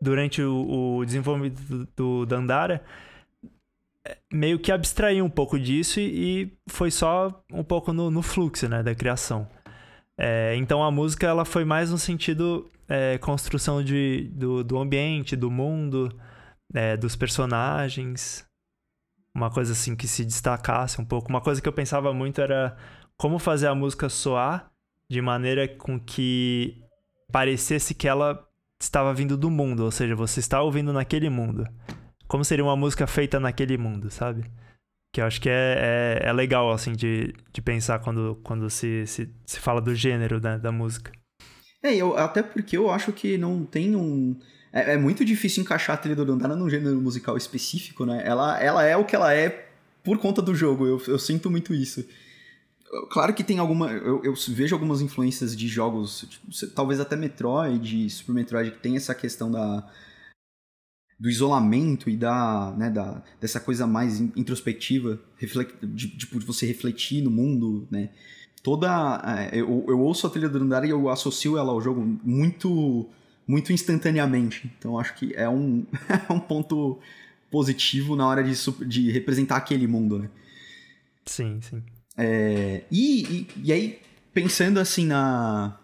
durante 0.01 0.41
o, 0.41 0.97
o 0.97 1.05
desenvolvimento 1.05 1.61
do, 1.61 1.85
do 1.95 2.25
Dandara, 2.25 2.83
meio 4.31 4.59
que 4.59 4.71
abstrair 4.71 5.23
um 5.23 5.29
pouco 5.29 5.59
disso 5.59 5.99
e, 5.99 6.43
e 6.43 6.57
foi 6.67 6.91
só 6.91 7.43
um 7.51 7.63
pouco 7.63 7.91
no, 7.91 8.11
no 8.11 8.21
fluxo 8.21 8.67
né, 8.67 8.83
da 8.83 8.93
criação. 8.93 9.47
É, 10.17 10.55
então 10.55 10.83
a 10.83 10.91
música 10.91 11.27
ela 11.27 11.43
foi 11.43 11.65
mais 11.65 11.91
no 11.91 11.97
sentido 11.97 12.69
é, 12.87 13.17
construção 13.17 13.83
de, 13.83 14.29
do, 14.33 14.63
do 14.63 14.77
ambiente, 14.77 15.35
do 15.35 15.49
mundo, 15.49 16.09
é, 16.73 16.95
dos 16.95 17.15
personagens. 17.15 18.45
Uma 19.33 19.49
coisa 19.49 19.73
assim 19.73 19.95
que 19.95 20.07
se 20.07 20.23
destacasse 20.23 21.01
um 21.01 21.05
pouco. 21.05 21.29
Uma 21.29 21.41
coisa 21.41 21.61
que 21.61 21.67
eu 21.67 21.73
pensava 21.73 22.13
muito 22.13 22.39
era 22.39 22.77
como 23.17 23.39
fazer 23.39 23.67
a 23.67 23.75
música 23.75 24.07
soar 24.07 24.71
de 25.09 25.21
maneira 25.21 25.67
com 25.67 25.99
que 25.99 26.81
parecesse 27.31 27.93
que 27.93 28.07
ela 28.07 28.44
estava 28.81 29.13
vindo 29.13 29.37
do 29.37 29.49
mundo, 29.49 29.83
ou 29.83 29.91
seja, 29.91 30.15
você 30.15 30.39
está 30.39 30.61
ouvindo 30.61 30.91
naquele 30.93 31.29
mundo 31.29 31.67
como 32.27 32.43
seria 32.43 32.63
uma 32.63 32.75
música 32.75 33.05
feita 33.07 33.39
naquele 33.39 33.77
mundo, 33.77 34.09
sabe? 34.09 34.43
Que 35.13 35.21
eu 35.21 35.25
acho 35.25 35.39
que 35.39 35.49
é, 35.49 36.19
é, 36.23 36.29
é 36.29 36.33
legal, 36.33 36.71
assim, 36.71 36.93
de, 36.93 37.33
de 37.53 37.61
pensar 37.61 37.99
quando, 37.99 38.39
quando 38.43 38.69
se, 38.69 39.05
se, 39.07 39.29
se 39.45 39.59
fala 39.59 39.79
do 39.79 39.95
gênero 39.95 40.41
né, 40.41 40.57
da 40.57 40.71
música. 40.71 41.11
É, 41.81 41.95
eu, 41.95 42.17
até 42.17 42.41
porque 42.41 42.75
eu 42.75 42.91
acho 42.91 43.13
que 43.13 43.37
não 43.37 43.63
tem 43.63 43.95
um. 43.95 44.35
É, 44.73 44.93
é 44.93 44.97
muito 44.97 45.23
difícil 45.23 45.63
encaixar 45.63 45.95
a 45.95 45.97
trilha 45.97 46.15
do 46.15 46.35
num 46.35 46.69
gênero 46.69 46.99
musical 46.99 47.37
específico, 47.37 48.05
né? 48.05 48.23
Ela, 48.25 48.59
ela 48.61 48.83
é 48.83 48.97
o 48.97 49.05
que 49.05 49.15
ela 49.15 49.33
é 49.33 49.69
por 50.03 50.17
conta 50.17 50.41
do 50.41 50.53
jogo, 50.53 50.85
eu, 50.85 51.01
eu 51.07 51.17
sinto 51.17 51.49
muito 51.49 51.73
isso. 51.73 52.05
Claro 53.09 53.33
que 53.33 53.43
tem 53.43 53.59
alguma. 53.59 53.91
Eu, 53.91 54.23
eu 54.23 54.33
vejo 54.49 54.75
algumas 54.75 55.01
influências 55.01 55.55
de 55.55 55.67
jogos, 55.67 56.25
tipo, 56.29 56.67
talvez 56.75 56.99
até 56.99 57.15
Metroid, 57.15 58.09
Super 58.09 58.33
Metroid, 58.33 58.71
que 58.71 58.79
tem 58.79 58.95
essa 58.95 59.13
questão 59.15 59.51
da 59.51 59.87
do 61.17 61.29
isolamento 61.29 62.09
e 62.09 62.17
da, 62.17 62.73
né, 62.77 62.89
da 62.89 63.23
dessa 63.39 63.59
coisa 63.59 63.87
mais 63.87 64.19
introspectiva, 64.19 65.19
de, 65.81 66.07
de 66.07 66.25
você 66.45 66.65
refletir 66.65 67.23
no 67.23 67.31
mundo, 67.31 67.87
né? 67.89 68.09
Toda 68.61 69.21
é, 69.25 69.59
eu, 69.59 69.85
eu 69.87 69.99
ouço 69.99 70.27
a 70.27 70.29
trilha 70.29 70.49
do 70.49 70.59
Dandara 70.59 70.85
e 70.85 70.89
eu 70.89 71.07
associo 71.09 71.57
ela 71.57 71.71
ao 71.71 71.81
jogo 71.81 72.01
muito 72.23 73.07
muito 73.47 73.71
instantaneamente. 73.71 74.71
Então 74.77 74.99
acho 74.99 75.13
que 75.15 75.33
é 75.35 75.47
um, 75.47 75.85
é 76.29 76.33
um 76.33 76.39
ponto 76.39 76.99
positivo 77.51 78.15
na 78.15 78.27
hora 78.27 78.43
de, 78.43 78.53
de 78.85 79.11
representar 79.11 79.57
aquele 79.57 79.87
mundo, 79.87 80.19
né? 80.19 80.29
Sim, 81.25 81.59
sim. 81.61 81.83
É, 82.17 82.83
e, 82.91 83.21
e, 83.23 83.47
e 83.63 83.73
aí, 83.73 83.99
pensando 84.33 84.79
assim 84.79 85.05
na, 85.05 85.77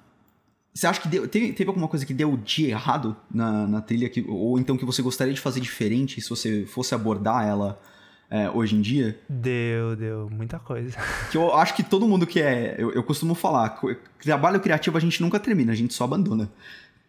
você 0.73 0.87
acha 0.87 1.01
que 1.01 1.07
deu, 1.07 1.27
teve, 1.27 1.51
teve 1.51 1.67
alguma 1.67 1.87
coisa 1.87 2.05
que 2.05 2.13
deu 2.13 2.37
de 2.37 2.69
errado 2.69 3.15
na, 3.29 3.67
na 3.67 3.81
trilha? 3.81 4.09
Que, 4.09 4.25
ou 4.27 4.57
então 4.57 4.77
que 4.77 4.85
você 4.85 5.01
gostaria 5.01 5.33
de 5.33 5.41
fazer 5.41 5.59
diferente 5.59 6.21
se 6.21 6.29
você 6.29 6.65
fosse 6.65 6.95
abordar 6.95 7.45
ela 7.45 7.81
é, 8.29 8.49
hoje 8.49 8.75
em 8.75 8.81
dia? 8.81 9.19
Deu, 9.27 9.95
deu. 9.97 10.29
Muita 10.29 10.59
coisa. 10.59 10.97
Que 11.29 11.37
eu 11.37 11.53
acho 11.55 11.75
que 11.75 11.83
todo 11.83 12.07
mundo 12.07 12.25
que 12.25 12.41
é. 12.41 12.75
Eu, 12.77 12.91
eu 12.93 13.03
costumo 13.03 13.35
falar: 13.35 13.81
trabalho 14.21 14.61
criativo 14.61 14.97
a 14.97 15.01
gente 15.01 15.21
nunca 15.21 15.39
termina, 15.39 15.73
a 15.73 15.75
gente 15.75 15.93
só 15.93 16.05
abandona. 16.05 16.49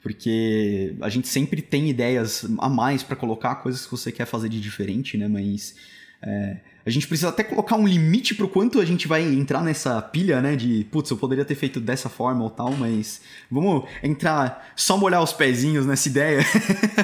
Porque 0.02 0.96
a 1.00 1.08
gente 1.08 1.28
sempre 1.28 1.62
tem 1.62 1.88
ideias 1.88 2.44
a 2.58 2.68
mais 2.68 3.04
para 3.04 3.14
colocar, 3.14 3.54
coisas 3.56 3.84
que 3.84 3.90
você 3.92 4.10
quer 4.10 4.26
fazer 4.26 4.48
de 4.48 4.60
diferente, 4.60 5.16
né? 5.16 5.28
Mas. 5.28 5.76
É, 6.20 6.56
a 6.84 6.90
gente 6.90 7.06
precisa 7.06 7.28
até 7.28 7.44
colocar 7.44 7.76
um 7.76 7.86
limite 7.86 8.34
pro 8.34 8.48
quanto 8.48 8.80
a 8.80 8.84
gente 8.84 9.06
vai 9.06 9.22
entrar 9.22 9.62
nessa 9.62 10.00
pilha, 10.02 10.40
né? 10.40 10.56
De, 10.56 10.84
putz, 10.90 11.10
eu 11.10 11.16
poderia 11.16 11.44
ter 11.44 11.54
feito 11.54 11.80
dessa 11.80 12.08
forma 12.08 12.42
ou 12.42 12.50
tal, 12.50 12.72
mas 12.72 13.22
vamos 13.50 13.88
entrar, 14.02 14.72
só 14.74 14.96
molhar 14.96 15.22
os 15.22 15.32
pezinhos 15.32 15.86
nessa 15.86 16.08
ideia 16.08 16.40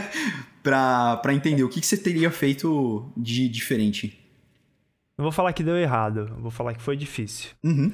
pra, 0.63 1.17
pra 1.19 1.33
entender 1.33 1.63
o 1.63 1.69
que, 1.69 1.81
que 1.81 1.87
você 1.87 1.97
teria 1.97 2.31
feito 2.31 3.11
de 3.17 3.49
diferente. 3.49 4.19
Não 5.17 5.25
vou 5.25 5.33
falar 5.33 5.53
que 5.53 5.63
deu 5.63 5.77
errado, 5.77 6.37
vou 6.39 6.51
falar 6.51 6.75
que 6.75 6.83
foi 6.83 6.97
difícil. 6.97 7.51
Uhum. 7.65 7.93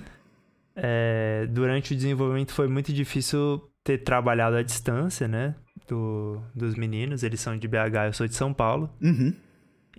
É, 0.77 1.47
durante 1.51 1.93
o 1.93 1.97
desenvolvimento 1.97 2.53
foi 2.53 2.69
muito 2.69 2.93
difícil 2.93 3.63
ter 3.83 3.99
trabalhado 3.99 4.57
à 4.57 4.63
distância, 4.63 5.29
né? 5.29 5.55
Do, 5.87 6.41
dos 6.55 6.75
meninos, 6.75 7.23
eles 7.23 7.41
são 7.41 7.57
de 7.57 7.69
BH, 7.69 8.07
eu 8.07 8.13
sou 8.13 8.27
de 8.27 8.35
São 8.35 8.53
Paulo. 8.53 8.91
Uhum. 9.01 9.35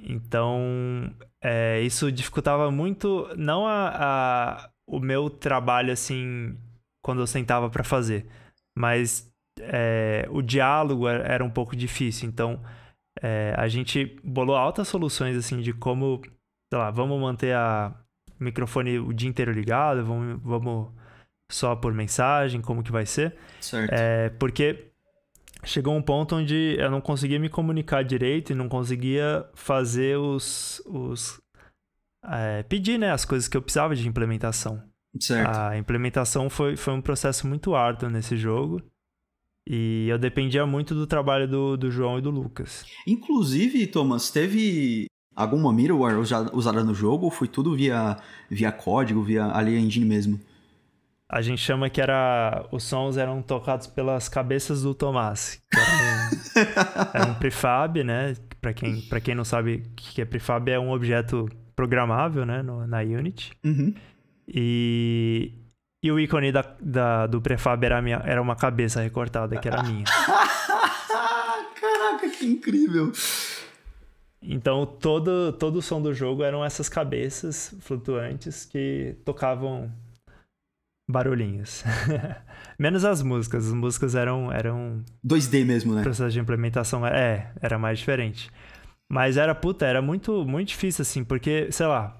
Então, 0.08 1.12
é, 1.42 1.82
isso 1.82 2.12
dificultava 2.12 2.70
muito, 2.70 3.28
não 3.36 3.66
a, 3.66 3.90
a, 3.90 4.70
o 4.88 5.00
meu 5.00 5.30
trabalho, 5.30 5.92
assim, 5.92 6.56
quando 7.04 7.22
eu 7.22 7.28
sentava 7.28 7.70
para 7.70 7.84
fazer, 7.84 8.28
mas 8.78 9.32
é, 9.60 10.28
o 10.30 10.42
diálogo 10.44 11.08
era 11.08 11.44
um 11.44 11.50
pouco 11.50 11.76
difícil. 11.76 12.30
Então, 12.30 12.62
é, 13.22 13.56
a 13.58 13.68
gente 13.68 14.20
bolou 14.24 14.56
altas 14.56 14.88
soluções, 14.88 15.36
assim, 15.36 15.60
de 15.60 15.74
como, 15.74 16.22
sei 16.72 16.80
lá, 16.80 16.92
vamos 16.92 17.20
manter 17.20 17.56
a 17.56 17.94
o 18.40 18.44
microfone 18.44 19.00
o 19.00 19.14
dia 19.14 19.30
inteiro 19.30 19.52
ligado, 19.52 20.06
vamos, 20.06 20.42
vamos 20.44 20.92
só 21.52 21.76
por 21.76 21.94
mensagem, 21.94 22.62
como 22.62 22.84
que 22.84 22.92
vai 22.92 23.06
ser. 23.06 23.36
Certo. 23.62 23.94
É, 23.94 24.30
porque 24.32 24.92
chegou 25.66 25.96
um 25.96 26.02
ponto 26.02 26.36
onde 26.36 26.76
eu 26.80 26.90
não 26.90 27.02
conseguia 27.02 27.40
me 27.40 27.50
comunicar 27.50 28.04
direito 28.04 28.52
e 28.52 28.56
não 28.56 28.70
conseguia 28.70 29.46
fazer 29.54 30.18
os. 30.18 30.82
os 30.86 31.40
é, 32.24 32.64
pedir 32.64 32.98
né, 32.98 33.12
as 33.12 33.26
coisas 33.26 33.48
que 33.48 33.56
eu 33.56 33.62
precisava 33.62 33.96
de 33.96 34.08
implementação. 34.08 34.82
Certo. 35.20 35.50
A 35.50 35.78
implementação 35.78 36.50
foi, 36.50 36.76
foi 36.76 36.94
um 36.94 37.02
processo 37.02 37.48
muito 37.48 37.76
árduo 37.76 38.10
nesse 38.10 38.36
jogo. 38.36 38.82
E 39.68 40.08
eu 40.08 40.18
dependia 40.20 40.66
muito 40.66 40.94
do 40.94 41.08
trabalho 41.08 41.48
do, 41.48 41.76
do 41.76 41.90
João 41.90 42.20
e 42.20 42.22
do 42.22 42.30
Lucas. 42.30 42.86
Inclusive, 43.08 43.88
Thomas, 43.88 44.30
teve 44.30 45.08
alguma 45.36 45.74
middleware 45.74 46.18
usada 46.54 46.84
no 46.84 46.94
jogo 46.94 47.26
ou 47.26 47.32
foi 47.32 47.48
tudo 47.48 47.76
via, 47.76 48.18
via 48.50 48.72
código, 48.72 49.24
via 49.24 49.46
ali 49.48 49.76
engine 49.76 50.06
mesmo? 50.06 50.40
A 51.28 51.42
gente 51.42 51.60
chama 51.60 51.90
que 51.90 52.00
era. 52.00 52.68
Os 52.72 52.84
sons 52.84 53.18
eram 53.18 53.42
tocados 53.42 53.88
pelas 53.88 54.30
cabeças 54.30 54.84
do 54.84 54.94
Tomás. 54.94 55.60
Era 55.74 55.84
um, 55.84 57.10
era 57.22 57.32
um 57.32 57.34
prefab, 57.36 58.04
né? 58.04 58.36
Para 58.62 58.74
quem, 58.74 59.02
pra 59.02 59.20
quem 59.20 59.34
não 59.34 59.44
sabe 59.44 59.76
o 59.76 59.96
que 59.96 60.22
é 60.22 60.26
prefab, 60.26 60.70
é 60.70 60.80
um 60.80 60.92
objeto 60.92 61.50
programável, 61.76 62.46
né? 62.46 62.62
No, 62.62 62.86
na 62.86 63.00
Unity. 63.00 63.54
Uhum. 63.64 63.94
E, 64.48 65.52
e 66.04 66.12
o 66.12 66.20
ícone 66.20 66.52
da, 66.52 66.64
da, 66.80 67.26
do 67.26 67.42
prefab 67.42 67.84
era, 67.84 68.02
minha, 68.02 68.22
era 68.24 68.42
uma 68.42 68.56
cabeça 68.56 69.02
recortada, 69.02 69.58
que 69.58 69.68
era 69.68 69.82
minha. 69.82 70.06
Caraca, 71.82 72.30
que 72.30 72.46
incrível! 72.46 73.12
Então, 74.42 74.86
todo, 74.86 75.54
todo 75.54 75.78
o 75.78 75.82
som 75.82 76.00
do 76.00 76.14
jogo 76.14 76.44
eram 76.44 76.64
essas 76.64 76.88
cabeças 76.88 77.76
flutuantes 77.80 78.64
que 78.64 79.16
tocavam 79.26 79.92
barulhinhos. 81.08 81.84
Menos 82.80 83.06
as 83.06 83.22
músicas. 83.22 83.68
As 83.68 83.74
músicas 83.74 84.16
eram. 84.16 84.52
eram 84.52 85.04
2D 85.26 85.66
mesmo, 85.66 85.94
né? 85.94 86.02
O 86.02 86.04
processo 86.04 86.32
de 86.32 86.40
implementação 86.40 87.06
é, 87.06 87.52
era 87.62 87.78
mais 87.78 88.00
diferente. 88.00 88.52
Mas 89.10 89.38
era, 89.38 89.54
puta, 89.54 89.86
era 89.86 90.02
muito, 90.02 90.46
muito 90.46 90.70
difícil, 90.70 91.04
assim, 91.04 91.24
porque, 91.24 91.72
sei 91.72 91.86
lá. 91.86 92.18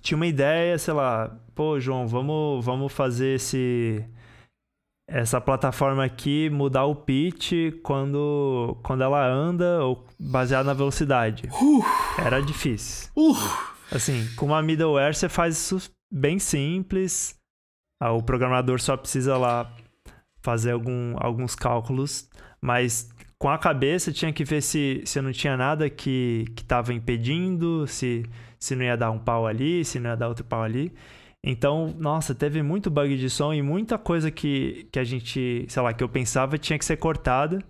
tinha 0.00 0.16
uma 0.16 0.26
ideia, 0.26 0.78
sei 0.78 0.94
lá, 0.94 1.36
pô, 1.54 1.78
João, 1.80 2.06
vamos, 2.06 2.64
vamos 2.64 2.92
fazer 2.92 3.34
esse 3.34 4.04
essa 5.12 5.40
plataforma 5.40 6.04
aqui 6.04 6.48
mudar 6.48 6.86
o 6.86 6.94
pitch 6.94 7.52
quando, 7.82 8.78
quando 8.82 9.02
ela 9.02 9.26
anda 9.26 9.84
ou 9.84 10.06
baseado 10.18 10.64
na 10.66 10.72
velocidade. 10.72 11.48
Uh, 11.52 11.84
Era 12.18 12.40
difícil. 12.40 13.10
Uh, 13.14 13.36
assim, 13.90 14.26
com 14.36 14.46
uma 14.46 14.62
middleware 14.62 15.14
você 15.14 15.28
faz 15.28 15.58
isso 15.58 15.90
bem 16.10 16.38
simples. 16.38 17.34
Ah, 18.02 18.10
o 18.10 18.20
programador 18.20 18.80
só 18.80 18.96
precisa 18.96 19.36
lá 19.38 19.72
fazer 20.42 20.72
algum, 20.72 21.14
alguns 21.18 21.54
cálculos, 21.54 22.28
mas 22.60 23.08
com 23.38 23.48
a 23.48 23.56
cabeça 23.56 24.10
tinha 24.10 24.32
que 24.32 24.42
ver 24.42 24.60
se, 24.60 25.02
se 25.04 25.20
não 25.20 25.30
tinha 25.30 25.56
nada 25.56 25.88
que 25.88 26.46
estava 26.56 26.92
impedindo, 26.92 27.86
se, 27.86 28.24
se 28.58 28.74
não 28.74 28.84
ia 28.84 28.96
dar 28.96 29.12
um 29.12 29.20
pau 29.20 29.46
ali, 29.46 29.84
se 29.84 30.00
não 30.00 30.10
ia 30.10 30.16
dar 30.16 30.26
outro 30.26 30.44
pau 30.44 30.64
ali. 30.64 30.92
Então, 31.44 31.94
nossa, 31.96 32.34
teve 32.34 32.60
muito 32.60 32.90
bug 32.90 33.16
de 33.16 33.30
som 33.30 33.54
e 33.54 33.62
muita 33.62 33.96
coisa 33.96 34.32
que, 34.32 34.88
que 34.90 34.98
a 34.98 35.04
gente, 35.04 35.64
sei 35.68 35.82
lá, 35.82 35.92
que 35.92 36.02
eu 36.02 36.08
pensava 36.08 36.58
tinha 36.58 36.76
que 36.80 36.84
ser 36.84 36.96
cortada 36.96 37.60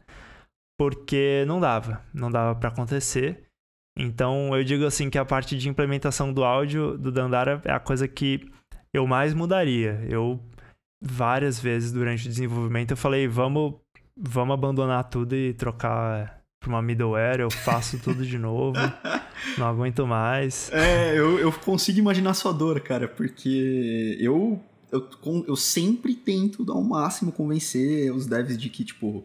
porque 0.78 1.44
não 1.46 1.60
dava, 1.60 2.02
não 2.14 2.30
dava 2.30 2.58
para 2.58 2.70
acontecer. 2.70 3.42
Então, 3.98 4.56
eu 4.56 4.64
digo 4.64 4.86
assim 4.86 5.10
que 5.10 5.18
a 5.18 5.26
parte 5.26 5.58
de 5.58 5.68
implementação 5.68 6.32
do 6.32 6.42
áudio 6.42 6.96
do 6.96 7.12
Dandara 7.12 7.60
é 7.66 7.72
a 7.72 7.78
coisa 7.78 8.08
que 8.08 8.50
eu 8.92 9.06
mais 9.06 9.34
mudaria. 9.34 10.04
Eu 10.08 10.40
várias 11.02 11.58
vezes 11.58 11.90
durante 11.92 12.26
o 12.26 12.30
desenvolvimento 12.30 12.92
eu 12.92 12.96
falei, 12.96 13.26
vamos 13.26 13.74
vamos 14.16 14.54
abandonar 14.54 15.08
tudo 15.08 15.34
e 15.34 15.52
trocar 15.54 16.42
pra 16.60 16.68
uma 16.68 16.82
middleware, 16.82 17.40
eu 17.40 17.50
faço 17.50 17.98
tudo 17.98 18.24
de 18.24 18.38
novo. 18.38 18.78
não 19.58 19.66
aguento 19.66 20.06
mais. 20.06 20.70
É, 20.72 21.18
eu, 21.18 21.38
eu 21.38 21.52
consigo 21.52 21.98
imaginar 21.98 22.34
sua 22.34 22.52
dor, 22.52 22.80
cara, 22.80 23.08
porque 23.08 24.16
eu, 24.20 24.60
eu, 24.92 25.08
eu 25.48 25.56
sempre 25.56 26.14
tento 26.14 26.64
dar 26.64 26.74
o 26.74 26.84
máximo 26.84 27.32
convencer 27.32 28.12
os 28.14 28.26
devs 28.26 28.56
de 28.56 28.68
que, 28.68 28.84
tipo, 28.84 29.24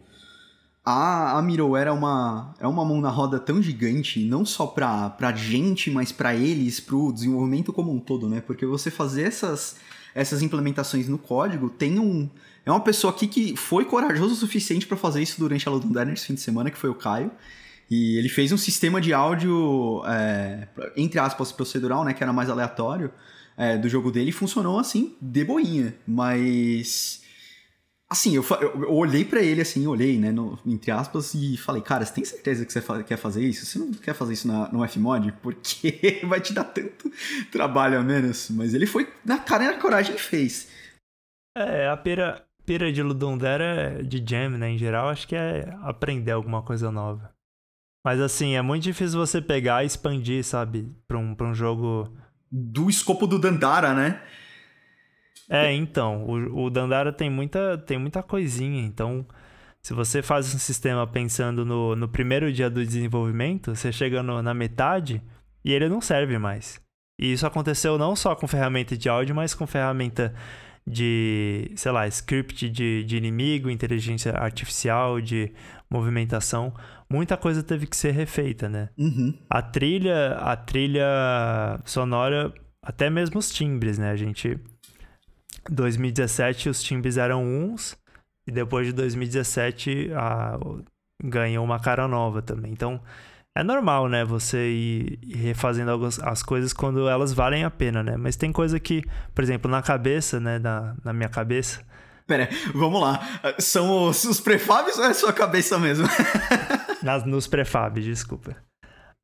a, 0.90 1.38
a 1.38 1.42
middleware 1.42 1.88
é 1.88 1.92
uma, 1.92 2.54
é 2.58 2.66
uma 2.66 2.82
mão 2.82 2.98
na 2.98 3.10
roda 3.10 3.38
tão 3.38 3.60
gigante, 3.60 4.24
não 4.24 4.42
só 4.46 4.66
pra, 4.66 5.10
pra 5.10 5.32
gente, 5.32 5.90
mas 5.90 6.10
para 6.10 6.34
eles, 6.34 6.80
pro 6.80 7.12
desenvolvimento 7.12 7.74
como 7.74 7.92
um 7.92 8.00
todo, 8.00 8.26
né? 8.26 8.40
Porque 8.40 8.64
você 8.64 8.90
fazer 8.90 9.24
essas, 9.24 9.76
essas 10.14 10.40
implementações 10.40 11.06
no 11.06 11.18
código 11.18 11.68
tem 11.68 11.98
um 11.98 12.26
é 12.64 12.70
uma 12.70 12.80
pessoa 12.80 13.12
aqui 13.12 13.26
que 13.26 13.54
foi 13.54 13.84
corajoso 13.84 14.32
o 14.32 14.36
suficiente 14.36 14.86
para 14.86 14.96
fazer 14.96 15.22
isso 15.22 15.38
durante 15.38 15.68
a 15.68 15.70
London 15.70 16.04
nesse 16.04 16.26
fim 16.26 16.34
de 16.34 16.40
semana, 16.40 16.70
que 16.70 16.78
foi 16.78 16.88
o 16.88 16.94
Caio. 16.94 17.30
E 17.90 18.16
ele 18.16 18.28
fez 18.30 18.50
um 18.50 18.58
sistema 18.58 18.98
de 18.98 19.12
áudio, 19.12 20.02
é, 20.06 20.68
entre 20.96 21.18
aspas, 21.18 21.52
procedural, 21.52 22.02
né? 22.04 22.14
Que 22.14 22.22
era 22.22 22.32
mais 22.32 22.48
aleatório 22.48 23.10
é, 23.56 23.76
do 23.76 23.88
jogo 23.88 24.10
dele 24.10 24.30
e 24.30 24.32
funcionou 24.32 24.78
assim, 24.78 25.14
de 25.20 25.44
boinha. 25.44 25.94
Mas. 26.06 27.22
Assim, 28.10 28.34
eu, 28.34 28.42
eu, 28.62 28.90
olhei 28.90 29.22
para 29.22 29.42
ele 29.42 29.60
assim, 29.60 29.86
olhei, 29.86 30.18
né, 30.18 30.32
no, 30.32 30.58
entre 30.64 30.90
aspas, 30.90 31.34
e 31.34 31.58
falei, 31.58 31.82
cara, 31.82 32.06
você 32.06 32.14
tem 32.14 32.24
certeza 32.24 32.64
que 32.64 32.72
você 32.72 32.80
fa 32.80 33.02
quer 33.02 33.18
fazer 33.18 33.44
isso? 33.44 33.66
Você 33.66 33.78
não 33.78 33.92
quer 33.92 34.14
fazer 34.14 34.32
isso 34.32 34.48
na, 34.48 34.72
no 34.72 34.86
Fmod? 34.88 35.30
Porque 35.42 36.22
vai 36.24 36.40
te 36.40 36.54
dar 36.54 36.64
tanto 36.64 37.12
trabalho 37.52 37.98
a 37.98 38.02
menos. 38.02 38.48
Mas 38.48 38.72
ele 38.72 38.86
foi 38.86 39.12
na 39.22 39.38
cara 39.38 39.64
e 39.64 39.66
na 39.68 39.78
coragem 39.78 40.14
e 40.14 40.18
fez. 40.18 40.70
É, 41.54 41.86
a 41.88 41.96
pera, 41.98 42.46
pira 42.64 42.90
de 42.90 43.02
Ludundera, 43.02 44.02
de 44.02 44.24
Jam, 44.26 44.56
né, 44.56 44.70
em 44.70 44.78
geral, 44.78 45.10
acho 45.10 45.28
que 45.28 45.36
é 45.36 45.68
aprender 45.82 46.32
alguma 46.32 46.62
coisa 46.62 46.90
nova. 46.90 47.30
Mas 48.06 48.20
assim, 48.20 48.54
é 48.54 48.62
muito 48.62 48.84
difícil 48.84 49.18
você 49.18 49.42
pegar 49.42 49.82
e 49.82 49.86
expandir, 49.86 50.42
sabe, 50.42 50.90
pra 51.06 51.18
um, 51.18 51.34
pra 51.34 51.46
um 51.46 51.54
jogo. 51.54 52.10
Do 52.50 52.88
escopo 52.88 53.26
do 53.26 53.38
Dandara, 53.38 53.92
né? 53.92 54.22
É, 55.48 55.72
então, 55.72 56.24
o, 56.24 56.66
o 56.66 56.70
Dandara 56.70 57.12
tem 57.12 57.30
muita, 57.30 57.78
tem 57.78 57.98
muita 57.98 58.22
coisinha, 58.22 58.82
então. 58.82 59.26
Se 59.80 59.94
você 59.94 60.20
faz 60.20 60.54
um 60.54 60.58
sistema 60.58 61.06
pensando 61.06 61.64
no, 61.64 61.96
no 61.96 62.08
primeiro 62.08 62.52
dia 62.52 62.68
do 62.68 62.84
desenvolvimento, 62.84 63.74
você 63.74 63.90
chega 63.92 64.22
no, 64.22 64.42
na 64.42 64.52
metade 64.52 65.22
e 65.64 65.72
ele 65.72 65.88
não 65.88 66.00
serve 66.00 66.36
mais. 66.36 66.80
E 67.18 67.32
isso 67.32 67.46
aconteceu 67.46 67.96
não 67.96 68.14
só 68.14 68.34
com 68.34 68.46
ferramenta 68.46 68.96
de 68.96 69.08
áudio, 69.08 69.34
mas 69.34 69.54
com 69.54 69.66
ferramenta 69.66 70.34
de, 70.86 71.70
sei 71.76 71.92
lá, 71.92 72.06
script 72.08 72.68
de, 72.68 73.04
de 73.04 73.16
inimigo, 73.16 73.70
inteligência 73.70 74.32
artificial, 74.32 75.20
de 75.20 75.52
movimentação, 75.90 76.74
muita 77.08 77.36
coisa 77.36 77.62
teve 77.62 77.86
que 77.86 77.96
ser 77.96 78.12
refeita, 78.12 78.68
né? 78.68 78.88
Uhum. 78.96 79.34
A 79.48 79.62
trilha, 79.62 80.32
a 80.36 80.56
trilha 80.56 81.80
sonora, 81.84 82.52
até 82.82 83.10
mesmo 83.10 83.38
os 83.38 83.50
timbres, 83.50 83.98
né? 83.98 84.10
A 84.10 84.16
gente 84.16 84.58
2017 85.70 86.68
os 86.68 86.82
timbres 86.82 87.16
eram 87.16 87.44
uns 87.44 87.96
e 88.46 88.50
depois 88.50 88.86
de 88.86 88.92
2017 88.92 90.10
a, 90.14 90.58
ganhou 91.22 91.64
uma 91.64 91.80
cara 91.80 92.06
nova 92.08 92.40
também. 92.40 92.72
Então 92.72 93.00
é 93.54 93.62
normal, 93.62 94.08
né? 94.08 94.24
Você 94.24 94.70
ir, 94.70 95.18
refazendo 95.34 95.90
algumas, 95.90 96.18
as 96.20 96.42
coisas 96.42 96.72
quando 96.72 97.08
elas 97.08 97.32
valem 97.32 97.64
a 97.64 97.70
pena, 97.70 98.02
né? 98.02 98.16
Mas 98.16 98.36
tem 98.36 98.52
coisa 98.52 98.78
que, 98.78 99.02
por 99.34 99.42
exemplo, 99.42 99.70
na 99.70 99.82
cabeça, 99.82 100.38
né? 100.38 100.58
Na, 100.58 100.94
na 101.04 101.12
minha 101.12 101.28
cabeça. 101.28 101.84
Pera, 102.26 102.48
vamos 102.72 103.00
lá. 103.00 103.20
São 103.58 104.06
os, 104.06 104.22
os 104.24 104.40
prefabs 104.40 104.96
ou 104.98 105.04
é 105.04 105.08
a 105.08 105.14
sua 105.14 105.32
cabeça 105.32 105.78
mesmo? 105.78 106.06
Nas, 107.02 107.24
nos 107.24 107.46
prefabs, 107.46 108.04
desculpa. 108.04 108.56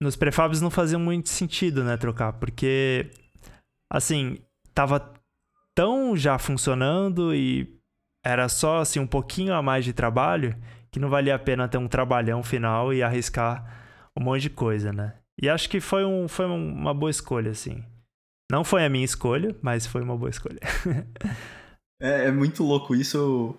Nos 0.00 0.16
prefabs 0.16 0.60
não 0.60 0.70
fazia 0.70 0.98
muito 0.98 1.28
sentido, 1.28 1.84
né? 1.84 1.96
Trocar, 1.96 2.32
porque, 2.34 3.10
assim, 3.92 4.38
tava 4.74 5.13
tão 5.74 6.16
já 6.16 6.38
funcionando 6.38 7.34
e 7.34 7.78
era 8.24 8.48
só, 8.48 8.78
assim, 8.78 8.98
um 8.98 9.06
pouquinho 9.06 9.52
a 9.52 9.62
mais 9.62 9.84
de 9.84 9.92
trabalho 9.92 10.56
que 10.90 11.00
não 11.00 11.10
valia 11.10 11.34
a 11.34 11.38
pena 11.38 11.68
ter 11.68 11.76
um 11.76 11.88
trabalhão 11.88 12.42
final 12.42 12.94
e 12.94 13.02
arriscar 13.02 13.84
um 14.16 14.22
monte 14.22 14.42
de 14.42 14.50
coisa, 14.50 14.92
né? 14.92 15.14
E 15.40 15.48
acho 15.48 15.68
que 15.68 15.80
foi, 15.80 16.04
um, 16.04 16.28
foi 16.28 16.46
uma 16.46 16.94
boa 16.94 17.10
escolha, 17.10 17.50
assim. 17.50 17.82
Não 18.50 18.62
foi 18.62 18.84
a 18.84 18.88
minha 18.88 19.04
escolha, 19.04 19.54
mas 19.60 19.86
foi 19.86 20.02
uma 20.02 20.16
boa 20.16 20.30
escolha. 20.30 20.60
é, 22.00 22.26
é, 22.26 22.30
muito 22.30 22.62
louco 22.62 22.94
isso. 22.94 23.56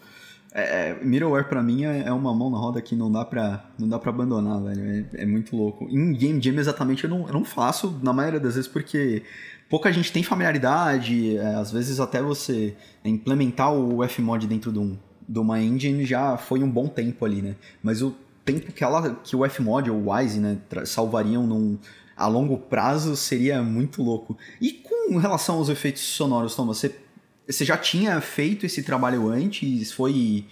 É, 0.53 0.91
é, 0.91 1.03
middleware 1.03 1.49
pra 1.49 1.61
mim 1.61 1.83
é, 1.83 2.07
é, 2.07 2.13
uma 2.13 2.33
mão 2.33 2.49
na 2.49 2.57
roda 2.57 2.81
que 2.81 2.95
não 2.95 3.11
dá 3.11 3.25
pra, 3.25 3.65
não 3.77 3.89
dá 3.89 3.99
pra 3.99 4.11
abandonar, 4.11 4.63
velho. 4.63 5.07
É, 5.13 5.23
é 5.23 5.25
muito 5.25 5.55
louco. 5.55 5.85
Em 5.89 6.13
Game 6.13 6.41
Jam, 6.41 6.55
exatamente, 6.57 7.03
eu 7.03 7.09
não, 7.09 7.27
eu 7.27 7.33
não 7.33 7.43
faço, 7.43 7.99
na 8.01 8.13
maioria 8.13 8.39
das 8.39 8.55
vezes, 8.55 8.69
porque 8.69 9.23
pouca 9.69 9.91
gente 9.91 10.11
tem 10.11 10.23
familiaridade. 10.23 11.37
É, 11.37 11.55
às 11.55 11.71
vezes, 11.71 11.99
até 11.99 12.21
você 12.21 12.75
implementar 13.03 13.73
o 13.73 14.07
Fmod 14.07 14.47
dentro 14.47 14.71
de, 14.71 14.79
um, 14.79 14.97
de 15.27 15.39
uma 15.39 15.61
engine 15.61 16.05
já 16.05 16.37
foi 16.37 16.63
um 16.63 16.69
bom 16.69 16.87
tempo 16.87 17.25
ali, 17.25 17.41
né? 17.41 17.55
Mas 17.81 18.01
o 18.01 18.15
tempo 18.43 18.71
que, 18.71 18.83
ela, 18.83 19.15
que 19.15 19.35
o 19.35 19.49
Fmod 19.49 19.89
ou 19.89 19.97
o 19.97 20.13
Wise 20.13 20.39
né, 20.39 20.57
salvariam 20.85 21.47
num, 21.47 21.79
a 22.15 22.27
longo 22.27 22.57
prazo 22.57 23.15
seria 23.15 23.61
muito 23.61 24.01
louco. 24.01 24.37
E 24.61 24.71
com 24.71 25.17
relação 25.17 25.55
aos 25.55 25.69
efeitos 25.69 26.03
sonoros, 26.03 26.55
Tom, 26.55 26.65
você, 26.65 26.95
você 27.47 27.65
já 27.65 27.77
tinha 27.77 28.21
feito 28.21 28.65
esse 28.65 28.83
trabalho 28.83 29.29
antes? 29.29 29.91
Foi, 29.91 30.45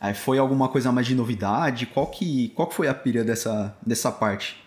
é, 0.00 0.14
foi 0.14 0.38
alguma 0.38 0.68
coisa 0.68 0.92
mais 0.92 1.06
de 1.06 1.14
novidade? 1.14 1.86
Qual 1.86 2.06
que, 2.06 2.50
qual 2.50 2.68
que 2.68 2.74
foi 2.74 2.86
a 2.86 2.94
pilha 2.94 3.24
dessa, 3.24 3.76
dessa 3.84 4.12
parte? 4.12 4.62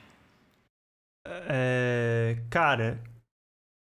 É, 1.28 2.38
cara, 2.50 3.00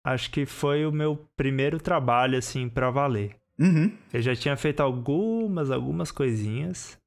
acho 0.05 0.31
que 0.31 0.47
foi 0.47 0.87
o 0.87 0.93
meu 0.93 1.17
primeiro 1.37 1.79
trabalho, 1.79 2.39
assim, 2.39 2.69
pra 2.69 2.91
valer. 2.91 3.37
Uhum. 3.59 3.97
Eu 4.13 4.23
já 4.23 4.35
tinha 4.35 4.57
feito 4.57 4.81
algumas, 4.81 5.71
algumas 5.71 6.11
coisinhas. 6.11 6.99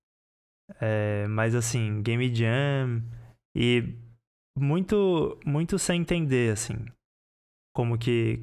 É, 0.79 1.27
mas 1.27 1.55
assim, 1.55 2.01
Game 2.01 2.33
Jam 2.33 3.03
e 3.55 3.95
muito 4.57 5.37
muito 5.45 5.77
sem 5.77 6.01
entender 6.01 6.53
assim 6.53 6.85
como 7.75 7.97
que 7.97 8.39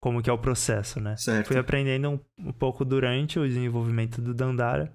como 0.00 0.22
que 0.22 0.28
é 0.28 0.32
o 0.32 0.38
processo, 0.38 1.00
né? 1.00 1.16
Certo. 1.16 1.48
Fui 1.48 1.56
aprendendo 1.56 2.10
um, 2.10 2.48
um 2.48 2.52
pouco 2.52 2.84
durante 2.84 3.38
o 3.38 3.48
desenvolvimento 3.48 4.20
do 4.20 4.34
Dandara. 4.34 4.94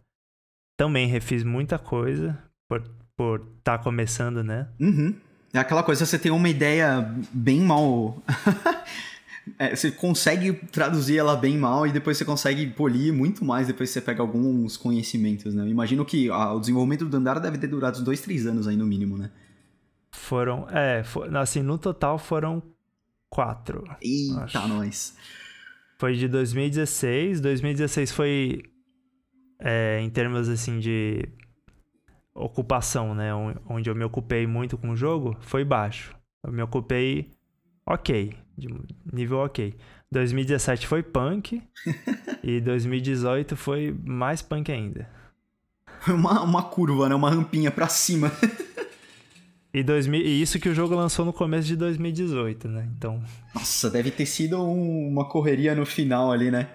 Também 0.78 1.08
refiz 1.08 1.44
muita 1.44 1.80
coisa 1.80 2.42
por 2.70 2.84
por 3.16 3.40
estar 3.58 3.78
tá 3.78 3.84
começando, 3.84 4.44
né? 4.44 4.70
Uhum. 4.80 5.16
É 5.54 5.60
aquela 5.60 5.84
coisa, 5.84 6.06
você 6.06 6.18
tem 6.18 6.32
uma 6.32 6.50
ideia 6.50 7.14
bem 7.32 7.62
mal 7.62 8.22
é, 9.60 9.76
você 9.76 9.92
consegue 9.92 10.54
traduzir 10.72 11.18
ela 11.18 11.36
bem 11.36 11.58
mal 11.58 11.86
e 11.86 11.92
depois 11.92 12.18
você 12.18 12.26
consegue 12.26 12.66
polir 12.68 13.14
muito 13.14 13.44
mais 13.44 13.68
depois 13.68 13.90
que 13.90 13.94
você 13.94 14.02
pega 14.02 14.22
alguns 14.22 14.78
conhecimentos, 14.78 15.54
né? 15.54 15.64
Eu 15.64 15.68
imagino 15.68 16.06
que 16.06 16.30
o 16.30 16.60
desenvolvimento 16.60 17.06
do 17.06 17.12
Dandara 17.12 17.40
deve 17.40 17.58
ter 17.58 17.68
durado 17.68 17.98
uns 17.98 18.04
dois, 18.04 18.22
três 18.22 18.46
anos 18.46 18.68
aí 18.68 18.76
no 18.76 18.86
mínimo, 18.86 19.18
né? 19.18 19.30
Foram, 20.12 20.68
é, 20.70 21.04
for, 21.04 21.36
assim, 21.36 21.62
no 21.62 21.78
total 21.78 22.18
foram 22.18 22.64
quatro. 23.30 23.84
Eita, 24.02 24.44
acho. 24.44 24.68
nós. 24.68 25.16
Foi 25.98 26.14
de 26.16 26.28
2016, 26.28 27.42
2016 27.42 28.12
foi 28.12 28.64
é, 29.60 30.00
em 30.02 30.10
termos 30.10 30.50
assim 30.50 30.80
de 30.80 31.28
ocupação, 32.34 33.14
né? 33.14 33.34
Onde 33.68 33.90
eu 33.90 33.96
me 33.96 34.04
ocupei 34.04 34.48
muito 34.48 34.78
com 34.78 34.90
o 34.90 34.96
jogo, 34.96 35.38
foi 35.42 35.64
baixo. 35.64 36.16
Eu 36.44 36.52
me 36.52 36.62
ocupei 36.62 37.32
ok 37.86 38.44
nível 39.12 39.40
ok. 39.40 39.74
2017 40.12 40.86
foi 40.86 41.02
punk 41.02 41.62
e 42.44 42.62
2018 42.62 43.56
foi 43.56 43.96
mais 44.04 44.42
punk 44.42 44.72
ainda. 44.72 45.10
Uma, 46.08 46.42
uma 46.42 46.64
curva, 46.64 47.08
né? 47.08 47.16
Uma 47.16 47.30
rampinha 47.30 47.72
pra 47.72 47.88
cima. 47.88 48.32
E, 49.74 49.82
2000, 49.82 50.22
e 50.22 50.42
isso 50.42 50.60
que 50.60 50.70
o 50.70 50.76
jogo 50.76 50.94
lançou 50.94 51.26
no 51.26 51.34
começo 51.34 51.68
de 51.68 51.76
2018, 51.76 52.68
né? 52.68 52.88
Então. 52.96 53.24
Nossa, 53.56 53.90
deve 53.90 54.12
ter 54.12 54.26
sido 54.26 54.62
um, 54.62 55.08
uma 55.08 55.26
correria 55.26 55.74
no 55.74 55.86
final 55.86 56.32
ali, 56.32 56.52
né? 56.52 56.68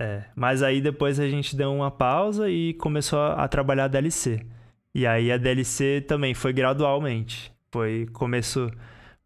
É, 0.00 0.24
mas 0.34 0.62
aí 0.62 0.80
depois 0.80 1.20
a 1.20 1.28
gente 1.28 1.54
deu 1.54 1.70
uma 1.70 1.90
pausa 1.90 2.48
e 2.48 2.72
começou 2.72 3.18
a, 3.18 3.44
a 3.44 3.48
trabalhar 3.48 3.84
a 3.84 3.88
DLC. 3.88 4.46
E 4.94 5.06
aí 5.06 5.30
a 5.30 5.36
DLC 5.36 6.00
também 6.00 6.32
foi 6.32 6.54
gradualmente. 6.54 7.52
Foi 7.70 8.06
começo 8.14 8.70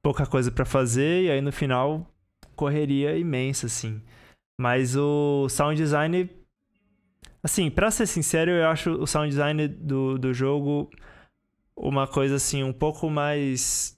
pouca 0.03 0.27
coisa 0.27 0.51
para 0.51 0.65
fazer 0.65 1.23
e 1.23 1.31
aí 1.31 1.41
no 1.41 1.53
final 1.53 2.05
correria 2.57 3.17
imensa 3.17 3.67
assim. 3.67 4.03
Mas 4.59 4.97
o 4.97 5.49
sound 5.49 5.77
design 5.81 6.29
assim, 7.41 7.71
para 7.71 7.89
ser 7.93 8.07
sincero, 8.07 8.51
eu 8.51 8.67
acho 8.69 8.91
o 8.91 9.07
sound 9.07 9.29
design 9.29 9.69
do, 9.69 10.19
do 10.19 10.35
jogo 10.35 10.91
uma 11.77 12.09
coisa 12.09 12.35
assim 12.35 12.65
um 12.65 12.73
pouco 12.73 13.09
mais 13.09 13.97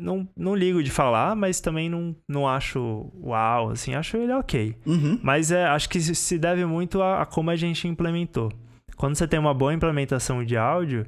não, 0.00 0.28
não 0.36 0.54
ligo 0.54 0.82
de 0.82 0.90
falar, 0.90 1.36
mas 1.36 1.60
também 1.60 1.88
não, 1.88 2.16
não 2.28 2.48
acho 2.48 3.12
uau, 3.22 3.70
assim, 3.70 3.94
acho 3.94 4.16
ele 4.16 4.32
ok. 4.32 4.76
Uhum. 4.86 5.18
Mas 5.22 5.52
é, 5.52 5.66
acho 5.66 5.88
que 5.88 6.00
se 6.00 6.38
deve 6.38 6.64
muito 6.64 7.02
a, 7.02 7.22
a, 7.22 7.26
como 7.26 7.50
a 7.50 7.56
gente 7.56 7.86
implementou. 7.86 8.50
Quando 8.96 9.14
você 9.14 9.28
tem 9.28 9.38
uma 9.38 9.54
boa 9.54 9.72
implementação 9.72 10.44
de 10.44 10.56
áudio, 10.56 11.06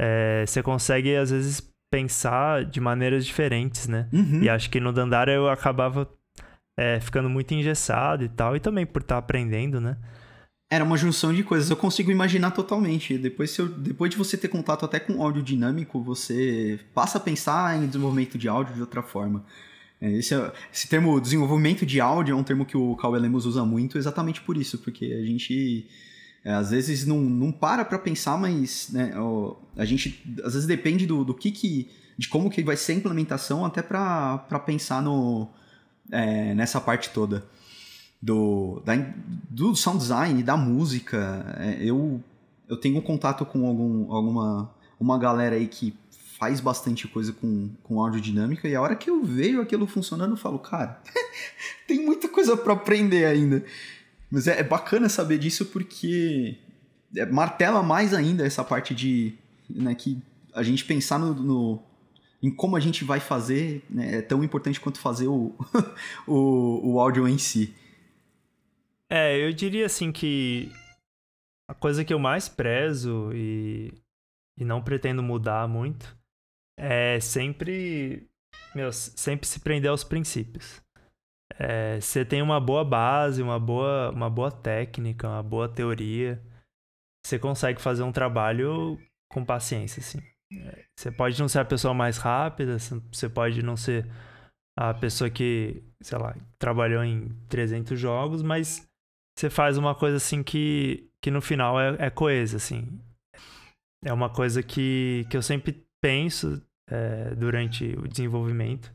é, 0.00 0.44
você 0.46 0.62
consegue, 0.62 1.14
às 1.14 1.30
vezes, 1.30 1.62
pensar 1.90 2.64
de 2.64 2.80
maneiras 2.80 3.24
diferentes, 3.24 3.86
né? 3.86 4.08
Uhum. 4.12 4.42
E 4.42 4.48
acho 4.48 4.70
que 4.70 4.80
no 4.80 4.92
Dandara 4.92 5.32
eu 5.32 5.48
acabava 5.48 6.08
é, 6.78 6.98
ficando 7.00 7.28
muito 7.28 7.52
engessado 7.52 8.24
e 8.24 8.28
tal, 8.28 8.56
e 8.56 8.60
também 8.60 8.86
por 8.86 9.02
estar 9.02 9.16
tá 9.16 9.18
aprendendo, 9.18 9.80
né? 9.80 9.96
Era 10.72 10.84
uma 10.84 10.96
junção 10.96 11.34
de 11.34 11.42
coisas, 11.42 11.68
eu 11.68 11.76
consigo 11.76 12.10
imaginar 12.10 12.50
totalmente. 12.52 13.18
Depois, 13.18 13.58
eu, 13.58 13.68
depois 13.68 14.10
de 14.10 14.16
você 14.16 14.38
ter 14.38 14.48
contato 14.48 14.86
até 14.86 14.98
com 14.98 15.22
áudio 15.22 15.42
dinâmico, 15.42 16.02
você 16.02 16.80
passa 16.94 17.18
a 17.18 17.20
pensar 17.20 17.76
em 17.76 17.86
desenvolvimento 17.86 18.38
de 18.38 18.48
áudio 18.48 18.74
de 18.76 18.80
outra 18.80 19.02
forma. 19.02 19.44
É, 20.00 20.10
esse, 20.12 20.34
esse 20.72 20.88
termo 20.88 21.20
desenvolvimento 21.20 21.84
de 21.84 22.00
áudio 22.00 22.32
é 22.32 22.34
um 22.34 22.42
termo 22.42 22.64
que 22.64 22.74
o 22.74 22.96
Cauê 22.96 23.20
Lemos 23.20 23.44
usa 23.44 23.66
muito 23.66 23.98
exatamente 23.98 24.40
por 24.40 24.56
isso, 24.56 24.78
porque 24.78 25.04
a 25.04 25.22
gente 25.26 25.86
é, 26.42 26.54
às 26.54 26.70
vezes 26.70 27.04
não, 27.04 27.20
não 27.20 27.52
para 27.52 27.84
para 27.84 27.98
pensar, 27.98 28.38
mas 28.38 28.88
né, 28.94 29.12
ó, 29.14 29.56
a 29.76 29.84
gente 29.84 30.24
às 30.42 30.54
vezes 30.54 30.66
depende 30.66 31.06
do, 31.06 31.22
do 31.22 31.34
que, 31.34 31.50
que 31.50 31.90
de 32.16 32.28
como 32.28 32.48
que 32.48 32.62
vai 32.62 32.78
ser 32.78 32.92
a 32.92 32.94
implementação 32.94 33.66
até 33.66 33.82
para 33.82 34.38
pensar 34.64 35.02
no, 35.02 35.50
é, 36.10 36.54
nessa 36.54 36.80
parte 36.80 37.10
toda 37.10 37.44
do, 38.22 38.80
da, 38.84 38.94
do 39.50 39.74
sound 39.74 39.98
design, 39.98 40.40
da 40.42 40.56
música. 40.56 41.44
É, 41.58 41.84
eu, 41.84 42.22
eu 42.68 42.76
tenho 42.76 43.02
contato 43.02 43.44
com 43.44 43.66
algum, 43.66 44.12
alguma 44.12 44.70
uma 45.00 45.18
galera 45.18 45.56
aí 45.56 45.66
que 45.66 45.92
faz 46.38 46.60
bastante 46.60 47.08
coisa 47.08 47.32
com, 47.32 47.70
com 47.82 48.00
audiodinâmica 48.00 48.68
e 48.68 48.74
a 48.74 48.80
hora 48.80 48.96
que 48.96 49.10
eu 49.10 49.24
vejo 49.24 49.60
aquilo 49.60 49.86
funcionando, 49.86 50.32
eu 50.32 50.36
falo, 50.36 50.58
cara, 50.58 51.00
tem 51.86 52.04
muita 52.04 52.28
coisa 52.28 52.56
para 52.56 52.72
aprender 52.72 53.24
ainda. 53.24 53.64
Mas 54.30 54.46
é, 54.46 54.60
é, 54.60 54.62
bacana 54.62 55.08
saber 55.08 55.38
disso 55.38 55.66
porque 55.66 56.56
é, 57.14 57.26
martela 57.26 57.82
mais 57.82 58.14
ainda 58.14 58.46
essa 58.46 58.64
parte 58.64 58.94
de 58.94 59.34
né, 59.68 59.94
que 59.94 60.20
a 60.54 60.62
gente 60.62 60.84
pensar 60.84 61.18
no, 61.18 61.34
no 61.34 61.82
em 62.42 62.50
como 62.50 62.76
a 62.76 62.80
gente 62.80 63.04
vai 63.04 63.20
fazer 63.20 63.84
né, 63.88 64.16
é 64.16 64.22
tão 64.22 64.42
importante 64.42 64.80
quanto 64.80 64.98
fazer 64.98 65.28
o, 65.28 65.54
o, 66.26 66.94
o 66.94 67.00
áudio 67.00 67.28
em 67.28 67.38
si. 67.38 67.72
É, 69.14 69.36
eu 69.36 69.52
diria 69.52 69.84
assim 69.84 70.10
que 70.10 70.72
a 71.68 71.74
coisa 71.74 72.02
que 72.02 72.14
eu 72.14 72.18
mais 72.18 72.48
prezo 72.48 73.30
e, 73.34 73.92
e 74.58 74.64
não 74.64 74.82
pretendo 74.82 75.22
mudar 75.22 75.68
muito 75.68 76.16
é 76.78 77.20
sempre, 77.20 78.26
meu, 78.74 78.90
sempre 78.90 79.46
se 79.46 79.60
prender 79.60 79.90
aos 79.90 80.02
princípios. 80.02 80.80
É, 81.58 82.00
você 82.00 82.24
tem 82.24 82.40
uma 82.40 82.58
boa 82.58 82.82
base, 82.82 83.42
uma 83.42 83.60
boa, 83.60 84.10
uma 84.12 84.30
boa 84.30 84.50
técnica, 84.50 85.28
uma 85.28 85.42
boa 85.42 85.68
teoria, 85.68 86.42
você 87.22 87.38
consegue 87.38 87.82
fazer 87.82 88.04
um 88.04 88.12
trabalho 88.12 88.98
com 89.30 89.44
paciência, 89.44 90.00
assim. 90.00 90.20
É, 90.54 90.86
você 90.98 91.12
pode 91.12 91.38
não 91.38 91.48
ser 91.48 91.58
a 91.58 91.66
pessoa 91.66 91.92
mais 91.92 92.16
rápida, 92.16 92.78
você 92.78 93.28
pode 93.28 93.62
não 93.62 93.76
ser 93.76 94.10
a 94.74 94.94
pessoa 94.94 95.28
que, 95.28 95.84
sei 96.00 96.16
lá, 96.16 96.34
trabalhou 96.58 97.04
em 97.04 97.28
300 97.50 98.00
jogos, 98.00 98.42
mas 98.42 98.90
você 99.38 99.48
faz 99.50 99.76
uma 99.78 99.94
coisa 99.94 100.16
assim 100.16 100.42
que, 100.42 101.08
que 101.20 101.30
no 101.30 101.40
final 101.40 101.80
é, 101.80 101.96
é 101.98 102.10
coesa, 102.10 102.56
assim. 102.56 103.00
É 104.04 104.12
uma 104.12 104.28
coisa 104.28 104.62
que, 104.62 105.26
que 105.30 105.36
eu 105.36 105.42
sempre 105.42 105.84
penso 106.02 106.62
é, 106.88 107.34
durante 107.34 107.96
o 107.96 108.08
desenvolvimento. 108.08 108.92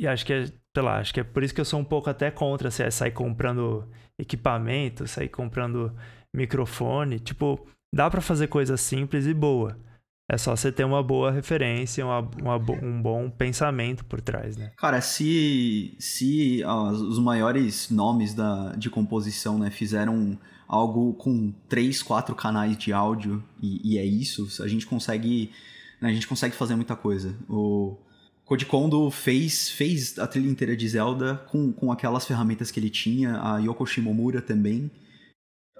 E 0.00 0.06
acho 0.06 0.24
que 0.24 0.32
é, 0.32 0.46
sei 0.46 0.82
lá, 0.82 0.98
acho 0.98 1.12
que 1.12 1.20
é 1.20 1.24
por 1.24 1.42
isso 1.42 1.54
que 1.54 1.60
eu 1.60 1.64
sou 1.64 1.80
um 1.80 1.84
pouco 1.84 2.08
até 2.08 2.30
contra 2.30 2.68
assim, 2.68 2.88
sair 2.90 3.10
comprando 3.10 3.90
equipamento, 4.18 5.06
sair 5.06 5.28
comprando 5.28 5.94
microfone. 6.34 7.18
Tipo, 7.18 7.66
dá 7.94 8.10
para 8.10 8.20
fazer 8.20 8.46
coisa 8.46 8.76
simples 8.76 9.26
e 9.26 9.34
boa. 9.34 9.78
É 10.28 10.36
só 10.36 10.56
você 10.56 10.72
ter 10.72 10.84
uma 10.84 11.02
boa 11.02 11.30
referência, 11.30 12.04
uma, 12.04 12.18
uma, 12.18 12.56
um 12.82 13.00
bom 13.00 13.30
pensamento 13.30 14.04
por 14.04 14.20
trás, 14.20 14.56
né? 14.56 14.72
Cara, 14.76 15.00
se, 15.00 15.94
se 16.00 16.62
os 16.64 17.18
maiores 17.20 17.90
nomes 17.90 18.34
da, 18.34 18.72
de 18.72 18.90
composição 18.90 19.56
né, 19.56 19.70
fizeram 19.70 20.36
algo 20.66 21.14
com 21.14 21.52
três, 21.68 22.02
quatro 22.02 22.34
canais 22.34 22.76
de 22.76 22.92
áudio 22.92 23.42
e, 23.62 23.94
e 23.94 23.98
é 23.98 24.04
isso, 24.04 24.48
a 24.62 24.66
gente 24.66 24.84
consegue 24.84 25.52
a 26.00 26.12
gente 26.12 26.26
consegue 26.26 26.54
fazer 26.54 26.74
muita 26.74 26.94
coisa. 26.94 27.34
O 27.48 27.96
Koji 28.44 28.66
Kondo 28.66 29.10
fez, 29.10 29.70
fez 29.70 30.18
a 30.18 30.26
trilha 30.26 30.50
inteira 30.50 30.76
de 30.76 30.88
Zelda 30.88 31.36
com, 31.48 31.72
com 31.72 31.90
aquelas 31.90 32.26
ferramentas 32.26 32.70
que 32.70 32.78
ele 32.78 32.90
tinha, 32.90 33.40
a 33.40 33.58
Yoko 33.58 33.86
Shimomura 33.86 34.42
também. 34.42 34.90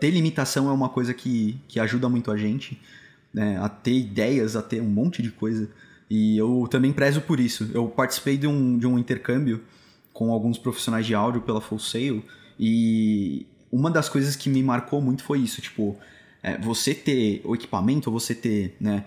Ter 0.00 0.10
limitação 0.10 0.68
é 0.68 0.72
uma 0.72 0.88
coisa 0.88 1.12
que, 1.12 1.60
que 1.68 1.78
ajuda 1.78 2.08
muito 2.08 2.30
a 2.30 2.36
gente 2.36 2.80
né, 3.36 3.58
a 3.60 3.68
ter 3.68 3.92
ideias, 3.92 4.56
a 4.56 4.62
ter 4.62 4.80
um 4.80 4.88
monte 4.88 5.22
de 5.22 5.30
coisa. 5.30 5.68
E 6.08 6.38
eu 6.38 6.66
também 6.70 6.90
prezo 6.90 7.20
por 7.20 7.38
isso. 7.38 7.70
Eu 7.74 7.86
participei 7.88 8.38
de 8.38 8.46
um, 8.46 8.78
de 8.78 8.86
um 8.86 8.98
intercâmbio 8.98 9.62
com 10.10 10.32
alguns 10.32 10.56
profissionais 10.56 11.04
de 11.04 11.14
áudio 11.14 11.42
pela 11.42 11.60
Full 11.60 11.78
Sail 11.78 12.24
e 12.58 13.44
uma 13.70 13.90
das 13.90 14.08
coisas 14.08 14.34
que 14.34 14.48
me 14.48 14.62
marcou 14.62 15.02
muito 15.02 15.22
foi 15.22 15.40
isso, 15.40 15.60
tipo, 15.60 15.94
é, 16.42 16.56
você 16.56 16.94
ter 16.94 17.42
o 17.44 17.54
equipamento, 17.54 18.10
você 18.10 18.34
ter, 18.34 18.74
né, 18.80 19.04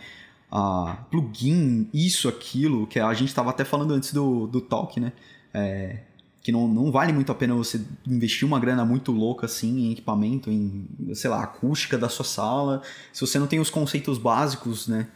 a 0.52 1.06
plugin, 1.10 1.90
isso, 1.92 2.30
aquilo, 2.30 2.86
que 2.86 3.00
a 3.00 3.12
gente 3.16 3.30
estava 3.30 3.50
até 3.50 3.66
falando 3.66 3.96
antes 3.96 4.14
do, 4.14 4.46
do 4.46 4.62
talk, 4.62 5.00
né, 5.00 5.12
é, 5.52 6.02
que 6.50 6.52
não, 6.52 6.68
não 6.68 6.92
vale 6.92 7.14
muito 7.14 7.32
a 7.32 7.36
pena 7.36 7.54
você 7.54 7.80
investir 8.08 8.48
uma 8.48 8.60
grana 8.60 8.84
muito 8.84 9.12
louca 9.12 9.46
assim 9.46 9.82
em 9.82 9.92
equipamento, 9.92 10.50
em, 10.50 10.88
sei 11.14 11.30
lá, 11.30 11.44
acústica 11.44 11.96
da 11.96 12.10
sua 12.10 12.26
sala, 12.26 12.82
se 13.14 13.22
você 13.22 13.38
não 13.38 13.46
tem 13.46 13.60
os 13.60 13.70
conceitos 13.70 14.18
básicos, 14.18 14.88
né, 14.88 15.08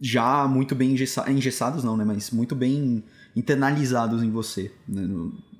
já 0.00 0.46
muito 0.46 0.72
bem 0.76 0.94
engessados 1.28 1.82
não, 1.82 1.96
né, 1.96 2.04
mas 2.04 2.30
muito 2.30 2.54
bem 2.54 3.02
internalizados 3.34 4.22
em 4.22 4.30
você. 4.30 4.72
Né? 4.86 5.02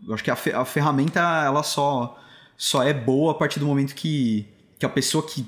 Eu 0.07 0.15
acho 0.15 0.23
que 0.23 0.31
a, 0.31 0.39
a 0.61 0.65
ferramenta 0.65 1.21
ela 1.45 1.65
só 1.65 2.17
só 2.57 2.83
é 2.85 2.95
boa 2.95 3.33
a 3.33 3.35
partir 3.35 3.59
do 3.59 3.67
momento 3.67 3.93
que, 3.93 4.47
que 4.79 4.87
a 4.87 4.89
pessoa 4.89 5.27
que 5.27 5.45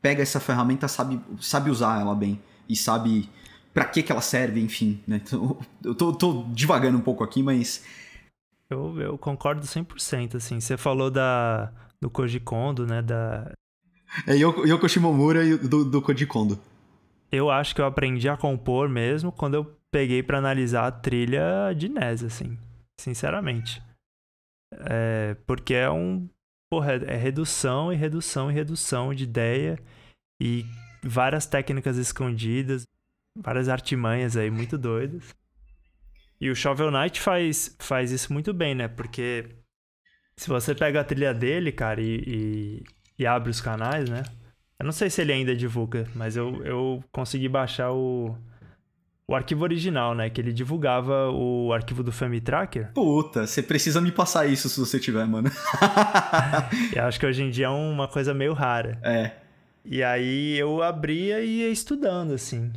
pega 0.00 0.22
essa 0.22 0.40
ferramenta 0.40 0.88
sabe, 0.88 1.20
sabe 1.38 1.70
usar 1.70 2.00
ela 2.00 2.14
bem 2.14 2.40
e 2.66 2.74
sabe 2.74 3.28
para 3.74 3.84
que 3.84 4.02
que 4.02 4.10
ela 4.10 4.22
serve, 4.22 4.60
enfim, 4.60 5.00
né? 5.06 5.20
Então, 5.22 5.58
eu 5.84 5.94
tô, 5.94 6.12
tô 6.14 6.46
divagando 6.48 6.96
um 6.96 7.02
pouco 7.02 7.22
aqui, 7.22 7.42
mas 7.42 7.84
eu, 8.70 9.00
eu 9.00 9.18
concordo 9.18 9.62
100%, 9.62 10.36
assim. 10.36 10.60
Você 10.60 10.76
falou 10.76 11.10
da, 11.10 11.72
do 12.00 12.10
Koji 12.10 12.40
Kondo, 12.40 12.86
né? 12.86 13.02
Da... 13.02 13.52
É 14.26 14.34
Yoko, 14.34 14.66
Yoko 14.66 14.88
Shimomura 14.88 15.44
e 15.44 15.56
do, 15.56 15.84
do 15.84 16.02
Koji 16.02 16.26
Kondo. 16.26 16.58
Eu 17.30 17.50
acho 17.50 17.74
que 17.74 17.80
eu 17.80 17.86
aprendi 17.86 18.28
a 18.28 18.36
compor 18.36 18.88
mesmo 18.88 19.32
quando 19.32 19.54
eu 19.54 19.64
peguei 19.90 20.22
para 20.22 20.38
analisar 20.38 20.86
a 20.86 20.92
trilha 20.92 21.72
de 21.76 21.88
NES, 21.88 22.22
assim. 22.22 22.58
Sinceramente. 23.00 23.82
É, 24.72 25.36
porque 25.46 25.74
é 25.74 25.90
um... 25.90 26.28
Porra, 26.70 26.94
é 26.94 27.16
redução 27.16 27.92
e 27.92 27.96
redução 27.96 28.50
e 28.50 28.54
redução 28.54 29.14
de 29.14 29.24
ideia 29.24 29.78
e 30.40 30.64
várias 31.02 31.46
técnicas 31.46 31.96
escondidas, 31.96 32.84
várias 33.38 33.68
artimanhas 33.68 34.36
aí 34.36 34.50
muito 34.50 34.76
doidas. 34.76 35.34
E 36.40 36.50
o 36.50 36.54
Shovel 36.54 36.90
Knight 36.90 37.20
faz, 37.20 37.74
faz 37.78 38.10
isso 38.10 38.32
muito 38.32 38.52
bem, 38.52 38.74
né? 38.74 38.88
Porque 38.88 39.46
se 40.36 40.48
você 40.48 40.74
pega 40.74 41.00
a 41.00 41.04
trilha 41.04 41.32
dele, 41.32 41.72
cara, 41.72 42.00
e, 42.00 42.22
e, 42.26 42.84
e, 43.18 43.26
abre 43.26 43.50
os 43.50 43.60
canais, 43.60 44.08
né? 44.08 44.22
Eu 44.78 44.84
não 44.84 44.92
sei 44.92 45.08
se 45.08 45.20
ele 45.20 45.32
ainda 45.32 45.54
divulga, 45.54 46.06
mas 46.14 46.36
eu, 46.36 46.64
eu 46.64 47.04
consegui 47.12 47.48
baixar 47.48 47.92
o, 47.92 48.36
o 49.26 49.34
arquivo 49.34 49.62
original, 49.62 50.14
né? 50.14 50.28
Que 50.28 50.40
ele 50.40 50.52
divulgava 50.52 51.30
o 51.30 51.72
arquivo 51.72 52.02
do 52.02 52.10
Family 52.10 52.40
Tracker. 52.40 52.92
Puta, 52.92 53.46
você 53.46 53.62
precisa 53.62 54.00
me 54.00 54.10
passar 54.10 54.46
isso 54.46 54.68
se 54.68 54.78
você 54.78 54.98
tiver, 54.98 55.26
mano. 55.26 55.50
eu 56.94 57.04
acho 57.04 57.18
que 57.18 57.26
hoje 57.26 57.42
em 57.42 57.50
dia 57.50 57.66
é 57.66 57.70
uma 57.70 58.08
coisa 58.08 58.34
meio 58.34 58.52
rara. 58.52 58.98
É. 59.02 59.30
E 59.84 60.02
aí 60.02 60.58
eu 60.58 60.82
abria 60.82 61.40
e 61.40 61.60
ia 61.60 61.68
estudando, 61.68 62.32
assim. 62.32 62.72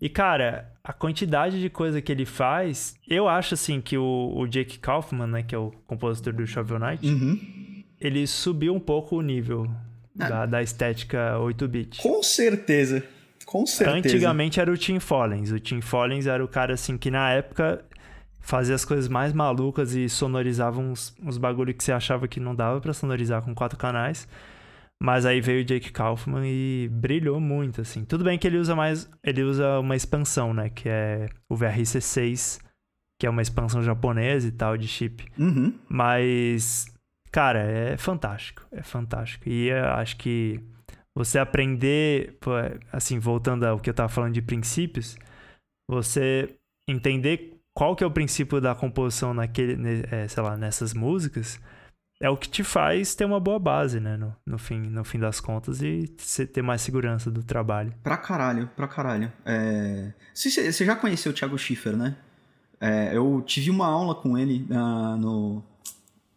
E, 0.00 0.08
cara, 0.08 0.72
a 0.90 0.92
quantidade 0.92 1.60
de 1.60 1.70
coisa 1.70 2.02
que 2.02 2.10
ele 2.10 2.26
faz, 2.26 2.96
eu 3.06 3.28
acho, 3.28 3.54
assim, 3.54 3.80
que 3.80 3.96
o, 3.96 4.32
o 4.34 4.44
Jake 4.48 4.80
Kaufman, 4.80 5.28
né, 5.28 5.42
que 5.44 5.54
é 5.54 5.58
o 5.58 5.70
compositor 5.86 6.32
do 6.32 6.44
Shovel 6.44 6.80
Knight, 6.80 7.06
uhum. 7.06 7.84
ele 8.00 8.26
subiu 8.26 8.74
um 8.74 8.80
pouco 8.80 9.16
o 9.16 9.22
nível 9.22 9.70
ah. 10.18 10.28
da, 10.28 10.46
da 10.46 10.62
estética 10.62 11.36
8-bit. 11.38 12.02
Com 12.02 12.20
certeza. 12.24 13.04
Com 13.46 13.64
certeza. 13.66 13.98
Antigamente 13.98 14.58
era 14.58 14.70
o 14.70 14.76
Tim 14.76 14.98
Follins. 14.98 15.52
O 15.52 15.60
Tim 15.60 15.80
Follins 15.80 16.26
era 16.26 16.44
o 16.44 16.48
cara, 16.48 16.74
assim, 16.74 16.98
que 16.98 17.08
na 17.08 17.30
época 17.30 17.84
fazia 18.40 18.74
as 18.74 18.84
coisas 18.84 19.06
mais 19.06 19.32
malucas 19.32 19.94
e 19.94 20.08
sonorizava 20.08 20.80
uns, 20.80 21.14
uns 21.22 21.38
bagulho 21.38 21.72
que 21.72 21.84
você 21.84 21.92
achava 21.92 22.26
que 22.26 22.40
não 22.40 22.52
dava 22.52 22.80
para 22.80 22.92
sonorizar 22.92 23.42
com 23.42 23.54
quatro 23.54 23.78
canais. 23.78 24.26
Mas 25.02 25.24
aí 25.24 25.40
veio 25.40 25.62
o 25.62 25.64
Jake 25.64 25.90
Kaufman 25.90 26.44
e 26.44 26.88
brilhou 26.92 27.40
muito, 27.40 27.80
assim. 27.80 28.04
Tudo 28.04 28.22
bem 28.22 28.38
que 28.38 28.46
ele 28.46 28.58
usa 28.58 28.76
mais. 28.76 29.10
Ele 29.24 29.42
usa 29.42 29.78
uma 29.78 29.96
expansão, 29.96 30.52
né? 30.52 30.68
Que 30.68 30.88
é 30.90 31.28
o 31.48 31.56
VRC6, 31.56 32.60
que 33.18 33.26
é 33.26 33.30
uma 33.30 33.40
expansão 33.40 33.82
japonesa 33.82 34.46
e 34.46 34.52
tal, 34.52 34.76
de 34.76 34.86
chip. 34.86 35.26
Uhum. 35.38 35.72
Mas, 35.88 36.86
cara, 37.32 37.60
é 37.60 37.96
fantástico. 37.96 38.66
É 38.70 38.82
fantástico. 38.82 39.48
E 39.48 39.72
acho 39.72 40.18
que 40.18 40.60
você 41.16 41.38
aprender, 41.38 42.38
assim, 42.92 43.18
voltando 43.18 43.64
ao 43.64 43.80
que 43.80 43.88
eu 43.88 43.94
tava 43.94 44.10
falando 44.10 44.34
de 44.34 44.42
princípios, 44.42 45.16
você 45.88 46.56
entender 46.86 47.58
qual 47.74 47.96
que 47.96 48.04
é 48.04 48.06
o 48.06 48.10
princípio 48.10 48.60
da 48.60 48.74
composição 48.74 49.32
naquele, 49.32 50.02
é, 50.10 50.28
sei 50.28 50.42
lá, 50.42 50.58
nessas 50.58 50.92
músicas 50.92 51.58
é 52.20 52.28
o 52.28 52.36
que 52.36 52.48
te 52.48 52.62
faz 52.62 53.14
ter 53.14 53.24
uma 53.24 53.40
boa 53.40 53.58
base, 53.58 53.98
né? 53.98 54.16
No, 54.16 54.36
no, 54.44 54.58
fim, 54.58 54.78
no 54.78 55.02
fim 55.02 55.18
das 55.18 55.40
contas 55.40 55.80
e 55.80 56.06
ter 56.52 56.60
mais 56.60 56.82
segurança 56.82 57.30
do 57.30 57.42
trabalho. 57.42 57.94
Pra 58.02 58.18
caralho, 58.18 58.68
pra 58.76 58.86
caralho. 58.86 59.32
É... 59.44 60.12
Você, 60.34 60.84
já 60.84 60.94
conheceu 60.94 61.32
o 61.32 61.34
Thiago 61.34 61.56
Schiffer, 61.56 61.96
né? 61.96 62.14
É, 62.78 63.16
eu 63.16 63.42
tive 63.46 63.70
uma 63.70 63.86
aula 63.86 64.14
com 64.14 64.36
ele 64.36 64.66
uh, 64.70 65.16
no. 65.16 65.62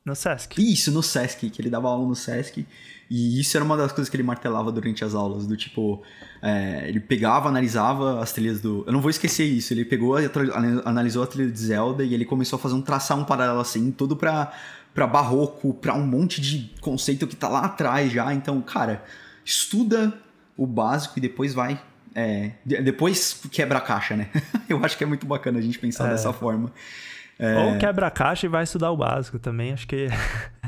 No 0.05 0.15
Sesc. 0.15 0.61
Isso, 0.61 0.91
no 0.91 1.01
Sesc, 1.01 1.49
que 1.49 1.61
ele 1.61 1.69
dava 1.69 1.87
aula 1.87 2.05
no 2.05 2.15
Sesc. 2.15 2.65
E 3.09 3.39
isso 3.39 3.55
era 3.55 3.63
uma 3.63 3.77
das 3.77 3.91
coisas 3.91 4.09
que 4.09 4.15
ele 4.15 4.23
martelava 4.23 4.71
durante 4.71 5.03
as 5.03 5.13
aulas, 5.13 5.45
do 5.45 5.55
tipo, 5.55 6.01
é, 6.41 6.87
ele 6.87 6.99
pegava, 6.99 7.47
analisava 7.47 8.21
as 8.21 8.31
trilhas 8.31 8.59
do. 8.59 8.83
Eu 8.87 8.93
não 8.93 9.01
vou 9.01 9.09
esquecer 9.09 9.43
isso, 9.43 9.73
ele 9.73 9.85
pegou, 9.85 10.15
analisou 10.83 11.23
a 11.23 11.27
trilha 11.27 11.51
de 11.51 11.59
Zelda 11.59 12.03
e 12.03 12.13
ele 12.13 12.25
começou 12.25 12.57
a 12.57 12.59
fazer 12.59 12.73
um 12.73 12.81
traçar 12.81 13.17
um 13.17 13.23
paralelo 13.23 13.59
assim, 13.59 13.91
tudo 13.91 14.15
pra 14.15 14.51
para 14.93 15.07
barroco, 15.07 15.73
para 15.73 15.93
um 15.95 16.05
monte 16.05 16.39
de 16.39 16.71
conceito 16.79 17.27
que 17.27 17.35
tá 17.35 17.49
lá 17.49 17.65
atrás 17.65 18.11
já. 18.11 18.33
Então, 18.33 18.61
cara, 18.61 19.03
estuda 19.43 20.13
o 20.55 20.67
básico 20.67 21.17
e 21.17 21.21
depois 21.21 21.53
vai. 21.53 21.81
É, 22.15 22.51
depois 22.63 23.41
quebra 23.51 23.79
a 23.79 23.81
caixa, 23.81 24.15
né? 24.15 24.29
Eu 24.69 24.83
acho 24.85 24.97
que 24.97 25.03
é 25.03 25.07
muito 25.07 25.25
bacana 25.25 25.57
a 25.57 25.61
gente 25.61 25.79
pensar 25.79 26.07
é. 26.07 26.11
dessa 26.11 26.31
forma. 26.31 26.71
É... 27.39 27.57
Ou 27.57 27.77
quebra 27.79 28.07
a 28.07 28.11
caixa 28.11 28.45
e 28.45 28.49
vai 28.49 28.63
estudar 28.63 28.91
o 28.91 28.97
básico 28.97 29.39
também. 29.39 29.73
Acho 29.73 29.87
que 29.87 30.07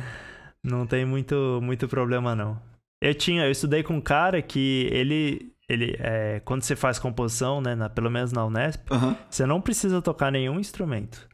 não 0.64 0.88
tem 0.88 1.06
muito, 1.06 1.60
muito 1.62 1.88
problema, 1.88 2.36
não. 2.36 2.60
Eu 3.02 3.14
tinha, 3.14 3.46
eu 3.46 3.52
estudei 3.52 3.84
com 3.84 3.96
um 3.96 4.02
cara 4.02 4.42
que 4.42 4.90
ele. 4.92 5.54
Ele, 5.68 5.98
é, 6.00 6.40
quando 6.46 6.62
você 6.62 6.76
faz 6.76 7.00
composição, 7.00 7.60
né, 7.60 7.74
na, 7.74 7.90
pelo 7.90 8.12
menos 8.12 8.32
na 8.32 8.46
Unesp, 8.46 8.88
uhum. 8.92 9.16
você 9.28 9.48
não 9.48 9.60
precisa 9.60 10.00
tocar 10.00 10.32
nenhum 10.32 10.60
instrumento. 10.60 11.28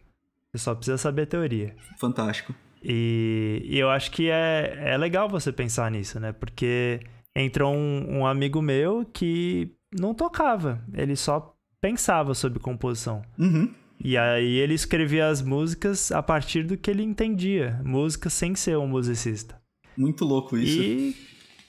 Você 0.54 0.64
só 0.64 0.74
precisa 0.74 0.98
saber 0.98 1.24
a 1.24 1.26
teoria. 1.26 1.76
Fantástico. 2.00 2.56
E, 2.84 3.62
e, 3.66 3.78
eu 3.78 3.90
acho 3.90 4.10
que 4.12 4.30
é, 4.30 4.76
é 4.86 4.98
legal 4.98 5.30
você 5.30 5.52
pensar 5.52 5.92
nisso, 5.92 6.20
né? 6.20 6.32
Porque 6.32 7.00
entrou 7.36 7.74
um, 7.74 8.20
um 8.20 8.26
amigo 8.26 8.62
meu 8.62 9.06
que 9.06 9.72
não 9.98 10.14
tocava, 10.14 10.84
ele 10.94 11.16
só 11.16 11.56
pensava 11.80 12.34
sobre 12.34 12.60
composição. 12.60 13.22
Uhum. 13.38 13.72
E 14.04 14.18
aí 14.18 14.58
ele 14.58 14.74
escrevia 14.74 15.28
as 15.28 15.42
músicas 15.42 16.12
a 16.12 16.24
partir 16.24 16.64
do 16.64 16.76
que 16.76 16.90
ele 16.90 17.04
entendia, 17.04 17.80
música 17.86 18.30
sem 18.30 18.56
ser 18.56 18.78
um 18.78 18.88
musicista. 18.88 19.62
Muito 19.96 20.26
louco 20.26 20.58
isso. 20.58 20.82
E 20.82 21.16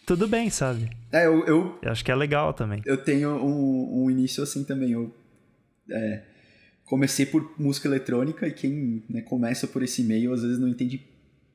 tudo 0.06 0.26
bem, 0.26 0.48
sabe? 0.48 0.90
É, 1.12 1.26
eu, 1.26 1.44
eu, 1.44 1.78
eu 1.82 1.92
acho 1.92 2.04
que 2.04 2.10
é 2.10 2.14
legal 2.14 2.54
também. 2.54 2.80
Eu 2.86 2.96
tenho 2.96 3.30
um, 3.36 4.04
um 4.04 4.10
início 4.10 4.42
assim 4.42 4.64
também. 4.64 4.92
Eu 4.92 5.14
é, 5.90 6.22
comecei 6.84 7.26
por 7.26 7.52
música 7.58 7.88
eletrônica 7.88 8.46
e 8.46 8.52
quem 8.52 9.02
né, 9.08 9.20
começa 9.22 9.66
por 9.66 9.82
esse 9.82 10.02
meio 10.02 10.32
às 10.32 10.42
vezes 10.42 10.58
não 10.58 10.68
entende 10.68 11.00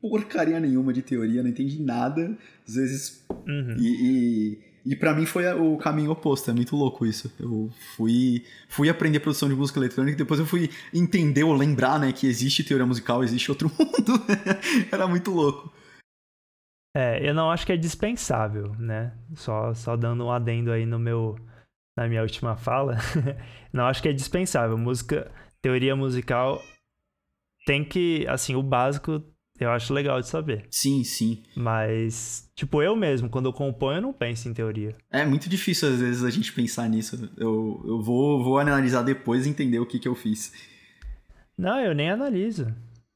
porcaria 0.02 0.60
nenhuma 0.60 0.94
de 0.94 1.02
teoria, 1.02 1.42
não 1.42 1.50
entende 1.50 1.82
nada, 1.82 2.38
às 2.68 2.76
vezes. 2.76 3.26
Uhum. 3.48 3.76
E, 3.78 3.88
e, 3.88 4.60
e 4.86 4.96
para 4.96 5.14
mim 5.14 5.26
foi 5.26 5.52
o 5.54 5.78
caminho 5.78 6.12
oposto, 6.12 6.52
é 6.52 6.54
muito 6.54 6.76
louco 6.76 7.06
isso. 7.06 7.32
Eu 7.40 7.70
fui, 7.96 8.44
fui 8.68 8.90
aprender 8.90 9.20
produção 9.20 9.50
de 9.50 9.56
música 9.56 9.80
eletrônica, 9.80 10.18
depois 10.18 10.40
eu 10.40 10.46
fui 10.46 10.70
entender 10.94 11.44
ou 11.44 11.54
lembrar 11.54 12.00
né, 12.00 12.12
que 12.12 12.28
existe 12.28 12.64
teoria 12.64 12.86
musical, 12.86 13.24
existe 13.24 13.52
outro 13.52 13.70
mundo. 13.78 14.24
Era 14.92 15.08
muito 15.08 15.32
louco. 15.32 15.74
É, 16.96 17.28
eu 17.28 17.34
não 17.34 17.52
acho 17.52 17.66
que 17.66 17.72
é 17.72 17.78
dispensável, 17.78 18.76
né? 18.80 19.14
Só, 19.36 19.72
só 19.74 19.96
dando 19.96 20.26
um 20.26 20.32
adendo 20.32 20.72
aí 20.72 20.84
no 20.84 20.98
meu 20.98 21.38
na 21.98 22.08
minha 22.08 22.22
última 22.22 22.56
fala, 22.56 22.98
não 23.74 23.86
acho 23.86 24.02
que 24.02 24.08
é 24.08 24.14
dispensável. 24.14 24.78
Música, 24.78 25.30
teoria 25.62 25.96
musical 25.96 26.62
tem 27.66 27.84
que, 27.84 28.26
assim, 28.28 28.56
o 28.56 28.62
básico 28.62 29.22
eu 29.60 29.72
acho 29.72 29.92
legal 29.92 30.22
de 30.22 30.28
saber. 30.28 30.68
Sim, 30.70 31.04
sim. 31.04 31.44
Mas, 31.56 32.48
tipo, 32.56 32.82
eu 32.84 32.96
mesmo, 32.96 33.28
quando 33.28 33.48
eu 33.48 33.54
componho, 33.54 33.98
eu 33.98 34.02
não 34.04 34.14
penso 34.14 34.48
em 34.48 34.54
teoria. 34.54 34.96
É 35.12 35.26
muito 35.26 35.50
difícil, 35.50 35.90
às 35.90 36.00
vezes, 36.00 36.24
a 36.24 36.30
gente 36.30 36.54
pensar 36.54 36.88
nisso. 36.88 37.30
Eu, 37.36 37.84
eu 37.86 38.02
vou, 38.04 38.44
vou 38.44 38.60
analisar 38.60 39.02
depois 39.02 39.48
e 39.48 39.50
entender 39.50 39.80
o 39.80 39.86
que, 39.86 39.98
que 39.98 40.08
eu 40.08 40.14
fiz. 40.14 40.54
Não, 41.58 41.80
eu 41.80 41.96
nem 41.96 42.12
analiso. 42.12 42.68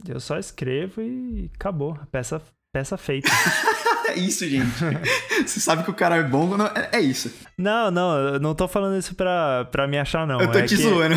Eu 0.08 0.20
só 0.20 0.40
escrevo 0.40 1.00
e 1.00 1.52
acabou. 1.54 1.96
Peça, 2.12 2.42
peça 2.74 2.98
feita. 2.98 3.30
é 4.12 4.20
isso, 4.20 4.48
gente. 4.48 4.72
Você 5.46 5.60
sabe 5.60 5.84
que 5.84 5.92
o 5.92 5.94
cara 5.94 6.18
é 6.18 6.24
bom. 6.24 6.58
Não... 6.58 6.66
É, 6.68 6.90
é, 6.94 7.02
isso. 7.02 7.32
Não, 7.58 7.90
não, 7.92 8.18
eu 8.18 8.40
não 8.40 8.54
tô 8.54 8.68
falando 8.68 8.98
isso 8.98 9.16
pra, 9.16 9.66
pra 9.66 9.88
me 9.88 9.98
achar, 9.98 10.26
não. 10.28 10.40
Eu 10.40 10.52
tô 10.52 10.60
é 10.60 10.66
te 10.66 10.76
zoando. 10.76 11.16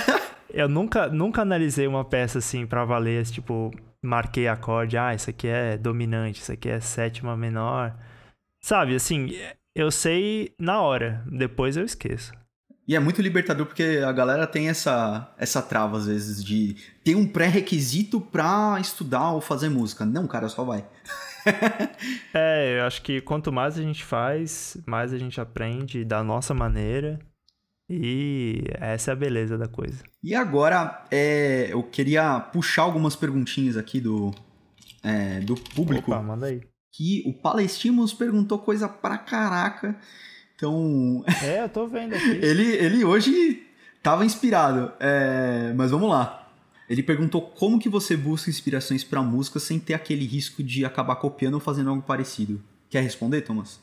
eu 0.52 0.68
nunca, 0.68 1.08
nunca 1.08 1.42
analisei 1.42 1.86
uma 1.86 2.04
peça 2.04 2.38
assim 2.38 2.66
pra 2.66 2.84
valer, 2.84 3.24
tipo, 3.26 3.70
marquei 4.02 4.48
acorde, 4.48 4.96
ah, 4.96 5.14
isso 5.14 5.30
aqui 5.30 5.48
é 5.48 5.76
dominante, 5.76 6.40
isso 6.40 6.52
aqui 6.52 6.68
é 6.68 6.80
sétima 6.80 7.36
menor. 7.36 7.94
Sabe, 8.62 8.94
assim, 8.94 9.30
eu 9.74 9.90
sei 9.90 10.54
na 10.58 10.80
hora, 10.80 11.22
depois 11.30 11.76
eu 11.76 11.84
esqueço. 11.84 12.32
E 12.88 12.94
é 12.94 13.00
muito 13.00 13.20
libertador 13.20 13.66
porque 13.66 14.00
a 14.06 14.12
galera 14.12 14.46
tem 14.46 14.68
essa, 14.68 15.34
essa 15.36 15.60
trava, 15.60 15.96
às 15.96 16.06
vezes, 16.06 16.42
de 16.42 16.76
ter 17.02 17.16
um 17.16 17.26
pré-requisito 17.26 18.20
pra 18.20 18.78
estudar 18.80 19.32
ou 19.32 19.40
fazer 19.40 19.68
música. 19.68 20.06
Não, 20.06 20.26
cara, 20.28 20.48
só 20.48 20.62
vai. 20.62 20.84
é, 22.34 22.80
eu 22.80 22.84
acho 22.84 23.02
que 23.02 23.20
quanto 23.20 23.52
mais 23.52 23.78
a 23.78 23.82
gente 23.82 24.04
faz, 24.04 24.76
mais 24.86 25.12
a 25.12 25.18
gente 25.18 25.40
aprende 25.40 26.04
da 26.04 26.22
nossa 26.22 26.52
maneira. 26.52 27.18
E 27.88 28.64
essa 28.80 29.10
é 29.10 29.12
a 29.12 29.16
beleza 29.16 29.56
da 29.56 29.68
coisa. 29.68 30.02
E 30.22 30.34
agora, 30.34 31.04
é, 31.10 31.68
eu 31.70 31.84
queria 31.84 32.40
puxar 32.40 32.82
algumas 32.82 33.14
perguntinhas 33.14 33.76
aqui 33.76 34.00
do, 34.00 34.34
é, 35.04 35.38
do 35.40 35.54
público. 35.54 36.10
Opa, 36.10 36.20
manda 36.20 36.46
aí. 36.46 36.62
Que 36.92 37.22
o 37.26 37.32
Palestimos 37.32 38.12
perguntou 38.12 38.58
coisa 38.58 38.88
pra 38.88 39.18
caraca. 39.18 39.96
Então. 40.56 41.22
É, 41.44 41.62
eu 41.62 41.68
tô 41.68 41.86
vendo 41.86 42.14
aqui. 42.16 42.28
ele, 42.42 42.64
ele 42.64 43.04
hoje 43.04 43.62
tava 44.02 44.24
inspirado. 44.24 44.92
É, 44.98 45.72
mas 45.76 45.92
vamos 45.92 46.10
lá. 46.10 46.45
Ele 46.88 47.02
perguntou 47.02 47.42
como 47.42 47.78
que 47.78 47.88
você 47.88 48.16
busca 48.16 48.48
inspirações 48.48 49.02
para 49.02 49.22
música 49.22 49.58
sem 49.58 49.78
ter 49.78 49.94
aquele 49.94 50.24
risco 50.24 50.62
de 50.62 50.84
acabar 50.84 51.16
copiando 51.16 51.54
ou 51.54 51.60
fazendo 51.60 51.90
algo 51.90 52.02
parecido. 52.02 52.62
Quer 52.88 53.02
responder, 53.02 53.42
Thomas? 53.42 53.80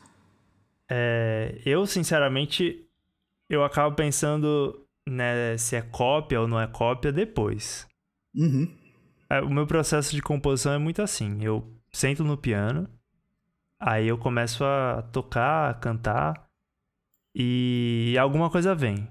É, 0.90 1.60
eu, 1.64 1.86
sinceramente, 1.86 2.86
eu 3.48 3.62
acabo 3.62 3.94
pensando 3.94 4.86
né, 5.08 5.56
se 5.58 5.76
é 5.76 5.82
cópia 5.82 6.40
ou 6.40 6.48
não 6.48 6.60
é 6.60 6.66
cópia 6.66 7.12
depois. 7.12 7.86
Uhum. 8.34 8.74
É, 9.28 9.40
o 9.40 9.50
meu 9.50 9.66
processo 9.66 10.14
de 10.14 10.22
composição 10.22 10.72
é 10.72 10.78
muito 10.78 11.02
assim. 11.02 11.42
Eu 11.42 11.70
sento 11.92 12.24
no 12.24 12.36
piano, 12.36 12.88
aí 13.80 14.08
eu 14.08 14.16
começo 14.16 14.64
a 14.64 15.02
tocar, 15.12 15.70
a 15.70 15.74
cantar 15.74 16.48
e 17.34 18.16
alguma 18.18 18.50
coisa 18.50 18.74
vem. 18.74 19.08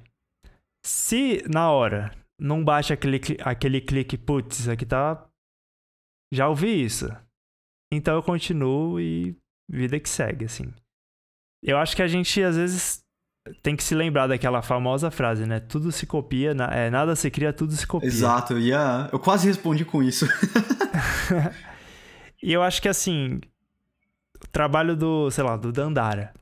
Se 0.84 1.44
na 1.48 1.72
hora 1.72 2.12
não 2.44 2.62
bate 2.62 2.92
aquele, 2.92 3.22
aquele 3.42 3.80
clique, 3.80 4.18
putz, 4.18 4.68
aqui 4.68 4.86
tá. 4.86 5.26
Já 6.30 6.50
ouvi 6.50 6.84
isso. 6.84 7.10
Então 7.90 8.16
eu 8.16 8.22
continuo 8.22 9.00
e 9.00 9.34
vida 9.70 9.98
que 9.98 10.10
segue, 10.10 10.44
assim. 10.44 10.74
Eu 11.62 11.78
acho 11.78 11.96
que 11.96 12.02
a 12.02 12.08
gente 12.08 12.44
às 12.44 12.58
vezes 12.58 13.02
tem 13.62 13.78
que 13.78 13.84
se 13.84 13.96
lembrar 13.96 14.28
daquela 14.28 14.62
famosa 14.62 15.10
frase, 15.10 15.46
né? 15.46 15.62
Tudo 15.62 15.90
se 15.90 16.06
copia, 16.06 16.54
na, 16.54 16.66
é, 16.66 16.90
nada 16.90 17.16
se 17.16 17.32
cria, 17.32 17.54
tudo 17.54 17.72
se 17.74 17.88
copia. 17.88 18.10
Exato, 18.10 18.54
eu, 18.54 18.60
ia, 18.60 19.10
eu 19.14 19.20
quase 19.20 19.48
respondi 19.48 19.86
com 19.86 20.04
isso. 20.04 20.28
e 22.44 22.52
eu 22.52 22.62
acho 22.62 22.82
que 22.82 22.90
assim, 22.90 23.40
o 24.44 24.48
trabalho 24.52 24.98
do, 24.98 25.32
sei 25.32 25.46
lá, 25.46 25.56
do 25.56 25.72
Dandara 25.72 26.34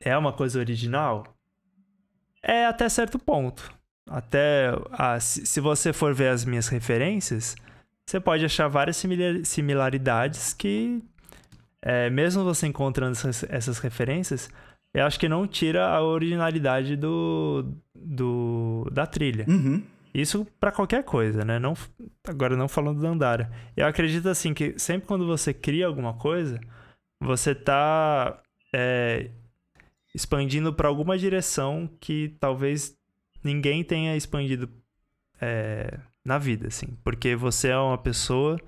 é 0.00 0.16
uma 0.16 0.32
coisa 0.32 0.58
original? 0.58 1.24
É 2.42 2.64
até 2.64 2.88
certo 2.88 3.18
ponto. 3.18 3.77
Até 4.08 4.70
ah, 4.92 5.18
se, 5.20 5.46
se 5.46 5.60
você 5.60 5.92
for 5.92 6.14
ver 6.14 6.28
as 6.28 6.44
minhas 6.44 6.68
referências, 6.68 7.54
você 8.06 8.18
pode 8.18 8.44
achar 8.44 8.68
várias 8.68 9.02
similaridades 9.44 10.54
que, 10.54 11.02
é, 11.82 12.08
mesmo 12.08 12.42
você 12.42 12.66
encontrando 12.66 13.12
essas, 13.12 13.44
essas 13.44 13.78
referências, 13.78 14.48
eu 14.94 15.04
acho 15.04 15.20
que 15.20 15.28
não 15.28 15.46
tira 15.46 15.86
a 15.86 16.02
originalidade 16.02 16.96
do, 16.96 17.70
do 17.94 18.88
da 18.90 19.06
trilha. 19.06 19.44
Uhum. 19.46 19.82
Isso 20.14 20.46
para 20.58 20.72
qualquer 20.72 21.04
coisa, 21.04 21.44
né? 21.44 21.58
Não, 21.58 21.74
agora 22.26 22.56
não 22.56 22.66
falando 22.66 23.00
da 23.00 23.08
Andara. 23.08 23.52
Eu 23.76 23.86
acredito 23.86 24.28
assim 24.28 24.54
que 24.54 24.78
sempre 24.78 25.06
quando 25.06 25.26
você 25.26 25.52
cria 25.52 25.86
alguma 25.86 26.14
coisa, 26.14 26.58
você 27.20 27.54
tá 27.54 28.40
é, 28.74 29.30
expandindo 30.14 30.72
para 30.72 30.88
alguma 30.88 31.16
direção 31.16 31.88
que 32.00 32.36
talvez 32.40 32.97
ninguém 33.48 33.82
tenha 33.82 34.14
expandido 34.14 34.68
é, 35.40 35.98
na 36.24 36.36
vida, 36.36 36.68
assim. 36.68 36.88
Porque 37.02 37.34
você 37.34 37.68
é 37.68 37.78
uma 37.78 37.96
pessoa 37.96 38.58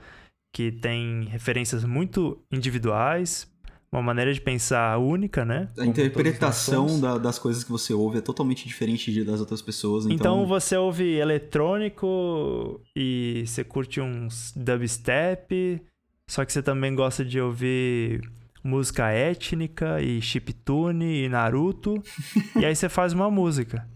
que 0.52 0.72
tem 0.72 1.24
referências 1.24 1.84
muito 1.84 2.42
individuais, 2.50 3.48
uma 3.92 4.02
maneira 4.02 4.32
de 4.32 4.40
pensar 4.40 4.96
única, 4.98 5.44
né? 5.44 5.68
A 5.78 5.84
interpretação 5.84 7.00
da, 7.00 7.18
das 7.18 7.38
coisas 7.38 7.62
que 7.62 7.70
você 7.70 7.92
ouve 7.92 8.18
é 8.18 8.20
totalmente 8.20 8.66
diferente 8.66 9.22
das 9.22 9.40
outras 9.40 9.60
pessoas. 9.60 10.06
Então... 10.06 10.14
então 10.14 10.46
você 10.46 10.76
ouve 10.76 11.16
eletrônico 11.16 12.80
e 12.96 13.44
você 13.46 13.62
curte 13.62 14.00
uns 14.00 14.52
dubstep, 14.56 15.82
só 16.26 16.44
que 16.44 16.52
você 16.52 16.62
também 16.62 16.94
gosta 16.94 17.24
de 17.24 17.40
ouvir 17.40 18.22
música 18.62 19.10
étnica 19.10 20.00
e 20.00 20.22
chiptune 20.22 21.24
e 21.24 21.28
Naruto. 21.28 22.02
e 22.58 22.64
aí 22.64 22.74
você 22.74 22.88
faz 22.88 23.12
uma 23.12 23.30
música 23.30 23.86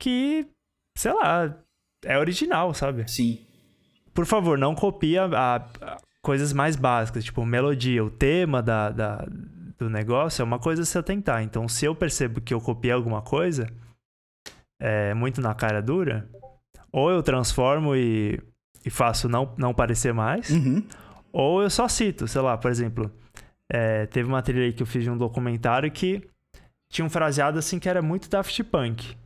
que, 0.00 0.48
sei 0.96 1.12
lá, 1.12 1.54
é 2.04 2.18
original, 2.18 2.74
sabe? 2.74 3.08
Sim. 3.08 3.38
Por 4.12 4.26
favor, 4.26 4.58
não 4.58 4.74
copie 4.74 5.18
a, 5.18 5.26
a, 5.26 5.96
coisas 6.22 6.52
mais 6.52 6.74
básicas, 6.74 7.22
tipo 7.22 7.44
melodia, 7.44 8.02
o 8.02 8.10
tema 8.10 8.60
da, 8.62 8.90
da, 8.90 9.26
do 9.78 9.88
negócio 9.88 10.42
é 10.42 10.44
uma 10.44 10.58
coisa 10.58 10.82
a 10.82 10.84
se 10.84 10.98
atentar. 10.98 11.42
Então, 11.42 11.68
se 11.68 11.84
eu 11.84 11.94
percebo 11.94 12.40
que 12.40 12.52
eu 12.52 12.60
copiei 12.60 12.92
alguma 12.92 13.22
coisa, 13.22 13.68
é, 14.80 15.14
muito 15.14 15.40
na 15.40 15.54
cara 15.54 15.80
dura, 15.80 16.28
ou 16.90 17.10
eu 17.10 17.22
transformo 17.22 17.94
e, 17.94 18.40
e 18.84 18.90
faço 18.90 19.28
não, 19.28 19.54
não 19.56 19.72
parecer 19.72 20.12
mais, 20.12 20.50
uhum. 20.50 20.82
ou 21.32 21.62
eu 21.62 21.70
só 21.70 21.86
cito, 21.86 22.26
sei 22.26 22.40
lá, 22.40 22.56
por 22.56 22.70
exemplo, 22.70 23.12
é, 23.68 24.06
teve 24.06 24.28
uma 24.28 24.42
trilha 24.42 24.64
aí 24.64 24.72
que 24.72 24.82
eu 24.82 24.86
fiz 24.86 25.04
de 25.04 25.10
um 25.10 25.16
documentário 25.16 25.90
que 25.92 26.26
tinha 26.90 27.04
um 27.04 27.10
fraseado 27.10 27.58
assim 27.58 27.78
que 27.78 27.88
era 27.88 28.02
muito 28.02 28.28
Daft 28.28 28.64
Punk. 28.64 29.19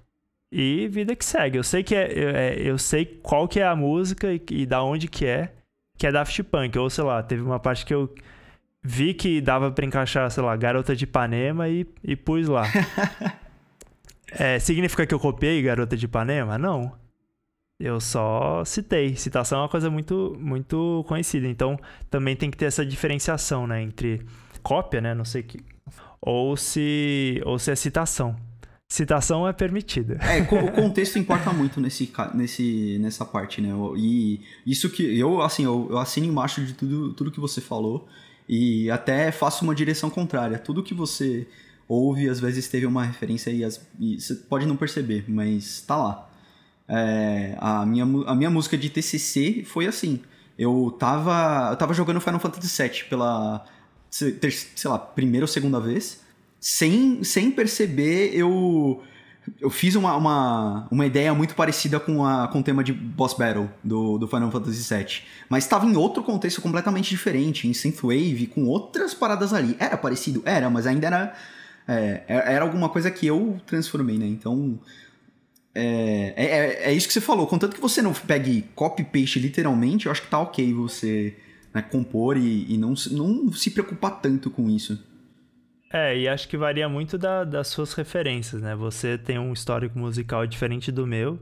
E 0.56 0.86
vida 0.86 1.16
que 1.16 1.24
segue. 1.24 1.58
Eu 1.58 1.64
sei 1.64 1.82
que 1.82 1.96
é, 1.96 2.12
é 2.12 2.54
eu 2.58 2.78
sei 2.78 3.04
qual 3.04 3.48
que 3.48 3.58
é 3.58 3.66
a 3.66 3.74
música 3.74 4.32
e, 4.32 4.40
e 4.52 4.64
da 4.64 4.84
onde 4.84 5.08
que 5.08 5.26
é 5.26 5.52
que 5.98 6.06
é 6.06 6.12
Daft 6.12 6.44
Punk. 6.44 6.78
Ou 6.78 6.88
sei 6.88 7.02
lá, 7.02 7.20
teve 7.24 7.42
uma 7.42 7.58
parte 7.58 7.84
que 7.84 7.92
eu 7.92 8.14
vi 8.80 9.12
que 9.12 9.40
dava 9.40 9.72
para 9.72 9.84
encaixar, 9.84 10.30
sei 10.30 10.44
lá, 10.44 10.54
Garota 10.54 10.94
de 10.94 11.02
Ipanema 11.02 11.68
e, 11.68 11.84
e 12.04 12.14
pus 12.14 12.46
lá. 12.46 12.62
é, 14.30 14.60
significa 14.60 15.04
que 15.04 15.12
eu 15.12 15.18
copiei 15.18 15.60
Garota 15.60 15.96
de 15.96 16.04
Ipanema? 16.04 16.56
Não. 16.56 16.92
Eu 17.80 18.00
só 18.00 18.64
citei. 18.64 19.16
Citação 19.16 19.58
é 19.58 19.62
uma 19.62 19.68
coisa 19.68 19.90
muito, 19.90 20.36
muito 20.38 21.04
conhecida. 21.08 21.48
Então, 21.48 21.76
também 22.08 22.36
tem 22.36 22.48
que 22.48 22.56
ter 22.56 22.66
essa 22.66 22.86
diferenciação, 22.86 23.66
né? 23.66 23.82
Entre 23.82 24.24
cópia, 24.62 25.00
né? 25.00 25.14
Não 25.14 25.24
sei 25.24 25.42
que... 25.42 25.58
Ou 26.20 26.56
se, 26.56 27.42
ou 27.44 27.58
se 27.58 27.72
é 27.72 27.74
citação. 27.74 28.36
Citação 28.88 29.48
é 29.48 29.52
permitida. 29.52 30.18
É, 30.22 30.40
o 30.40 30.72
contexto 30.72 31.18
importa 31.18 31.52
muito 31.52 31.80
nesse, 31.80 32.12
nesse, 32.34 32.98
nessa 33.00 33.24
parte, 33.24 33.60
né? 33.60 33.70
E 33.96 34.40
isso 34.66 34.90
que 34.90 35.18
eu, 35.18 35.40
assim, 35.40 35.64
eu, 35.64 35.88
eu 35.90 35.98
assino 35.98 36.26
embaixo 36.26 36.64
de 36.64 36.74
tudo, 36.74 37.12
tudo 37.14 37.30
que 37.30 37.40
você 37.40 37.60
falou 37.60 38.06
e 38.48 38.90
até 38.90 39.32
faço 39.32 39.64
uma 39.64 39.74
direção 39.74 40.10
contrária. 40.10 40.58
Tudo 40.58 40.82
que 40.82 40.94
você 40.94 41.46
ouve, 41.88 42.28
às 42.28 42.38
vezes 42.38 42.68
teve 42.68 42.86
uma 42.86 43.04
referência 43.04 43.50
e, 43.50 43.64
as, 43.64 43.80
e 43.98 44.20
você 44.20 44.34
pode 44.34 44.66
não 44.66 44.76
perceber, 44.76 45.24
mas 45.28 45.80
tá 45.80 45.96
lá. 45.96 46.30
É, 46.86 47.56
a, 47.58 47.86
minha, 47.86 48.04
a 48.04 48.34
minha 48.34 48.50
música 48.50 48.76
de 48.76 48.90
TCC 48.90 49.64
foi 49.64 49.86
assim. 49.86 50.20
Eu 50.58 50.94
tava, 50.98 51.70
eu 51.72 51.76
tava 51.76 51.94
jogando 51.94 52.20
Final 52.20 52.38
Fantasy 52.38 52.82
VII 52.82 53.04
pela, 53.08 53.64
sei 54.10 54.38
lá, 54.84 54.98
primeira 54.98 55.44
ou 55.44 55.48
segunda 55.48 55.80
vez 55.80 56.23
sem, 56.64 57.22
sem 57.22 57.50
perceber, 57.50 58.30
eu, 58.34 59.02
eu 59.60 59.68
fiz 59.68 59.96
uma, 59.96 60.16
uma, 60.16 60.88
uma 60.90 61.04
ideia 61.04 61.34
muito 61.34 61.54
parecida 61.54 62.00
com, 62.00 62.24
a, 62.24 62.48
com 62.48 62.60
o 62.60 62.62
tema 62.62 62.82
de 62.82 62.90
Boss 62.90 63.34
Battle 63.34 63.68
do, 63.84 64.16
do 64.16 64.26
Final 64.26 64.50
Fantasy 64.50 64.94
VII. 64.94 65.24
Mas 65.46 65.64
estava 65.64 65.84
em 65.84 65.94
outro 65.94 66.22
contexto 66.22 66.62
completamente 66.62 67.10
diferente, 67.10 67.68
em 67.68 67.74
Synthwave, 67.74 68.46
com 68.46 68.64
outras 68.64 69.12
paradas 69.12 69.52
ali. 69.52 69.76
Era 69.78 69.98
parecido? 69.98 70.42
Era, 70.46 70.70
mas 70.70 70.86
ainda 70.86 71.06
era. 71.06 71.34
É, 71.86 72.22
era 72.26 72.64
alguma 72.64 72.88
coisa 72.88 73.10
que 73.10 73.26
eu 73.26 73.60
transformei, 73.66 74.16
né? 74.16 74.26
Então. 74.26 74.80
É, 75.74 76.32
é, 76.34 76.90
é, 76.90 76.94
isso 76.94 77.06
que 77.06 77.12
você 77.12 77.20
falou. 77.20 77.46
Contanto 77.46 77.74
que 77.74 77.82
você 77.82 78.00
não 78.00 78.14
pegue 78.14 78.64
copy-paste 78.74 79.38
literalmente, 79.38 80.06
eu 80.06 80.12
acho 80.12 80.22
que 80.22 80.28
tá 80.28 80.38
ok 80.38 80.72
você 80.72 81.36
né, 81.74 81.82
compor 81.82 82.38
e, 82.38 82.72
e 82.72 82.78
não, 82.78 82.94
não 83.10 83.52
se 83.52 83.70
preocupar 83.70 84.22
tanto 84.22 84.50
com 84.50 84.70
isso. 84.70 84.98
É, 85.94 86.18
e 86.18 86.28
acho 86.28 86.48
que 86.48 86.56
varia 86.56 86.88
muito 86.88 87.16
da, 87.16 87.44
das 87.44 87.68
suas 87.68 87.94
referências, 87.94 88.60
né? 88.60 88.74
Você 88.74 89.16
tem 89.16 89.38
um 89.38 89.52
histórico 89.52 89.96
musical 89.96 90.44
diferente 90.44 90.90
do 90.90 91.06
meu, 91.06 91.38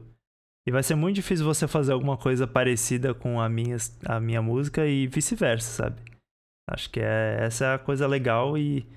e 0.65 0.71
vai 0.71 0.83
ser 0.83 0.93
muito 0.93 1.15
difícil 1.15 1.43
você 1.43 1.67
fazer 1.67 1.91
alguma 1.91 2.17
coisa 2.17 2.45
parecida 2.45 3.15
com 3.15 3.41
a 3.41 3.49
minha, 3.49 3.75
a 4.05 4.19
minha 4.19 4.41
música 4.43 4.85
e 4.85 5.07
vice-versa, 5.07 5.83
sabe? 5.83 6.01
Acho 6.69 6.89
que 6.91 6.99
é, 6.99 7.37
essa 7.41 7.65
é 7.65 7.73
a 7.73 7.79
coisa 7.79 8.07
legal 8.07 8.55
e, 8.55 8.87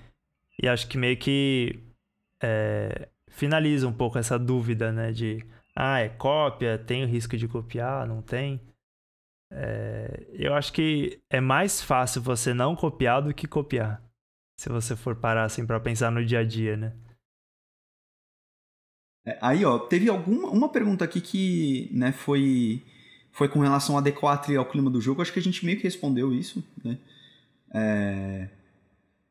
e 0.62 0.68
acho 0.68 0.86
que 0.88 0.98
meio 0.98 1.16
que 1.16 1.80
é, 2.42 3.08
finaliza 3.30 3.88
um 3.88 3.92
pouco 3.92 4.18
essa 4.18 4.38
dúvida, 4.38 4.92
né? 4.92 5.10
De, 5.10 5.44
ah, 5.74 6.00
é 6.00 6.08
cópia, 6.10 6.78
tem 6.78 7.02
o 7.02 7.08
risco 7.08 7.36
de 7.36 7.48
copiar, 7.48 8.06
não 8.06 8.20
tem? 8.20 8.60
É, 9.50 10.26
eu 10.34 10.54
acho 10.54 10.72
que 10.72 11.18
é 11.30 11.40
mais 11.40 11.82
fácil 11.82 12.20
você 12.22 12.54
não 12.54 12.76
copiar 12.76 13.22
do 13.22 13.34
que 13.34 13.48
copiar. 13.48 14.05
Se 14.56 14.68
você 14.68 14.96
for 14.96 15.14
parar 15.16 15.44
assim 15.44 15.66
para 15.66 15.78
pensar 15.78 16.10
no 16.10 16.24
dia 16.24 16.40
a 16.40 16.44
dia, 16.44 16.76
né? 16.76 16.92
É, 19.24 19.38
aí, 19.42 19.64
ó, 19.64 19.78
teve 19.78 20.08
alguma 20.08 20.48
uma 20.48 20.68
pergunta 20.68 21.04
aqui 21.04 21.20
que, 21.20 21.90
né, 21.92 22.12
foi 22.12 22.82
foi 23.32 23.48
com 23.48 23.60
relação 23.60 23.98
a 23.98 24.02
D4 24.02 24.50
e 24.50 24.56
ao 24.56 24.64
clima 24.64 24.90
do 24.90 25.00
jogo. 25.00 25.20
Acho 25.20 25.32
que 25.32 25.38
a 25.38 25.42
gente 25.42 25.64
meio 25.64 25.76
que 25.76 25.84
respondeu 25.84 26.32
isso, 26.32 26.64
né? 26.82 26.98
É, 27.74 28.48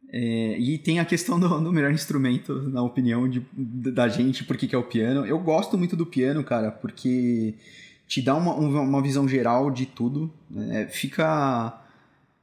é, 0.09 0.59
e 0.59 0.77
tem 0.77 0.99
a 0.99 1.05
questão 1.05 1.39
do, 1.39 1.59
do, 1.59 1.73
melhor 1.73 1.91
instrumento, 1.91 2.53
na 2.69 2.83
opinião 2.83 3.27
de, 3.27 3.43
da 3.51 4.07
gente, 4.07 4.43
por 4.43 4.55
que 4.57 4.75
é 4.75 4.77
o 4.77 4.83
piano. 4.83 5.25
Eu 5.25 5.39
gosto 5.39 5.77
muito 5.77 5.95
do 5.95 6.05
piano, 6.05 6.43
cara, 6.43 6.71
porque 6.71 7.55
te 8.07 8.21
dá 8.21 8.35
uma, 8.35 8.53
uma 8.53 9.01
visão 9.01 9.27
geral 9.27 9.71
de 9.71 9.85
tudo. 9.85 10.31
Né? 10.49 10.87
Fica 10.87 11.84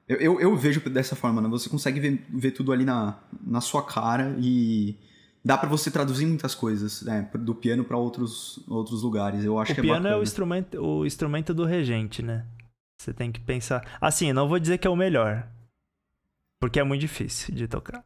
eu, 0.08 0.16
eu, 0.18 0.40
eu, 0.40 0.56
vejo 0.56 0.80
dessa 0.90 1.14
forma, 1.16 1.40
né? 1.40 1.48
Você 1.48 1.68
consegue 1.68 2.00
ver, 2.00 2.26
ver 2.28 2.50
tudo 2.50 2.72
ali 2.72 2.84
na, 2.84 3.18
na 3.44 3.60
sua 3.60 3.82
cara 3.84 4.34
e 4.38 4.96
dá 5.44 5.56
para 5.56 5.68
você 5.68 5.90
traduzir 5.90 6.26
muitas 6.26 6.54
coisas, 6.54 7.02
né? 7.02 7.28
Do 7.34 7.54
piano 7.54 7.84
para 7.84 7.96
outros, 7.96 8.62
outros 8.68 9.02
lugares. 9.02 9.44
Eu 9.44 9.58
acho 9.58 9.72
o 9.72 9.74
que 9.74 9.80
é 9.80 9.84
bacana. 9.84 9.98
O 9.98 10.02
piano 10.02 10.16
é 10.16 10.20
o 10.20 10.22
instrumento, 10.22 10.80
o 10.80 11.06
instrumento 11.06 11.54
do 11.54 11.64
regente, 11.64 12.22
né? 12.22 12.46
Você 13.00 13.12
tem 13.12 13.32
que 13.32 13.40
pensar. 13.40 13.98
Assim, 14.00 14.32
não 14.32 14.48
vou 14.48 14.58
dizer 14.58 14.78
que 14.78 14.86
é 14.86 14.90
o 14.90 14.96
melhor, 14.96 15.48
porque 16.60 16.78
é 16.78 16.84
muito 16.84 17.00
difícil 17.00 17.54
de 17.54 17.66
tocar. 17.66 18.04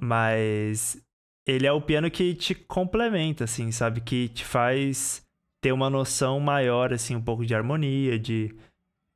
Mas 0.00 1.02
ele 1.46 1.66
é 1.66 1.72
o 1.72 1.80
piano 1.80 2.10
que 2.10 2.34
te 2.34 2.54
complementa, 2.54 3.44
assim, 3.44 3.72
sabe? 3.72 4.00
Que 4.00 4.28
te 4.28 4.44
faz 4.44 5.22
ter 5.60 5.72
uma 5.72 5.90
noção 5.90 6.38
maior, 6.38 6.92
assim, 6.92 7.16
um 7.16 7.22
pouco 7.22 7.44
de 7.44 7.54
harmonia, 7.54 8.18
de 8.18 8.54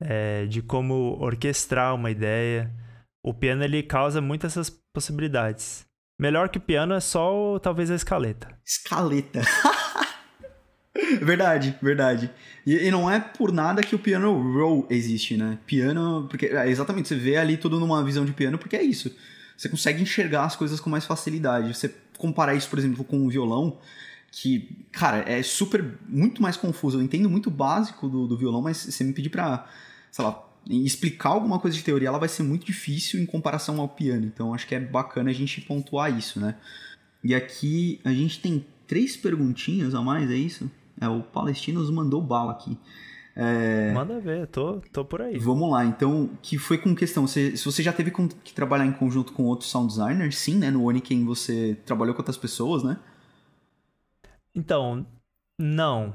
é, 0.04 0.46
de 0.46 0.62
como 0.62 1.16
orquestrar 1.20 1.94
uma 1.94 2.10
ideia. 2.10 2.70
O 3.22 3.32
piano 3.32 3.62
ele 3.62 3.82
causa 3.82 4.20
muitas 4.20 4.52
essas 4.52 4.70
possibilidades. 4.92 5.86
Melhor 6.18 6.48
que 6.48 6.58
o 6.58 6.60
piano 6.60 6.94
é 6.94 7.00
só 7.00 7.58
talvez 7.58 7.90
a 7.90 7.94
escaleta. 7.94 8.48
Escaleta. 8.64 9.40
verdade, 11.22 11.76
verdade. 11.82 12.30
E, 12.66 12.86
e, 12.86 12.90
não 12.90 13.10
é 13.10 13.18
por 13.18 13.52
nada 13.52 13.82
que 13.82 13.94
o 13.94 13.98
piano 13.98 14.32
roll 14.52 14.86
existe, 14.90 15.36
né? 15.36 15.58
Piano, 15.66 16.26
porque 16.28 16.46
é, 16.46 16.68
exatamente 16.68 17.08
você 17.08 17.16
vê 17.16 17.36
ali 17.36 17.56
tudo 17.56 17.80
numa 17.80 18.04
visão 18.04 18.24
de 18.24 18.32
piano 18.32 18.58
porque 18.58 18.76
é 18.76 18.82
isso. 18.82 19.14
Você 19.56 19.68
consegue 19.68 20.02
enxergar 20.02 20.44
as 20.44 20.56
coisas 20.56 20.80
com 20.80 20.90
mais 20.90 21.04
facilidade. 21.04 21.74
Você 21.74 21.94
comparar 22.18 22.54
isso, 22.54 22.68
por 22.68 22.78
exemplo, 22.78 23.04
com 23.04 23.26
o 23.26 23.28
violão, 23.28 23.78
que, 24.30 24.86
cara, 24.92 25.18
é 25.26 25.42
super, 25.42 25.84
muito 26.08 26.40
mais 26.40 26.56
confuso. 26.56 26.98
Eu 26.98 27.02
entendo 27.02 27.28
muito 27.28 27.50
básico 27.50 28.08
do, 28.08 28.26
do 28.26 28.36
violão, 28.36 28.62
mas 28.62 28.76
se 28.76 29.04
me 29.04 29.12
pedir 29.12 29.28
pra, 29.28 29.68
sei 30.12 30.24
lá, 30.24 30.46
explicar 30.68 31.30
alguma 31.30 31.58
coisa 31.58 31.76
de 31.76 31.82
teoria, 31.82 32.08
ela 32.08 32.18
vai 32.18 32.28
ser 32.28 32.42
muito 32.44 32.66
difícil 32.66 33.20
em 33.20 33.26
comparação 33.26 33.80
ao 33.80 33.88
piano. 33.88 34.26
Então 34.26 34.54
acho 34.54 34.66
que 34.68 34.74
é 34.74 34.80
bacana 34.80 35.30
a 35.30 35.32
gente 35.32 35.60
pontuar 35.62 36.16
isso, 36.16 36.38
né? 36.38 36.54
E 37.24 37.34
aqui 37.34 37.98
a 38.04 38.12
gente 38.12 38.40
tem 38.40 38.64
três 38.86 39.16
perguntinhas 39.16 39.94
a 39.94 40.02
mais, 40.02 40.30
é 40.30 40.36
isso? 40.36 40.70
É, 41.00 41.08
o 41.08 41.22
Palestino 41.22 41.80
nos 41.80 41.90
mandou 41.90 42.20
bala 42.20 42.52
aqui. 42.52 42.78
É... 43.34 43.92
Manda 43.92 44.20
ver, 44.20 44.46
tô, 44.48 44.82
tô 44.92 45.04
por 45.04 45.22
aí. 45.22 45.38
Vamos 45.38 45.70
lá, 45.70 45.86
então, 45.86 46.30
que 46.42 46.58
foi 46.58 46.76
com 46.76 46.94
questão, 46.94 47.26
você, 47.26 47.56
se 47.56 47.64
você 47.64 47.82
já 47.82 47.92
teve 47.92 48.12
que 48.44 48.52
trabalhar 48.52 48.84
em 48.84 48.92
conjunto 48.92 49.32
com 49.32 49.44
outros 49.44 49.70
sound 49.70 49.88
designers, 49.88 50.36
sim, 50.36 50.58
né? 50.58 50.70
No 50.70 50.84
Oniken 50.84 51.24
você 51.24 51.78
trabalhou 51.86 52.14
com 52.14 52.20
outras 52.20 52.36
pessoas, 52.36 52.82
né? 52.82 52.98
Então, 54.54 55.06
não. 55.58 56.14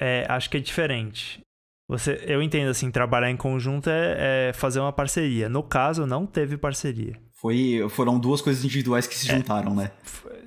É, 0.00 0.26
acho 0.28 0.50
que 0.50 0.56
é 0.56 0.60
diferente. 0.60 1.40
Você, 1.88 2.22
eu 2.26 2.42
entendo 2.42 2.68
assim, 2.68 2.90
trabalhar 2.90 3.30
em 3.30 3.36
conjunto 3.36 3.88
é, 3.88 4.48
é, 4.48 4.52
fazer 4.52 4.78
uma 4.78 4.92
parceria. 4.92 5.48
No 5.48 5.62
caso, 5.62 6.06
não 6.06 6.26
teve 6.26 6.58
parceria. 6.58 7.14
Foi, 7.32 7.86
foram 7.88 8.18
duas 8.18 8.42
coisas 8.42 8.62
individuais 8.62 9.06
que 9.06 9.16
se 9.16 9.30
é, 9.30 9.36
juntaram, 9.36 9.74
né? 9.74 9.90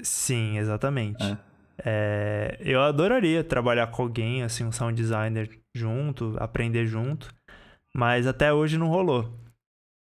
Sim, 0.03 0.57
exatamente. 0.57 1.23
É. 1.23 1.37
É, 1.83 2.57
eu 2.59 2.81
adoraria 2.81 3.43
trabalhar 3.43 3.87
com 3.87 4.03
alguém, 4.03 4.43
assim, 4.43 4.63
um 4.63 4.71
sound 4.71 5.01
designer 5.01 5.49
junto, 5.75 6.35
aprender 6.37 6.85
junto, 6.85 7.33
mas 7.95 8.27
até 8.27 8.53
hoje 8.53 8.77
não 8.77 8.87
rolou. 8.87 9.33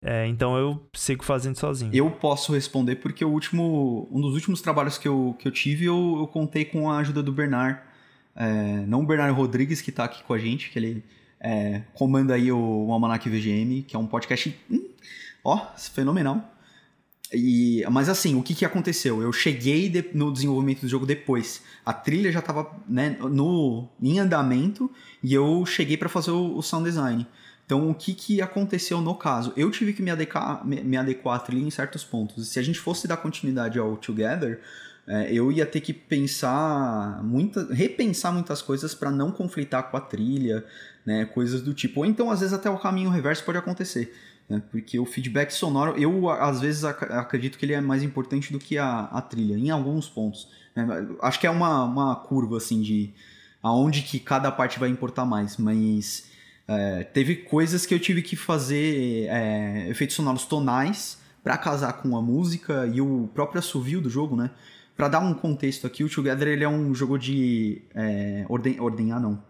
É, 0.01 0.25
então 0.27 0.57
eu 0.57 0.89
sigo 0.95 1.23
fazendo 1.23 1.57
sozinho. 1.57 1.91
Eu 1.93 2.09
posso 2.09 2.53
responder 2.53 2.95
porque 2.95 3.23
o 3.23 3.29
último, 3.29 4.07
um 4.11 4.21
dos 4.21 4.33
últimos 4.33 4.61
trabalhos 4.61 4.97
que 4.97 5.07
eu, 5.07 5.35
que 5.37 5.47
eu 5.47 5.51
tive, 5.51 5.85
eu, 5.85 6.15
eu 6.19 6.27
contei 6.27 6.65
com 6.65 6.89
a 6.89 6.97
ajuda 6.97 7.21
do 7.21 7.31
Bernard. 7.31 7.79
É, 8.35 8.85
não 8.87 9.01
o 9.01 9.05
Bernardo 9.05 9.35
Rodrigues, 9.35 9.81
que 9.81 9.89
está 9.89 10.05
aqui 10.05 10.23
com 10.23 10.33
a 10.33 10.37
gente, 10.39 10.71
que 10.71 10.79
ele 10.79 11.03
é, 11.41 11.81
comanda 11.93 12.33
aí 12.33 12.51
o, 12.51 12.87
o 12.87 12.91
Almanac 12.91 13.29
VGM, 13.29 13.83
que 13.83 13.95
é 13.95 13.99
um 13.99 14.07
podcast, 14.07 14.55
hum, 14.69 14.89
ó, 15.43 15.67
fenomenal. 15.77 16.55
E, 17.31 17.85
mas 17.91 18.09
assim, 18.09 18.35
o 18.35 18.41
que, 18.41 18.55
que 18.55 18.65
aconteceu? 18.65 19.21
Eu 19.21 19.31
cheguei 19.31 19.87
de, 19.87 20.09
no 20.13 20.33
desenvolvimento 20.33 20.81
do 20.81 20.87
jogo 20.87 21.05
depois. 21.05 21.61
A 21.85 21.93
trilha 21.93 22.31
já 22.31 22.39
estava 22.39 22.71
né, 22.87 23.17
no, 23.19 23.87
em 24.01 24.19
andamento 24.19 24.89
e 25.21 25.33
eu 25.33 25.65
cheguei 25.65 25.95
para 25.95 26.09
fazer 26.09 26.31
o, 26.31 26.57
o, 26.57 26.61
sound 26.63 26.89
design. 26.89 27.27
Então, 27.65 27.87
o 27.89 27.93
que, 27.93 28.15
que 28.15 28.41
aconteceu 28.41 28.99
no 28.99 29.13
caso? 29.13 29.53
Eu 29.55 29.69
tive 29.69 29.93
que 29.93 30.01
me 30.01 30.09
adequar, 30.09 30.65
me, 30.65 30.81
me 30.81 30.97
adequar 30.97 31.35
à 31.35 31.39
trilha 31.39 31.63
em 31.63 31.69
certos 31.69 32.03
pontos. 32.03 32.47
Se 32.47 32.57
a 32.57 32.63
gente 32.63 32.79
fosse 32.79 33.07
dar 33.07 33.17
continuidade 33.17 33.77
ao 33.77 33.95
Together, 33.95 34.59
é, 35.07 35.31
eu 35.31 35.51
ia 35.51 35.65
ter 35.65 35.81
que 35.81 35.93
pensar, 35.93 37.23
muita, 37.23 37.71
repensar 37.73 38.31
muitas 38.31 38.61
coisas 38.61 38.93
para 38.95 39.09
não 39.11 39.31
conflitar 39.31 39.89
com 39.89 39.97
a 39.97 40.01
trilha, 40.01 40.63
né, 41.05 41.25
coisas 41.25 41.61
do 41.61 41.73
tipo. 41.73 42.01
Ou 42.01 42.05
então, 42.05 42.29
às 42.31 42.39
vezes, 42.39 42.53
até 42.53 42.69
o 42.69 42.77
caminho 42.77 43.09
reverso 43.09 43.43
pode 43.43 43.57
acontecer 43.57 44.13
né? 44.49 44.61
Porque 44.71 44.99
o 44.99 45.05
feedback 45.05 45.51
sonoro, 45.51 45.95
eu 45.97 46.29
às 46.29 46.59
vezes 46.59 46.83
acredito 46.83 47.57
que 47.57 47.65
ele 47.65 47.73
é 47.73 47.79
mais 47.79 48.01
importante 48.01 48.51
do 48.51 48.59
que 48.59 48.77
a, 48.77 49.01
a 49.01 49.21
trilha, 49.21 49.55
em 49.55 49.69
alguns 49.69 50.09
pontos. 50.09 50.47
Né? 50.75 50.85
Acho 51.21 51.39
que 51.39 51.45
é 51.45 51.49
uma, 51.49 51.83
uma 51.83 52.15
curva 52.15 52.57
assim 52.57 52.81
de 52.81 53.13
aonde 53.61 54.01
que 54.01 54.19
cada 54.19 54.51
parte 54.51 54.79
vai 54.79 54.89
importar 54.89 55.25
mais, 55.25 55.57
mas 55.57 56.27
é, 56.67 57.03
teve 57.03 57.35
coisas 57.35 57.85
que 57.85 57.93
eu 57.93 57.99
tive 57.99 58.23
que 58.23 58.35
fazer 58.35 59.27
é, 59.29 59.87
efeitos 59.89 60.15
sonoros 60.15 60.45
tonais 60.45 61.19
para 61.43 61.57
casar 61.57 61.93
com 61.93 62.17
a 62.17 62.21
música 62.21 62.89
e 62.91 62.99
o 62.99 63.29
próprio 63.33 63.59
assovio 63.59 64.01
do 64.01 64.09
jogo, 64.09 64.35
né? 64.35 64.49
Para 64.97 65.07
dar 65.07 65.19
um 65.19 65.33
contexto 65.33 65.87
aqui, 65.87 66.03
o 66.03 66.09
Together 66.09 66.47
ele 66.49 66.63
é 66.63 66.67
um 66.67 66.93
jogo 66.93 67.17
de 67.17 67.81
é, 67.95 68.45
orden, 68.49 68.81
ordenhar 68.81 69.19
não, 69.19 69.41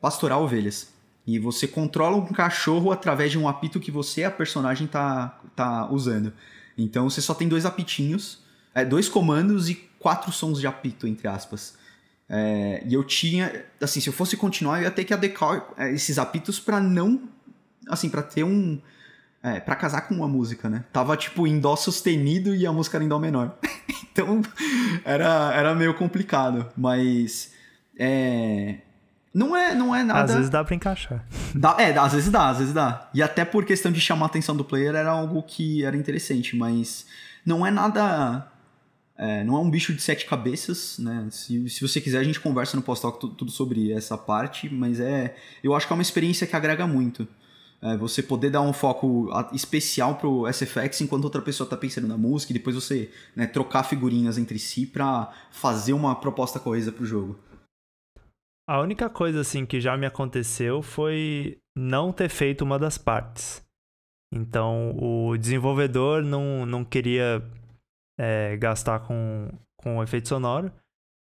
pastorar 0.00 0.38
ovelhas. 0.38 0.92
E 1.26 1.38
você 1.38 1.68
controla 1.68 2.16
um 2.16 2.32
cachorro 2.32 2.90
através 2.90 3.30
de 3.30 3.38
um 3.38 3.46
apito 3.46 3.78
que 3.78 3.90
você, 3.90 4.24
a 4.24 4.30
personagem, 4.30 4.86
tá, 4.86 5.38
tá 5.54 5.90
usando. 5.90 6.32
Então 6.76 7.10
você 7.10 7.20
só 7.20 7.34
tem 7.34 7.48
dois 7.48 7.66
apitinhos, 7.66 8.38
é, 8.74 8.84
dois 8.84 9.08
comandos 9.08 9.68
e 9.68 9.74
quatro 9.98 10.32
sons 10.32 10.60
de 10.60 10.66
apito, 10.66 11.06
entre 11.06 11.28
aspas. 11.28 11.76
É, 12.28 12.82
e 12.86 12.94
eu 12.94 13.02
tinha, 13.04 13.64
assim, 13.80 14.00
se 14.00 14.08
eu 14.08 14.12
fosse 14.12 14.36
continuar, 14.36 14.78
eu 14.78 14.84
ia 14.84 14.90
ter 14.90 15.04
que 15.04 15.12
adequar 15.12 15.68
é, 15.76 15.92
esses 15.92 16.18
apitos 16.18 16.60
para 16.60 16.80
não, 16.80 17.28
assim, 17.88 18.08
para 18.08 18.22
ter 18.22 18.44
um, 18.44 18.80
é, 19.42 19.60
para 19.60 19.76
casar 19.76 20.02
com 20.02 20.14
uma 20.14 20.28
música, 20.28 20.68
né? 20.68 20.84
Tava 20.92 21.16
tipo 21.16 21.46
em 21.46 21.58
dó 21.58 21.74
sustenido 21.76 22.54
e 22.54 22.66
a 22.66 22.72
música 22.72 22.96
era 22.96 23.04
em 23.04 23.08
dó 23.08 23.18
menor. 23.18 23.56
então 24.12 24.42
era, 25.04 25.52
era 25.54 25.74
meio 25.74 25.94
complicado, 25.94 26.70
mas 26.76 27.52
é, 27.98 28.78
não 29.32 29.56
é, 29.56 29.74
não 29.74 29.94
é 29.94 30.02
nada. 30.02 30.24
Às 30.24 30.34
vezes 30.34 30.50
dá 30.50 30.64
pra 30.64 30.74
encaixar. 30.74 31.24
Dá, 31.54 31.76
é, 31.78 31.96
às 31.96 32.12
vezes 32.12 32.30
dá, 32.30 32.48
às 32.48 32.58
vezes 32.58 32.72
dá. 32.72 33.08
E 33.12 33.22
até 33.22 33.44
por 33.44 33.64
questão 33.64 33.92
de 33.92 34.00
chamar 34.00 34.26
a 34.26 34.28
atenção 34.28 34.56
do 34.56 34.64
player 34.64 34.94
era 34.94 35.10
algo 35.10 35.42
que 35.42 35.84
era 35.84 35.96
interessante, 35.96 36.56
mas 36.56 37.06
não 37.44 37.66
é 37.66 37.70
nada. 37.70 38.46
É, 39.16 39.42
não 39.42 39.56
é 39.56 39.58
um 39.58 39.68
bicho 39.68 39.92
de 39.92 40.00
sete 40.00 40.26
cabeças, 40.26 40.98
né? 40.98 41.26
Se, 41.30 41.68
se 41.68 41.80
você 41.80 42.00
quiser, 42.00 42.18
a 42.18 42.24
gente 42.24 42.40
conversa 42.40 42.76
no 42.76 42.82
pós-talk 42.82 43.18
tudo 43.18 43.50
sobre 43.50 43.92
essa 43.92 44.16
parte, 44.16 44.72
mas 44.72 45.00
é. 45.00 45.34
Eu 45.62 45.74
acho 45.74 45.86
que 45.86 45.92
é 45.92 45.96
uma 45.96 46.02
experiência 46.02 46.46
que 46.46 46.56
agrega 46.56 46.86
muito. 46.86 47.26
É, 47.80 47.96
você 47.96 48.22
poder 48.22 48.50
dar 48.50 48.60
um 48.60 48.72
foco 48.72 49.28
especial 49.52 50.16
pro 50.16 50.52
SFX 50.52 51.00
enquanto 51.00 51.24
outra 51.24 51.40
pessoa 51.40 51.68
tá 51.68 51.76
pensando 51.76 52.08
na 52.08 52.16
música 52.16 52.52
e 52.52 52.54
depois 52.54 52.74
você 52.74 53.08
né, 53.36 53.46
trocar 53.46 53.84
figurinhas 53.84 54.36
entre 54.36 54.58
si 54.58 54.84
para 54.84 55.32
fazer 55.50 55.92
uma 55.92 56.16
proposta 56.16 56.58
coesa 56.58 56.90
pro 56.90 57.06
jogo. 57.06 57.38
A 58.68 58.80
única 58.80 59.08
coisa 59.08 59.40
assim 59.40 59.64
que 59.64 59.80
já 59.80 59.96
me 59.96 60.04
aconteceu 60.04 60.82
foi 60.82 61.58
não 61.74 62.12
ter 62.12 62.28
feito 62.28 62.60
uma 62.62 62.78
das 62.78 62.98
partes. 62.98 63.66
Então 64.30 64.94
o 64.94 65.38
desenvolvedor 65.38 66.22
não, 66.22 66.66
não 66.66 66.84
queria 66.84 67.42
é, 68.20 68.58
gastar 68.58 69.00
com, 69.00 69.48
com 69.74 70.02
efeito 70.02 70.28
sonoro. 70.28 70.70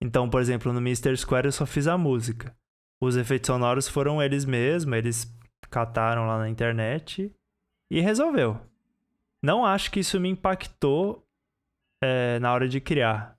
Então, 0.03 0.30
por 0.30 0.41
exemplo, 0.41 0.72
no 0.72 0.78
Mr. 0.78 1.14
Square 1.14 1.49
eu 1.49 1.53
só 1.53 1.66
fiz 1.66 1.87
a 1.87 1.99
música. 1.99 2.57
Os 3.03 3.16
efeitos 3.16 3.49
sonoros 3.49 3.87
foram 3.87 4.22
eles 4.22 4.47
mesmos, 4.47 4.97
eles 4.97 5.39
cataram 5.70 6.26
lá 6.26 6.39
na 6.39 6.49
internet 6.49 7.30
e 7.91 8.01
resolveu. 8.01 8.59
Não 9.45 9.62
acho 9.62 9.91
que 9.91 10.01
isso 10.01 10.18
me 10.18 10.30
impactou 10.30 11.22
é, 12.03 12.39
na 12.39 12.55
hora 12.55 12.66
de 12.66 12.80
criar 12.80 13.36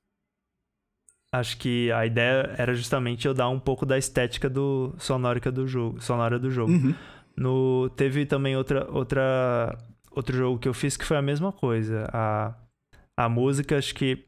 acho 1.33 1.57
que 1.57 1.91
a 1.91 2.05
ideia 2.05 2.53
era 2.57 2.73
justamente 2.73 3.27
eu 3.27 3.33
dar 3.33 3.49
um 3.49 3.59
pouco 3.59 3.85
da 3.85 3.97
estética 3.97 4.49
do 4.49 4.95
sonórica 4.97 5.51
do 5.51 5.67
jogo, 5.67 6.01
sonora 6.01 6.39
do 6.39 6.49
jogo. 6.49 6.71
Uhum. 6.71 6.95
No 7.35 7.89
teve 7.95 8.25
também 8.25 8.55
outra 8.55 8.89
outra 8.91 9.77
outro 10.11 10.35
jogo 10.35 10.59
que 10.59 10.67
eu 10.67 10.73
fiz 10.73 10.97
que 10.97 11.05
foi 11.05 11.17
a 11.17 11.21
mesma 11.21 11.51
coisa. 11.51 12.09
A 12.11 12.55
a 13.17 13.27
música 13.27 13.77
acho 13.77 13.95
que 13.95 14.25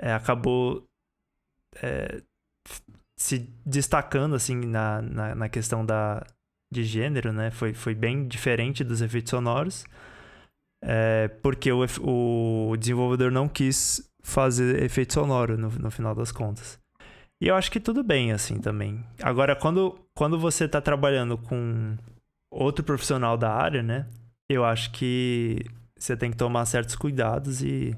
é, 0.00 0.12
acabou 0.12 0.84
é, 1.82 2.22
se 3.18 3.50
destacando 3.64 4.34
assim 4.34 4.56
na, 4.56 5.02
na, 5.02 5.34
na, 5.34 5.48
questão 5.48 5.84
da 5.84 6.24
de 6.72 6.84
gênero, 6.84 7.32
né? 7.32 7.50
Foi, 7.50 7.72
foi 7.72 7.94
bem 7.94 8.26
diferente 8.26 8.82
dos 8.82 9.00
efeitos 9.00 9.30
sonoros. 9.30 9.84
É, 10.82 11.28
porque 11.42 11.72
o, 11.72 11.84
o 12.02 12.76
desenvolvedor 12.76 13.30
não 13.30 13.48
quis 13.48 14.08
fazer 14.24 14.82
efeito 14.82 15.12
sonoro 15.12 15.56
no, 15.58 15.68
no 15.68 15.90
final 15.90 16.14
das 16.14 16.32
contas. 16.32 16.78
E 17.40 17.46
eu 17.46 17.54
acho 17.54 17.70
que 17.70 17.78
tudo 17.78 18.02
bem 18.02 18.32
assim 18.32 18.58
também. 18.58 19.04
Agora, 19.22 19.54
quando, 19.54 19.98
quando 20.14 20.38
você 20.38 20.64
está 20.64 20.80
trabalhando 20.80 21.36
com 21.36 21.94
outro 22.50 22.82
profissional 22.82 23.36
da 23.36 23.52
área, 23.52 23.82
né? 23.82 24.06
Eu 24.48 24.64
acho 24.64 24.90
que 24.92 25.64
você 25.96 26.16
tem 26.16 26.30
que 26.30 26.38
tomar 26.38 26.64
certos 26.64 26.96
cuidados 26.96 27.62
e 27.62 27.94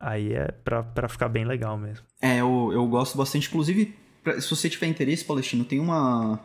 aí 0.00 0.32
é 0.32 0.50
pra, 0.52 1.08
ficar 1.08 1.28
bem 1.28 1.44
legal 1.44 1.76
mesmo. 1.76 2.04
É, 2.20 2.40
eu, 2.40 2.70
eu 2.72 2.86
gosto 2.86 3.18
bastante. 3.18 3.48
Inclusive, 3.48 3.94
pra, 4.24 4.40
se 4.40 4.48
você 4.48 4.70
tiver 4.70 4.86
interesse, 4.86 5.24
Palestino, 5.24 5.64
tem 5.64 5.78
uma. 5.78 6.40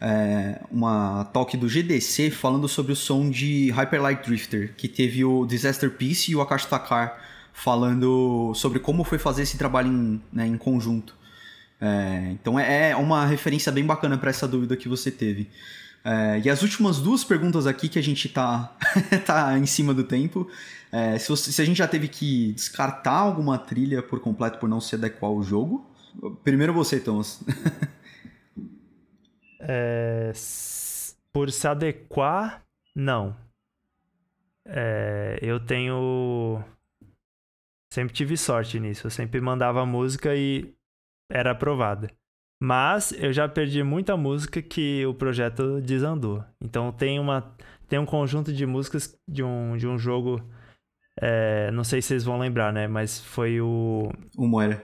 É, 0.00 0.60
uma 0.70 1.24
talk 1.32 1.56
do 1.56 1.66
GDC 1.66 2.30
falando 2.30 2.68
sobre 2.68 2.92
o 2.92 2.96
som 2.96 3.28
de 3.28 3.70
Hyper 3.72 4.00
Light 4.00 4.24
Drifter, 4.24 4.74
que 4.76 4.86
teve 4.86 5.24
o 5.24 5.44
Disaster 5.44 5.90
Piece 5.90 6.30
e 6.30 6.36
o 6.36 6.40
Akash 6.40 6.66
Takar 6.66 7.18
falando 7.58 8.52
sobre 8.54 8.78
como 8.78 9.02
foi 9.02 9.18
fazer 9.18 9.42
esse 9.42 9.58
trabalho 9.58 9.88
em, 9.88 10.22
né, 10.32 10.46
em 10.46 10.56
conjunto. 10.56 11.16
É, 11.80 12.30
então 12.32 12.58
é, 12.58 12.90
é 12.90 12.96
uma 12.96 13.26
referência 13.26 13.70
bem 13.72 13.84
bacana 13.84 14.16
para 14.16 14.30
essa 14.30 14.46
dúvida 14.46 14.76
que 14.76 14.88
você 14.88 15.10
teve. 15.10 15.50
É, 16.04 16.40
e 16.44 16.48
as 16.48 16.62
últimas 16.62 16.98
duas 16.98 17.24
perguntas 17.24 17.66
aqui 17.66 17.88
que 17.88 17.98
a 17.98 18.02
gente 18.02 18.28
tá, 18.28 18.76
tá 19.26 19.58
em 19.58 19.66
cima 19.66 19.92
do 19.92 20.04
tempo. 20.04 20.48
É, 20.92 21.18
se, 21.18 21.28
você, 21.28 21.50
se, 21.50 21.60
a 21.60 21.64
gente 21.64 21.78
já 21.78 21.88
teve 21.88 22.06
que 22.06 22.52
descartar 22.52 23.18
alguma 23.18 23.58
trilha 23.58 24.02
por 24.02 24.20
completo 24.20 24.58
por 24.58 24.68
não 24.68 24.80
se 24.80 24.94
adequar 24.94 25.30
ao 25.30 25.42
jogo. 25.42 25.84
Primeiro 26.44 26.72
você, 26.72 27.00
Thomas. 27.00 27.42
É, 29.60 30.32
por 31.32 31.50
se 31.50 31.66
adequar, 31.66 32.62
não. 32.94 33.36
É, 34.64 35.36
eu 35.42 35.58
tenho 35.58 36.64
Sempre 37.92 38.14
tive 38.14 38.36
sorte 38.36 38.78
nisso. 38.78 39.06
Eu 39.06 39.10
sempre 39.10 39.40
mandava 39.40 39.84
música 39.86 40.34
e 40.34 40.74
era 41.30 41.52
aprovada. 41.52 42.10
Mas 42.60 43.12
eu 43.12 43.32
já 43.32 43.48
perdi 43.48 43.82
muita 43.82 44.16
música 44.16 44.60
que 44.60 45.06
o 45.06 45.14
projeto 45.14 45.80
desandou. 45.80 46.44
Então 46.60 46.90
tem 46.92 47.20
uma 47.20 47.54
tem 47.88 47.98
um 47.98 48.06
conjunto 48.06 48.52
de 48.52 48.66
músicas 48.66 49.18
de 49.26 49.42
um, 49.42 49.76
de 49.76 49.86
um 49.86 49.98
jogo. 49.98 50.42
É, 51.20 51.70
não 51.70 51.82
sei 51.82 52.02
se 52.02 52.08
vocês 52.08 52.24
vão 52.24 52.38
lembrar, 52.38 52.72
né? 52.72 52.86
Mas 52.86 53.20
foi 53.20 53.60
o. 53.60 54.10
O 54.36 54.46
Moira. 54.46 54.82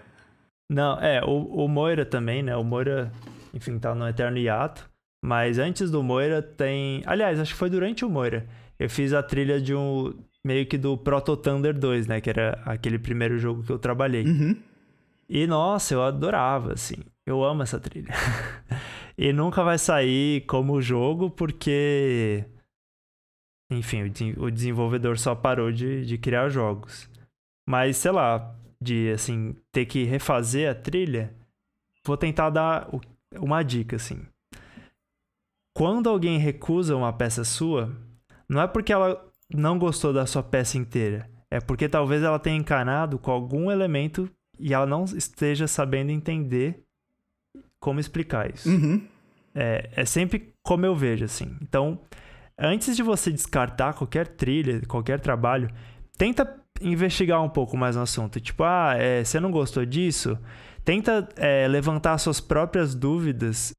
Não, 0.70 0.98
é, 0.98 1.22
o, 1.22 1.64
o 1.64 1.68
Moira 1.68 2.06
também, 2.06 2.42
né? 2.42 2.56
O 2.56 2.64
Moira, 2.64 3.12
enfim, 3.52 3.78
tá 3.78 3.94
no 3.94 4.08
Eterno 4.08 4.38
Hiato. 4.38 4.90
Mas 5.22 5.58
antes 5.58 5.90
do 5.90 6.02
Moira 6.02 6.40
tem. 6.42 7.02
Aliás, 7.06 7.38
acho 7.38 7.52
que 7.52 7.58
foi 7.58 7.70
durante 7.70 8.04
o 8.04 8.10
Moira. 8.10 8.46
Eu 8.78 8.88
fiz 8.88 9.12
a 9.12 9.22
trilha 9.22 9.60
de 9.60 9.74
um. 9.74 10.14
Meio 10.44 10.66
que 10.66 10.76
do 10.76 10.96
Proto 10.98 11.36
Thunder 11.36 11.76
2, 11.76 12.06
né? 12.06 12.20
Que 12.20 12.30
era 12.30 12.60
aquele 12.64 12.98
primeiro 12.98 13.38
jogo 13.38 13.62
que 13.62 13.72
eu 13.72 13.78
trabalhei. 13.78 14.24
Uhum. 14.24 14.56
E 15.28 15.46
nossa, 15.46 15.94
eu 15.94 16.02
adorava, 16.02 16.74
assim. 16.74 16.96
Eu 17.24 17.42
amo 17.42 17.62
essa 17.62 17.80
trilha. 17.80 18.12
e 19.16 19.32
nunca 19.32 19.64
vai 19.64 19.78
sair 19.78 20.42
como 20.42 20.82
jogo 20.82 21.30
porque. 21.30 22.44
Enfim, 23.70 24.12
o 24.36 24.50
desenvolvedor 24.50 25.18
só 25.18 25.34
parou 25.34 25.72
de, 25.72 26.04
de 26.04 26.18
criar 26.18 26.50
jogos. 26.50 27.08
Mas, 27.66 27.96
sei 27.96 28.12
lá, 28.12 28.54
de 28.80 29.10
assim, 29.10 29.56
ter 29.72 29.86
que 29.86 30.04
refazer 30.04 30.70
a 30.70 30.74
trilha, 30.74 31.34
vou 32.04 32.16
tentar 32.16 32.50
dar 32.50 32.88
uma 33.34 33.62
dica, 33.62 33.96
assim. 33.96 34.20
Quando 35.74 36.10
alguém 36.10 36.38
recusa 36.38 36.94
uma 36.94 37.12
peça 37.12 37.42
sua, 37.42 37.90
não 38.48 38.60
é 38.60 38.66
porque 38.66 38.92
ela 38.92 39.32
não 39.52 39.78
gostou 39.78 40.12
da 40.12 40.26
sua 40.26 40.42
peça 40.42 40.78
inteira. 40.78 41.28
É 41.50 41.60
porque 41.60 41.88
talvez 41.88 42.22
ela 42.22 42.38
tenha 42.38 42.56
encanado 42.56 43.18
com 43.18 43.30
algum 43.30 43.70
elemento 43.70 44.28
e 44.58 44.74
ela 44.74 44.86
não 44.86 45.04
esteja 45.04 45.66
sabendo 45.66 46.10
entender 46.10 46.82
como 47.80 48.00
explicar 48.00 48.52
isso. 48.52 48.68
Uhum. 48.68 49.06
É, 49.54 49.90
é 49.94 50.04
sempre 50.04 50.52
como 50.62 50.84
eu 50.86 50.96
vejo, 50.96 51.24
assim. 51.24 51.56
Então, 51.62 52.00
antes 52.58 52.96
de 52.96 53.02
você 53.02 53.30
descartar 53.30 53.94
qualquer 53.94 54.26
trilha, 54.26 54.80
qualquer 54.88 55.20
trabalho, 55.20 55.70
tenta 56.16 56.60
investigar 56.80 57.42
um 57.42 57.48
pouco 57.48 57.76
mais 57.76 57.94
no 57.94 58.02
assunto. 58.02 58.40
Tipo, 58.40 58.64
ah, 58.64 58.94
é, 58.96 59.22
você 59.22 59.38
não 59.38 59.50
gostou 59.50 59.84
disso? 59.84 60.38
Tenta 60.84 61.28
é, 61.36 61.68
levantar 61.68 62.18
suas 62.18 62.40
próprias 62.40 62.94
dúvidas. 62.94 63.72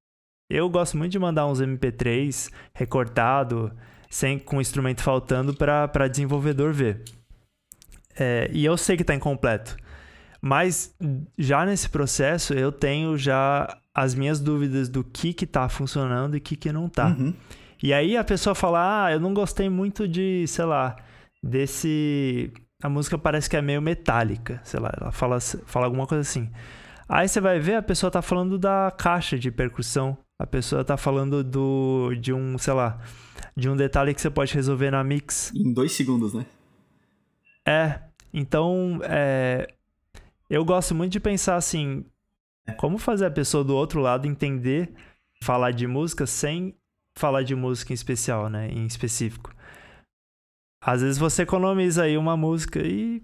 Eu 0.49 0.69
gosto 0.69 0.97
muito 0.97 1.11
de 1.11 1.19
mandar 1.19 1.47
uns 1.47 1.59
MP3 1.59 2.51
recortado, 2.73 3.75
sem 4.15 4.39
com 4.39 4.57
o 4.57 4.61
instrumento 4.61 5.03
faltando, 5.03 5.53
para 5.53 6.07
desenvolvedor 6.07 6.71
ver. 6.71 7.03
É, 8.17 8.49
e 8.53 8.63
eu 8.63 8.77
sei 8.77 8.95
que 8.95 9.03
está 9.03 9.13
incompleto. 9.13 9.75
Mas 10.41 10.95
já 11.37 11.65
nesse 11.65 11.89
processo 11.89 12.53
eu 12.53 12.71
tenho 12.71 13.17
já 13.17 13.77
as 13.93 14.15
minhas 14.15 14.39
dúvidas 14.39 14.87
do 14.87 15.03
que 15.03 15.33
que 15.33 15.45
tá 15.45 15.67
funcionando 15.67 16.35
e 16.35 16.37
o 16.37 16.41
que 16.41 16.55
que 16.55 16.71
não 16.71 16.87
tá. 16.87 17.07
Uhum. 17.07 17.33
E 17.83 17.93
aí 17.93 18.15
a 18.15 18.23
pessoa 18.23 18.55
fala: 18.55 19.05
"Ah, 19.05 19.11
eu 19.11 19.19
não 19.19 19.33
gostei 19.33 19.69
muito 19.69 20.07
de, 20.07 20.47
sei 20.47 20.63
lá, 20.63 20.95
desse 21.43 22.53
a 22.81 22.87
música 22.87 23.17
parece 23.17 23.49
que 23.49 23.57
é 23.57 23.61
meio 23.61 23.81
metálica, 23.81 24.61
sei 24.63 24.79
lá, 24.79 24.93
ela 24.97 25.11
fala 25.11 25.41
fala 25.41 25.87
alguma 25.87 26.07
coisa 26.07 26.21
assim". 26.21 26.49
Aí 27.09 27.27
você 27.27 27.41
vai 27.41 27.59
ver 27.59 27.75
a 27.75 27.81
pessoa 27.81 28.09
tá 28.09 28.21
falando 28.21 28.57
da 28.57 28.93
caixa 28.97 29.37
de 29.37 29.51
percussão, 29.51 30.17
a 30.39 30.47
pessoa 30.47 30.85
tá 30.85 30.95
falando 30.95 31.43
do 31.43 32.15
de 32.15 32.31
um, 32.31 32.57
sei 32.57 32.73
lá, 32.73 32.97
de 33.55 33.69
um 33.69 33.75
detalhe 33.75 34.13
que 34.13 34.21
você 34.21 34.29
pode 34.29 34.53
resolver 34.53 34.91
na 34.91 35.03
mix. 35.03 35.51
Em 35.55 35.73
dois 35.73 35.93
segundos, 35.93 36.33
né? 36.33 36.45
É. 37.65 37.99
Então, 38.33 38.99
é, 39.03 39.67
eu 40.49 40.65
gosto 40.65 40.93
muito 40.93 41.13
de 41.13 41.19
pensar 41.19 41.55
assim, 41.55 42.05
como 42.77 42.97
fazer 42.97 43.25
a 43.25 43.31
pessoa 43.31 43.63
do 43.63 43.73
outro 43.75 44.01
lado 44.01 44.27
entender 44.27 44.93
falar 45.41 45.71
de 45.71 45.87
música 45.87 46.25
sem 46.25 46.75
falar 47.17 47.43
de 47.43 47.55
música 47.55 47.93
em 47.93 47.95
especial, 47.95 48.49
né? 48.49 48.69
Em 48.69 48.85
específico. 48.85 49.53
Às 50.81 51.01
vezes 51.01 51.17
você 51.17 51.43
economiza 51.43 52.03
aí 52.03 52.17
uma 52.17 52.37
música 52.37 52.79
e. 52.79 53.23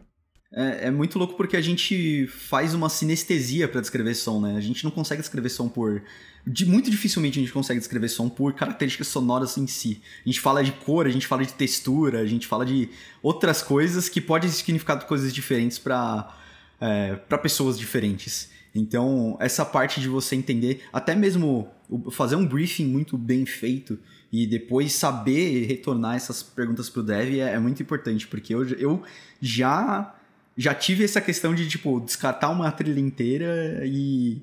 É, 0.53 0.87
é 0.87 0.91
muito 0.91 1.17
louco 1.19 1.35
porque 1.35 1.55
a 1.55 1.61
gente 1.61 2.27
faz 2.27 2.73
uma 2.73 2.89
sinestesia 2.89 3.67
para 3.67 3.81
descrever 3.81 4.15
som, 4.15 4.41
né? 4.41 4.55
A 4.55 4.61
gente 4.61 4.83
não 4.83 4.91
consegue 4.91 5.21
descrever 5.21 5.49
som 5.49 5.69
por. 5.69 6.01
De, 6.45 6.65
muito 6.65 6.89
dificilmente 6.89 7.39
a 7.39 7.41
gente 7.41 7.53
consegue 7.53 7.79
descrever 7.79 8.09
som 8.09 8.27
por 8.27 8.53
características 8.53 9.07
sonoras 9.07 9.57
em 9.57 9.67
si. 9.67 10.01
A 10.25 10.29
gente 10.29 10.39
fala 10.39 10.63
de 10.63 10.71
cor, 10.71 11.05
a 11.05 11.09
gente 11.09 11.27
fala 11.27 11.45
de 11.45 11.53
textura, 11.53 12.19
a 12.19 12.25
gente 12.25 12.47
fala 12.47 12.65
de 12.65 12.89
outras 13.21 13.61
coisas 13.61 14.09
que 14.09 14.19
podem 14.19 14.49
significar 14.49 14.99
coisas 15.05 15.33
diferentes 15.33 15.77
para 15.77 16.37
é, 16.79 17.15
para 17.15 17.37
pessoas 17.37 17.77
diferentes. 17.77 18.49
Então, 18.73 19.37
essa 19.39 19.63
parte 19.63 19.99
de 19.99 20.07
você 20.07 20.35
entender, 20.35 20.81
até 20.91 21.13
mesmo 21.13 21.69
fazer 22.11 22.35
um 22.35 22.45
briefing 22.45 22.85
muito 22.85 23.17
bem 23.17 23.45
feito 23.45 23.99
e 24.31 24.47
depois 24.47 24.93
saber 24.93 25.67
retornar 25.67 26.15
essas 26.15 26.41
perguntas 26.41 26.89
pro 26.89 27.03
dev 27.03 27.35
é, 27.35 27.53
é 27.53 27.59
muito 27.59 27.83
importante, 27.83 28.25
porque 28.27 28.55
eu, 28.55 28.67
eu 28.69 29.03
já 29.41 30.15
já 30.57 30.73
tive 30.73 31.03
essa 31.03 31.21
questão 31.21 31.55
de, 31.55 31.67
tipo, 31.67 31.99
descartar 31.99 32.49
uma 32.49 32.71
trilha 32.71 32.99
inteira 32.99 33.81
e. 33.85 34.41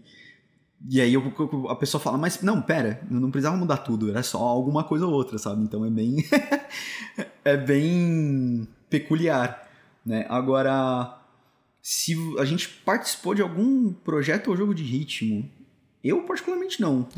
E 0.87 1.01
aí 1.01 1.13
eu, 1.13 1.33
a 1.69 1.75
pessoa 1.75 2.01
fala, 2.01 2.17
mas 2.17 2.41
não, 2.43 2.63
pera, 2.63 3.01
eu 3.11 3.19
não 3.19 3.31
precisava 3.31 3.57
mudar 3.57 3.79
tudo, 3.79 4.11
era 4.11 4.23
só 4.23 4.39
alguma 4.39 4.85
coisa 4.85 5.07
ou 5.07 5.13
outra, 5.13 5.39
sabe? 5.39 5.63
Então 5.63 5.85
é 5.85 5.91
bem. 5.91 6.17
é 7.45 7.57
bem 7.57 8.69
peculiar, 8.89 9.69
né? 10.05 10.25
Agora 10.29 11.19
se 11.83 12.15
a 12.39 12.45
gente 12.45 12.69
participou 12.69 13.35
de 13.35 13.43
algum 13.43 13.93
projeto 13.93 14.49
ou 14.49 14.57
jogo 14.57 14.75
de 14.75 14.83
ritmo. 14.83 15.51
Eu, 16.03 16.23
particularmente, 16.25 16.81
não. 16.81 17.09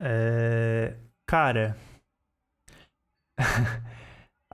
É... 0.00 0.94
Cara. 1.26 1.76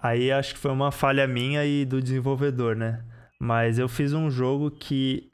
Aí 0.01 0.33
acho 0.33 0.55
que 0.55 0.61
foi 0.61 0.71
uma 0.71 0.91
falha 0.91 1.27
minha 1.27 1.65
e 1.65 1.85
do 1.85 2.01
desenvolvedor, 2.03 2.75
né? 2.75 3.05
Mas 3.39 3.79
eu 3.79 3.89
fiz 3.89 4.13
um 4.13 4.31
jogo 4.31 4.71
que, 4.71 5.32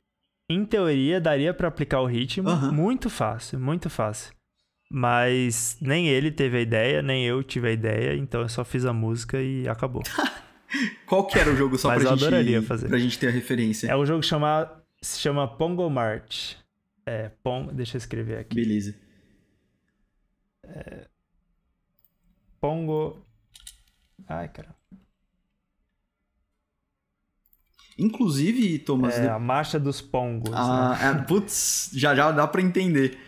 em 0.49 0.65
teoria, 0.65 1.21
daria 1.21 1.53
para 1.53 1.69
aplicar 1.69 2.01
o 2.01 2.07
ritmo 2.07 2.49
uhum. 2.49 2.73
muito 2.73 3.11
fácil, 3.11 3.61
muito 3.61 3.91
fácil. 3.91 4.33
Mas 4.91 5.77
nem 5.81 6.09
ele 6.09 6.31
teve 6.31 6.57
a 6.57 6.61
ideia, 6.61 7.03
nem 7.03 7.27
eu 7.27 7.43
tive 7.43 7.69
a 7.69 7.73
ideia, 7.73 8.17
então 8.17 8.41
eu 8.41 8.49
só 8.49 8.65
fiz 8.65 8.87
a 8.87 8.93
música 8.93 9.41
e 9.41 9.69
acabou. 9.69 10.03
Qual 11.07 11.27
que 11.27 11.39
era 11.39 11.51
o 11.51 11.57
jogo 11.57 11.77
só 11.77 11.89
Mas 11.89 12.03
pra, 12.03 12.13
eu 12.13 12.17
gente, 12.17 12.27
adoraria 12.27 12.63
fazer. 12.63 12.89
pra 12.89 12.99
gente 12.99 13.19
ter 13.19 13.29
a 13.29 13.31
referência? 13.31 13.89
É 13.89 13.97
um 13.97 14.05
jogo 14.05 14.21
que 14.21 14.27
chama, 14.27 14.83
se 15.03 15.19
chama 15.19 15.47
Pongo 15.47 15.89
Mart. 15.91 16.55
É, 17.05 17.31
Pong, 17.43 17.73
deixa 17.75 17.97
eu 17.97 17.99
escrever 17.99 18.39
aqui. 18.39 18.55
Beleza. 18.55 18.95
É, 20.65 21.07
Pongo. 22.61 23.25
Ai, 24.27 24.49
cara. 24.49 24.78
Inclusive, 27.99 28.79
Thomas. 28.79 29.19
É, 29.19 29.29
a 29.29 29.39
marcha 29.39 29.79
dos 29.79 30.01
pongos. 30.01 30.55
Ah, 30.55 30.97
né? 31.15 31.21
é, 31.21 31.25
putz, 31.25 31.91
já 31.93 32.15
já 32.15 32.31
dá 32.31 32.47
pra 32.47 32.63
entender. 32.63 33.19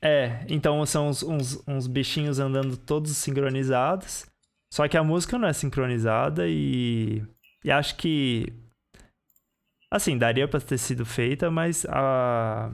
É, 0.00 0.44
então 0.48 0.84
são 0.86 1.08
uns, 1.08 1.22
uns, 1.22 1.62
uns 1.66 1.86
bichinhos 1.86 2.38
andando 2.38 2.76
todos 2.76 3.16
sincronizados. 3.16 4.26
Só 4.72 4.86
que 4.88 4.96
a 4.96 5.04
música 5.04 5.38
não 5.38 5.48
é 5.48 5.52
sincronizada 5.52 6.46
e, 6.46 7.22
e 7.64 7.70
acho 7.70 7.96
que 7.96 8.52
assim, 9.90 10.16
daria 10.16 10.46
para 10.46 10.60
ter 10.60 10.78
sido 10.78 11.04
feita, 11.04 11.50
mas 11.50 11.86
a 11.86 12.70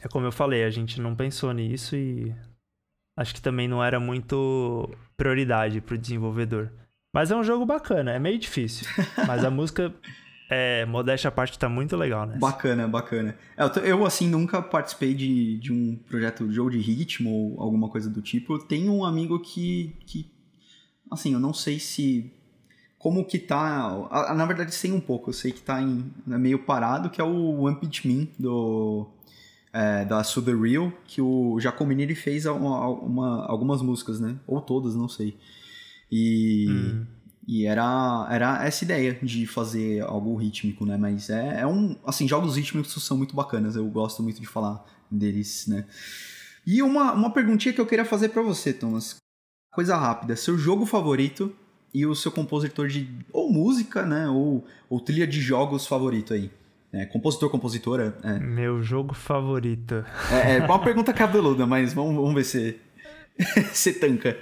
é 0.00 0.08
como 0.08 0.26
eu 0.26 0.32
falei, 0.32 0.64
a 0.64 0.70
gente 0.70 1.00
não 1.00 1.14
pensou 1.14 1.52
nisso 1.52 1.96
e 1.96 2.34
acho 3.16 3.34
que 3.34 3.42
também 3.42 3.66
não 3.66 3.82
era 3.82 3.98
muito 3.98 4.88
prioridade 5.16 5.80
pro 5.80 5.98
desenvolvedor. 5.98 6.70
Mas 7.12 7.30
é 7.30 7.36
um 7.36 7.42
jogo 7.42 7.64
bacana, 7.64 8.12
é 8.12 8.18
meio 8.18 8.38
difícil, 8.38 8.86
mas 9.26 9.44
a 9.44 9.50
música 9.50 9.92
é, 10.50 10.84
modéstia 10.86 11.28
à 11.28 11.30
parte, 11.30 11.58
tá 11.58 11.68
muito 11.68 11.96
legal, 11.96 12.26
né? 12.26 12.36
Bacana, 12.38 12.86
bacana. 12.86 13.36
É, 13.56 13.90
eu, 13.90 14.04
assim, 14.04 14.28
nunca 14.28 14.60
participei 14.60 15.14
de, 15.14 15.58
de 15.58 15.72
um 15.72 15.96
projeto 15.96 16.46
de 16.46 16.54
jogo 16.54 16.70
de 16.70 16.78
ritmo 16.78 17.30
ou 17.30 17.62
alguma 17.62 17.88
coisa 17.88 18.10
do 18.10 18.20
tipo. 18.20 18.54
Eu 18.54 18.58
tenho 18.58 18.92
um 18.92 19.04
amigo 19.04 19.38
que, 19.40 19.96
que 20.06 20.30
assim, 21.10 21.32
eu 21.32 21.40
não 21.40 21.52
sei 21.52 21.78
se 21.78 22.32
como 22.98 23.24
que 23.24 23.38
tá, 23.38 24.34
na 24.34 24.44
verdade 24.44 24.74
sei 24.74 24.90
um 24.90 25.00
pouco, 25.00 25.30
eu 25.30 25.34
sei 25.34 25.52
que 25.52 25.60
tá 25.60 25.80
em, 25.80 26.12
é 26.28 26.36
meio 26.36 26.58
parado, 26.58 27.08
que 27.08 27.20
é 27.20 27.24
o 27.24 27.60
One 27.62 27.76
Pitch 27.76 28.04
Me 28.04 28.28
do 28.38 29.06
é, 29.72 30.04
da 30.04 30.24
Super 30.24 30.56
Real, 30.58 30.92
que 31.06 31.22
o 31.22 31.60
Giacomini 31.60 32.14
fez 32.14 32.44
uma, 32.46 32.88
uma, 32.88 33.46
algumas 33.46 33.82
músicas, 33.82 34.18
né? 34.18 34.36
Ou 34.46 34.60
todas, 34.60 34.94
não 34.94 35.08
sei. 35.08 35.36
E, 36.10 36.66
hum. 36.68 37.06
e 37.46 37.66
era, 37.66 38.26
era 38.30 38.64
essa 38.64 38.84
ideia 38.84 39.18
de 39.22 39.46
fazer 39.46 40.02
algo 40.02 40.34
rítmico, 40.36 40.86
né? 40.86 40.96
Mas 40.96 41.30
é, 41.30 41.60
é 41.60 41.66
um. 41.66 41.96
Assim, 42.04 42.26
jogos 42.26 42.56
rítmicos 42.56 42.92
são 43.04 43.16
muito 43.16 43.34
bacanas, 43.34 43.76
eu 43.76 43.86
gosto 43.86 44.22
muito 44.22 44.40
de 44.40 44.46
falar 44.46 44.84
deles, 45.10 45.66
né? 45.66 45.84
E 46.66 46.82
uma, 46.82 47.12
uma 47.12 47.32
perguntinha 47.32 47.72
que 47.72 47.80
eu 47.80 47.86
queria 47.86 48.04
fazer 48.04 48.28
para 48.28 48.42
você, 48.42 48.72
Thomas 48.72 49.16
coisa 49.78 49.96
rápida. 49.96 50.34
Seu 50.34 50.58
jogo 50.58 50.84
favorito 50.84 51.54
e 51.94 52.04
o 52.04 52.12
seu 52.12 52.32
compositor 52.32 52.88
de 52.88 53.08
ou 53.32 53.48
música, 53.48 54.04
né? 54.04 54.28
Ou, 54.28 54.66
ou 54.90 54.98
trilha 54.98 55.24
de 55.24 55.40
jogos 55.40 55.86
favorito 55.86 56.34
aí. 56.34 56.50
É, 56.92 57.06
compositor, 57.06 57.48
compositora. 57.48 58.18
É. 58.24 58.40
Meu 58.40 58.82
jogo 58.82 59.14
favorito. 59.14 60.04
É, 60.32 60.56
é 60.56 60.64
uma 60.64 60.80
pergunta 60.80 61.12
cabeluda, 61.12 61.64
mas 61.64 61.92
vamos, 61.92 62.16
vamos 62.16 62.34
ver 62.34 62.42
se 62.42 62.76
você 63.72 63.92
tanca. 63.92 64.36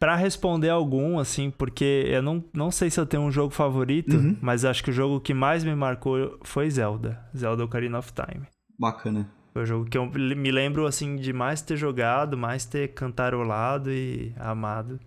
Pra 0.00 0.16
responder 0.16 0.70
algum, 0.70 1.18
assim, 1.18 1.50
porque 1.50 2.06
eu 2.08 2.22
não, 2.22 2.42
não 2.54 2.70
sei 2.70 2.88
se 2.88 2.98
eu 2.98 3.04
tenho 3.04 3.22
um 3.22 3.30
jogo 3.30 3.52
favorito, 3.52 4.16
uhum. 4.16 4.34
mas 4.40 4.64
acho 4.64 4.82
que 4.82 4.88
o 4.88 4.94
jogo 4.94 5.20
que 5.20 5.34
mais 5.34 5.62
me 5.62 5.74
marcou 5.74 6.38
foi 6.42 6.70
Zelda. 6.70 7.22
Zelda 7.36 7.62
Ocarina 7.62 7.98
of 7.98 8.10
Time. 8.14 8.46
Bacana. 8.78 9.30
Foi 9.52 9.62
o 9.62 9.66
jogo 9.66 9.84
que 9.84 9.98
eu 9.98 10.06
me 10.06 10.50
lembro, 10.50 10.86
assim, 10.86 11.16
de 11.16 11.34
mais 11.34 11.60
ter 11.60 11.76
jogado, 11.76 12.34
mais 12.34 12.64
ter 12.64 12.94
cantarolado 12.94 13.92
e 13.92 14.34
amado. 14.38 14.98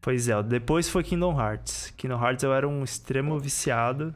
Foi 0.00 0.16
Zelda. 0.16 0.48
Depois 0.50 0.88
foi 0.88 1.02
Kingdom 1.02 1.36
Hearts. 1.36 1.92
Kingdom 1.96 2.24
Hearts 2.24 2.44
eu 2.44 2.54
era 2.54 2.68
um 2.68 2.84
extremo 2.84 3.36
viciado. 3.40 4.14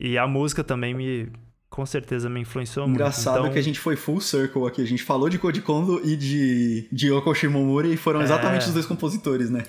E 0.00 0.16
a 0.16 0.26
música 0.26 0.64
também 0.64 0.94
me, 0.94 1.30
com 1.68 1.84
certeza 1.84 2.28
me 2.28 2.40
influenciou 2.40 2.86
Engraçado 2.88 2.90
muito. 2.90 3.20
Engraçado 3.20 3.40
então... 3.40 3.52
que 3.52 3.58
a 3.58 3.62
gente 3.62 3.80
foi 3.80 3.96
full 3.96 4.20
circle 4.20 4.66
aqui. 4.66 4.82
A 4.82 4.86
gente 4.86 5.02
falou 5.02 5.28
de 5.28 5.38
Koji 5.38 5.62
Kondo 5.62 6.00
e 6.04 6.16
de, 6.16 6.88
de 6.92 7.08
Yoko 7.08 7.34
Shimomura 7.34 7.88
e 7.88 7.96
foram 7.96 8.22
exatamente 8.22 8.64
é... 8.64 8.68
os 8.68 8.74
dois 8.74 8.86
compositores, 8.86 9.50
né? 9.50 9.64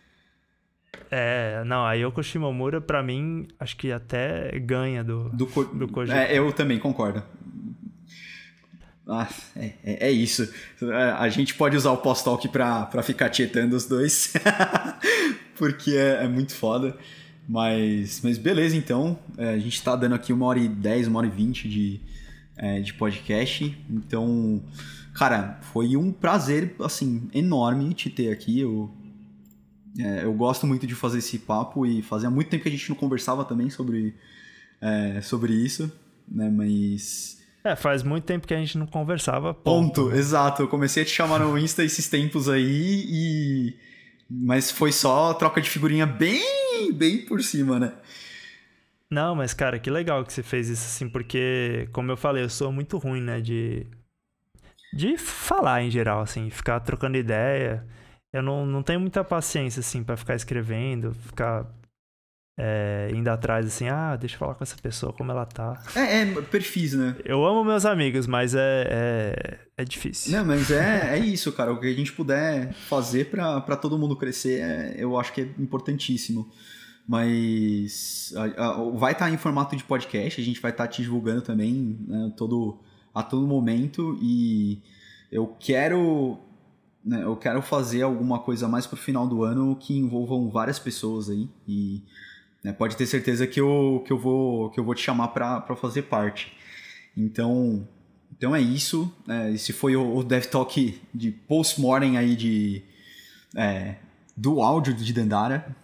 é, 1.10 1.62
não, 1.64 1.84
a 1.84 1.94
Yoko 1.94 2.22
Shimomura, 2.22 2.80
pra 2.80 3.02
mim, 3.02 3.46
acho 3.58 3.76
que 3.76 3.92
até 3.92 4.58
ganha 4.60 5.02
do, 5.02 5.28
do, 5.30 5.46
Ko... 5.46 5.64
do 5.64 5.88
Koji 5.88 6.12
É, 6.12 6.38
eu 6.38 6.52
também 6.52 6.78
concordo. 6.78 7.22
Ah, 9.06 9.28
é, 9.54 9.72
é, 9.84 10.08
é, 10.08 10.10
isso. 10.10 10.50
A 11.18 11.28
gente 11.28 11.54
pode 11.54 11.76
usar 11.76 11.90
o 11.90 11.98
post-talk 11.98 12.48
pra, 12.48 12.86
pra 12.86 13.02
ficar 13.02 13.28
tietando 13.28 13.76
os 13.76 13.84
dois. 13.84 14.32
porque 15.56 15.92
é, 15.92 16.24
é 16.24 16.28
muito 16.28 16.54
foda. 16.54 16.96
Mas, 17.48 18.20
mas 18.22 18.38
beleza, 18.38 18.76
então. 18.76 19.18
É, 19.36 19.50
a 19.50 19.58
gente 19.58 19.82
tá 19.82 19.94
dando 19.94 20.14
aqui 20.14 20.32
uma 20.32 20.46
hora 20.46 20.58
e 20.58 20.68
dez, 20.68 21.06
uma 21.06 21.18
hora 21.18 21.26
e 21.26 21.30
vinte 21.30 21.68
de, 21.68 22.00
é, 22.56 22.80
de 22.80 22.94
podcast. 22.94 23.76
Então, 23.90 24.62
cara, 25.14 25.58
foi 25.60 25.96
um 25.96 26.10
prazer, 26.10 26.74
assim, 26.80 27.28
enorme 27.34 27.92
te 27.92 28.08
ter 28.08 28.32
aqui. 28.32 28.60
Eu, 28.60 28.90
é, 29.98 30.24
eu 30.24 30.32
gosto 30.32 30.66
muito 30.66 30.86
de 30.86 30.94
fazer 30.94 31.18
esse 31.18 31.38
papo 31.38 31.84
e 31.84 32.02
fazia 32.02 32.30
muito 32.30 32.48
tempo 32.48 32.62
que 32.62 32.68
a 32.68 32.72
gente 32.72 32.88
não 32.88 32.96
conversava 32.96 33.44
também 33.44 33.68
sobre, 33.68 34.14
é, 34.80 35.20
sobre 35.20 35.52
isso, 35.52 35.92
né? 36.26 36.50
Mas... 36.50 37.42
É, 37.62 37.74
faz 37.74 38.02
muito 38.02 38.24
tempo 38.24 38.46
que 38.46 38.52
a 38.52 38.58
gente 38.58 38.76
não 38.76 38.86
conversava. 38.86 39.54
Ponto, 39.54 40.02
ponto 40.02 40.14
exato. 40.14 40.62
Eu 40.62 40.68
comecei 40.68 41.02
a 41.02 41.06
te 41.06 41.12
chamar 41.12 41.40
no 41.40 41.58
Insta 41.58 41.82
esses 41.82 42.08
tempos 42.08 42.48
aí 42.48 43.06
e 43.08 43.74
mas 44.28 44.70
foi 44.70 44.90
só 44.90 45.32
troca 45.34 45.60
de 45.60 45.68
figurinha 45.68 46.06
bem, 46.06 46.42
bem 46.92 47.24
por 47.24 47.42
cima, 47.42 47.78
né? 47.78 47.92
Não, 49.10 49.34
mas 49.34 49.54
cara, 49.54 49.78
que 49.78 49.90
legal 49.90 50.24
que 50.24 50.32
você 50.32 50.42
fez 50.42 50.68
isso 50.68 50.84
assim, 50.84 51.08
porque, 51.08 51.88
como 51.92 52.10
eu 52.10 52.16
falei, 52.16 52.42
eu 52.42 52.48
sou 52.50 52.72
muito 52.72 52.98
ruim, 52.98 53.20
né, 53.20 53.40
de 53.40 53.86
de 54.94 55.18
falar 55.18 55.82
em 55.82 55.90
geral, 55.90 56.22
assim, 56.22 56.48
ficar 56.50 56.78
trocando 56.80 57.16
ideia. 57.16 57.84
Eu 58.32 58.42
não, 58.42 58.64
não 58.64 58.82
tenho 58.82 59.00
muita 59.00 59.24
paciência, 59.24 59.80
assim, 59.80 60.04
para 60.04 60.16
ficar 60.16 60.36
escrevendo, 60.36 61.12
ficar 61.12 61.66
é, 62.56 63.10
indo 63.12 63.28
atrás 63.28 63.66
assim, 63.66 63.88
ah, 63.88 64.14
deixa 64.16 64.36
eu 64.36 64.38
falar 64.38 64.54
com 64.54 64.62
essa 64.62 64.76
pessoa, 64.76 65.12
como 65.12 65.30
ela 65.32 65.44
tá. 65.44 65.82
É, 65.96 66.22
é 66.22 66.42
perfis, 66.42 66.94
né? 66.94 67.16
Eu 67.24 67.44
amo 67.44 67.64
meus 67.64 67.84
amigos, 67.84 68.26
mas 68.26 68.54
é, 68.54 68.86
é, 68.88 69.58
é 69.76 69.84
difícil. 69.84 70.32
Não, 70.32 70.44
mas 70.44 70.70
é, 70.70 71.16
é 71.16 71.18
isso, 71.18 71.52
cara. 71.52 71.72
O 71.72 71.80
que 71.80 71.86
a 71.86 71.94
gente 71.94 72.12
puder 72.12 72.72
fazer 72.72 73.30
para 73.30 73.76
todo 73.76 73.98
mundo 73.98 74.16
crescer, 74.16 74.60
é, 74.60 74.94
eu 74.96 75.18
acho 75.18 75.32
que 75.32 75.40
é 75.40 75.48
importantíssimo. 75.58 76.50
Mas 77.06 78.32
a, 78.36 78.64
a, 78.64 78.90
vai 78.92 79.12
estar 79.12 79.26
tá 79.26 79.30
em 79.30 79.36
formato 79.36 79.76
de 79.76 79.84
podcast, 79.84 80.40
a 80.40 80.44
gente 80.44 80.60
vai 80.60 80.70
estar 80.70 80.86
tá 80.86 80.92
te 80.92 81.02
divulgando 81.02 81.42
também 81.42 81.98
né, 82.06 82.32
todo, 82.36 82.78
a 83.14 83.22
todo 83.22 83.46
momento. 83.46 84.18
E 84.22 84.82
eu 85.30 85.54
quero 85.58 86.38
né, 87.04 87.22
eu 87.22 87.36
quero 87.36 87.60
fazer 87.60 88.02
alguma 88.02 88.38
coisa 88.38 88.66
mais 88.66 88.86
pro 88.86 88.96
final 88.96 89.28
do 89.28 89.44
ano 89.44 89.76
que 89.76 89.96
envolvam 89.96 90.48
várias 90.48 90.78
pessoas 90.78 91.28
aí. 91.28 91.48
E 91.68 92.02
né? 92.64 92.72
Pode 92.72 92.96
ter 92.96 93.06
certeza 93.06 93.46
que 93.46 93.60
eu, 93.60 94.02
que 94.06 94.12
eu, 94.12 94.18
vou, 94.18 94.70
que 94.70 94.80
eu 94.80 94.84
vou 94.84 94.94
te 94.94 95.02
chamar 95.02 95.28
para 95.28 95.76
fazer 95.76 96.02
parte. 96.02 96.56
Então, 97.14 97.86
então 98.36 98.56
é 98.56 98.60
isso. 98.60 99.12
É, 99.28 99.52
esse 99.52 99.72
foi 99.74 99.94
o, 99.94 100.16
o 100.16 100.24
Dev 100.24 100.46
Talk 100.46 100.98
de 101.14 101.30
post-mortem 101.30 102.16
aí 102.16 102.34
de, 102.34 102.82
é, 103.54 103.96
do 104.34 104.62
áudio 104.62 104.94
de 104.94 105.12
Dandara. 105.12 105.76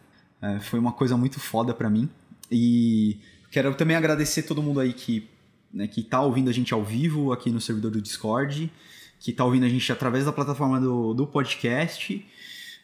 É, 0.42 0.58
foi 0.60 0.78
uma 0.78 0.92
coisa 0.92 1.16
muito 1.16 1.38
foda 1.38 1.74
para 1.74 1.90
mim. 1.90 2.08
E 2.50 3.18
quero 3.50 3.74
também 3.74 3.96
agradecer 3.96 4.42
todo 4.42 4.62
mundo 4.62 4.80
aí 4.80 4.92
que, 4.92 5.28
né, 5.72 5.86
que 5.86 6.02
tá 6.02 6.20
ouvindo 6.20 6.50
a 6.50 6.52
gente 6.52 6.72
ao 6.72 6.84
vivo 6.84 7.32
aqui 7.32 7.50
no 7.50 7.60
servidor 7.60 7.90
do 7.90 8.00
Discord, 8.00 8.72
que 9.18 9.32
tá 9.32 9.44
ouvindo 9.44 9.66
a 9.66 9.68
gente 9.68 9.90
através 9.92 10.24
da 10.24 10.32
plataforma 10.32 10.80
do, 10.80 11.14
do 11.14 11.26
podcast 11.26 12.26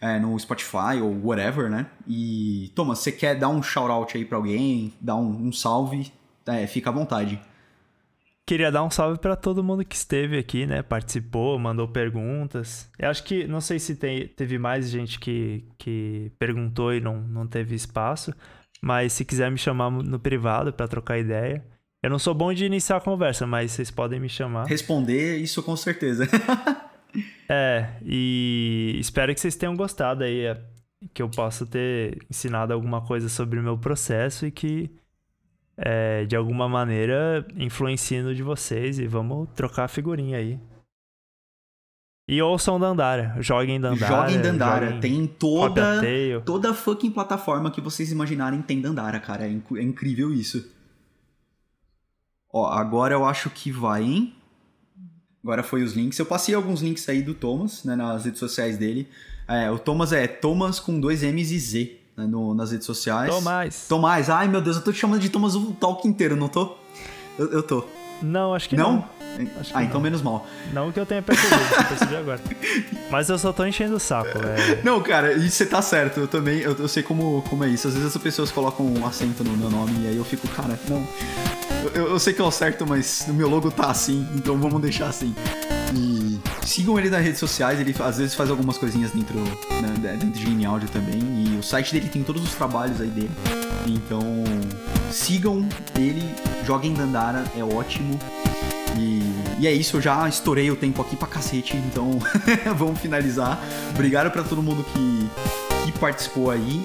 é, 0.00 0.18
no 0.18 0.38
Spotify 0.38 1.00
ou 1.02 1.26
whatever, 1.26 1.70
né? 1.70 1.86
E, 2.06 2.70
Thomas, 2.74 2.98
você 2.98 3.10
quer 3.10 3.34
dar 3.34 3.48
um 3.48 3.62
shout-out 3.62 4.16
aí 4.16 4.24
pra 4.24 4.36
alguém, 4.36 4.92
dar 5.00 5.16
um, 5.16 5.46
um 5.48 5.52
salve, 5.52 6.12
é, 6.46 6.66
fica 6.66 6.90
à 6.90 6.92
vontade. 6.92 7.40
Queria 8.46 8.70
dar 8.70 8.84
um 8.84 8.90
salve 8.90 9.18
para 9.18 9.34
todo 9.34 9.64
mundo 9.64 9.84
que 9.84 9.96
esteve 9.96 10.38
aqui, 10.38 10.66
né? 10.66 10.80
Participou, 10.80 11.58
mandou 11.58 11.88
perguntas. 11.88 12.88
Eu 12.96 13.10
acho 13.10 13.24
que, 13.24 13.44
não 13.44 13.60
sei 13.60 13.80
se 13.80 13.96
tem, 13.96 14.28
teve 14.28 14.56
mais 14.56 14.88
gente 14.88 15.18
que, 15.18 15.64
que 15.76 16.30
perguntou 16.38 16.94
e 16.94 17.00
não, 17.00 17.20
não 17.20 17.44
teve 17.44 17.74
espaço, 17.74 18.32
mas 18.80 19.12
se 19.12 19.24
quiser 19.24 19.50
me 19.50 19.58
chamar 19.58 19.90
no 19.90 20.20
privado 20.20 20.72
para 20.72 20.86
trocar 20.86 21.18
ideia. 21.18 21.64
Eu 22.00 22.08
não 22.08 22.20
sou 22.20 22.34
bom 22.34 22.54
de 22.54 22.64
iniciar 22.64 22.98
a 22.98 23.00
conversa, 23.00 23.48
mas 23.48 23.72
vocês 23.72 23.90
podem 23.90 24.20
me 24.20 24.28
chamar. 24.28 24.66
Responder, 24.66 25.38
isso 25.38 25.62
com 25.62 25.76
certeza. 25.76 26.26
É, 27.48 27.92
e 28.04 28.96
espero 28.98 29.32
que 29.32 29.40
vocês 29.40 29.56
tenham 29.56 29.74
gostado 29.74 30.24
aí, 30.24 30.46
é, 30.46 30.60
que 31.14 31.22
eu 31.22 31.30
possa 31.30 31.64
ter 31.64 32.18
ensinado 32.28 32.74
alguma 32.74 33.00
coisa 33.00 33.28
sobre 33.28 33.58
o 33.58 33.62
meu 33.62 33.78
processo 33.78 34.44
e 34.44 34.50
que 34.50 34.90
é, 35.76 36.24
de 36.24 36.34
alguma 36.34 36.68
maneira 36.68 37.46
influencie 37.56 38.22
no 38.22 38.34
de 38.34 38.42
vocês 38.42 38.98
e 38.98 39.06
vamos 39.06 39.48
trocar 39.54 39.88
figurinha 39.88 40.38
aí. 40.38 40.58
E 42.28 42.42
ouçam 42.42 42.80
Dandara, 42.80 43.36
joguem 43.40 43.80
Dandara. 43.80 44.22
Joguem 44.22 44.40
Dandara, 44.40 44.86
joguem 44.86 45.00
tem 45.00 45.26
toda 45.26 46.02
toda 46.44 46.74
fucking 46.74 47.10
plataforma 47.10 47.70
que 47.70 47.80
vocês 47.80 48.10
imaginarem 48.10 48.60
tem 48.62 48.80
Dandara, 48.80 49.20
cara, 49.20 49.46
é, 49.46 49.50
inc 49.50 49.70
é 49.76 49.82
incrível 49.82 50.32
isso. 50.32 50.74
Ó, 52.52 52.66
agora 52.66 53.14
eu 53.14 53.24
acho 53.24 53.50
que 53.50 53.70
vai, 53.70 54.02
hein? 54.02 54.34
Agora 55.44 55.62
foi 55.62 55.84
os 55.84 55.92
links. 55.92 56.18
Eu 56.18 56.26
passei 56.26 56.54
alguns 56.54 56.80
links 56.80 57.08
aí 57.08 57.22
do 57.22 57.34
Thomas, 57.34 57.84
né, 57.84 57.94
nas 57.94 58.24
redes 58.24 58.40
sociais 58.40 58.76
dele. 58.76 59.08
É, 59.46 59.70
o 59.70 59.78
Thomas 59.78 60.12
é 60.12 60.26
Thomas 60.26 60.80
com 60.80 60.98
dois 60.98 61.22
M's 61.22 61.52
e 61.52 61.58
Z 61.58 62.05
né, 62.16 62.26
no, 62.26 62.54
nas 62.54 62.70
redes 62.70 62.86
sociais. 62.86 63.32
Tomás. 63.32 63.86
Tomás. 63.88 64.30
Ai, 64.30 64.48
meu 64.48 64.60
Deus, 64.60 64.76
eu 64.76 64.82
tô 64.82 64.92
te 64.92 64.98
chamando 64.98 65.20
de 65.20 65.28
Thomas 65.28 65.54
o 65.54 65.72
talk 65.72 66.06
inteiro, 66.08 66.34
não 66.36 66.48
tô? 66.48 66.76
Eu, 67.38 67.52
eu 67.52 67.62
tô. 67.62 67.84
Não, 68.22 68.54
acho 68.54 68.68
que 68.68 68.76
não. 68.76 68.92
não. 68.92 69.16
Acho 69.60 69.70
ah, 69.74 69.84
então 69.84 70.00
menos 70.00 70.22
mal. 70.22 70.46
Não 70.72 70.90
que 70.90 70.98
eu 70.98 71.04
tenha 71.04 71.20
percebido, 71.20 71.60
eu 71.76 71.84
percebi 71.84 72.16
agora. 72.16 72.40
Mas 73.10 73.28
eu 73.28 73.38
só 73.38 73.52
tô 73.52 73.66
enchendo 73.66 73.96
o 73.96 74.00
saco, 74.00 74.38
velho. 74.38 74.80
Não, 74.82 75.02
cara, 75.02 75.34
e 75.34 75.50
você 75.50 75.66
tá 75.66 75.82
certo, 75.82 76.20
eu 76.20 76.28
também, 76.28 76.60
eu, 76.60 76.74
eu 76.74 76.88
sei 76.88 77.02
como, 77.02 77.42
como 77.42 77.62
é 77.64 77.68
isso. 77.68 77.86
Às 77.86 77.94
vezes 77.94 78.16
as 78.16 78.22
pessoas 78.22 78.50
colocam 78.50 78.86
um 78.86 79.06
acento 79.06 79.44
no 79.44 79.54
meu 79.54 79.68
nome 79.68 79.92
e 80.04 80.08
aí 80.08 80.16
eu 80.16 80.24
fico, 80.24 80.48
cara, 80.48 80.78
não. 80.88 81.06
Eu, 81.94 82.08
eu 82.08 82.18
sei 82.18 82.32
que 82.32 82.40
é 82.40 82.44
o 82.44 82.50
certo, 82.50 82.86
mas 82.86 83.24
no 83.26 83.34
meu 83.34 83.48
logo 83.48 83.70
tá 83.70 83.90
assim, 83.90 84.26
então 84.34 84.58
vamos 84.58 84.80
deixar 84.80 85.08
assim. 85.08 85.34
E 85.94 86.38
sigam 86.64 86.98
ele 86.98 87.08
nas 87.08 87.22
redes 87.22 87.38
sociais, 87.38 87.80
ele 87.80 87.94
às 87.98 88.18
vezes 88.18 88.34
faz 88.34 88.50
algumas 88.50 88.76
coisinhas 88.76 89.12
dentro, 89.12 89.38
né, 89.38 90.16
dentro 90.18 90.30
de 90.30 90.44
Game 90.44 90.64
Audio 90.66 90.88
também. 90.88 91.20
E 91.20 91.56
o 91.58 91.62
site 91.62 91.92
dele 91.92 92.08
tem 92.08 92.22
todos 92.22 92.42
os 92.42 92.54
trabalhos 92.54 93.00
aí 93.00 93.08
dele. 93.08 93.30
Então 93.86 94.20
sigam 95.10 95.66
ele, 95.96 96.22
joguem 96.64 96.92
Dandara, 96.92 97.44
é 97.56 97.62
ótimo. 97.62 98.18
E, 98.98 99.20
e, 99.58 99.66
é 99.66 99.72
isso, 99.72 99.98
eu 99.98 100.00
já 100.00 100.26
estourei 100.28 100.70
o 100.70 100.76
tempo 100.76 101.02
aqui 101.02 101.16
pra 101.16 101.28
cacete, 101.28 101.76
então 101.76 102.18
vamos 102.76 102.98
finalizar. 102.98 103.62
Obrigado 103.90 104.30
para 104.30 104.42
todo 104.42 104.62
mundo 104.62 104.84
que, 104.92 105.30
que 105.84 105.98
participou 105.98 106.50
aí. 106.50 106.84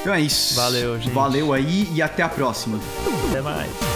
Então 0.00 0.12
é 0.12 0.20
isso. 0.20 0.54
Valeu, 0.54 0.98
gente. 1.00 1.12
Valeu 1.12 1.52
aí 1.52 1.88
e 1.94 2.02
até 2.02 2.22
a 2.22 2.28
próxima. 2.28 2.78
Até 3.30 3.40
mais. 3.40 3.91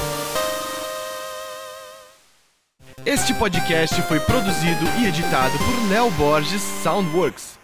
Este 3.07 3.33
podcast 3.33 4.03
foi 4.03 4.19
produzido 4.19 4.85
e 4.99 5.07
editado 5.07 5.57
por 5.59 5.89
Léo 5.89 6.11
Borges 6.11 6.61
Soundworks. 6.83 7.57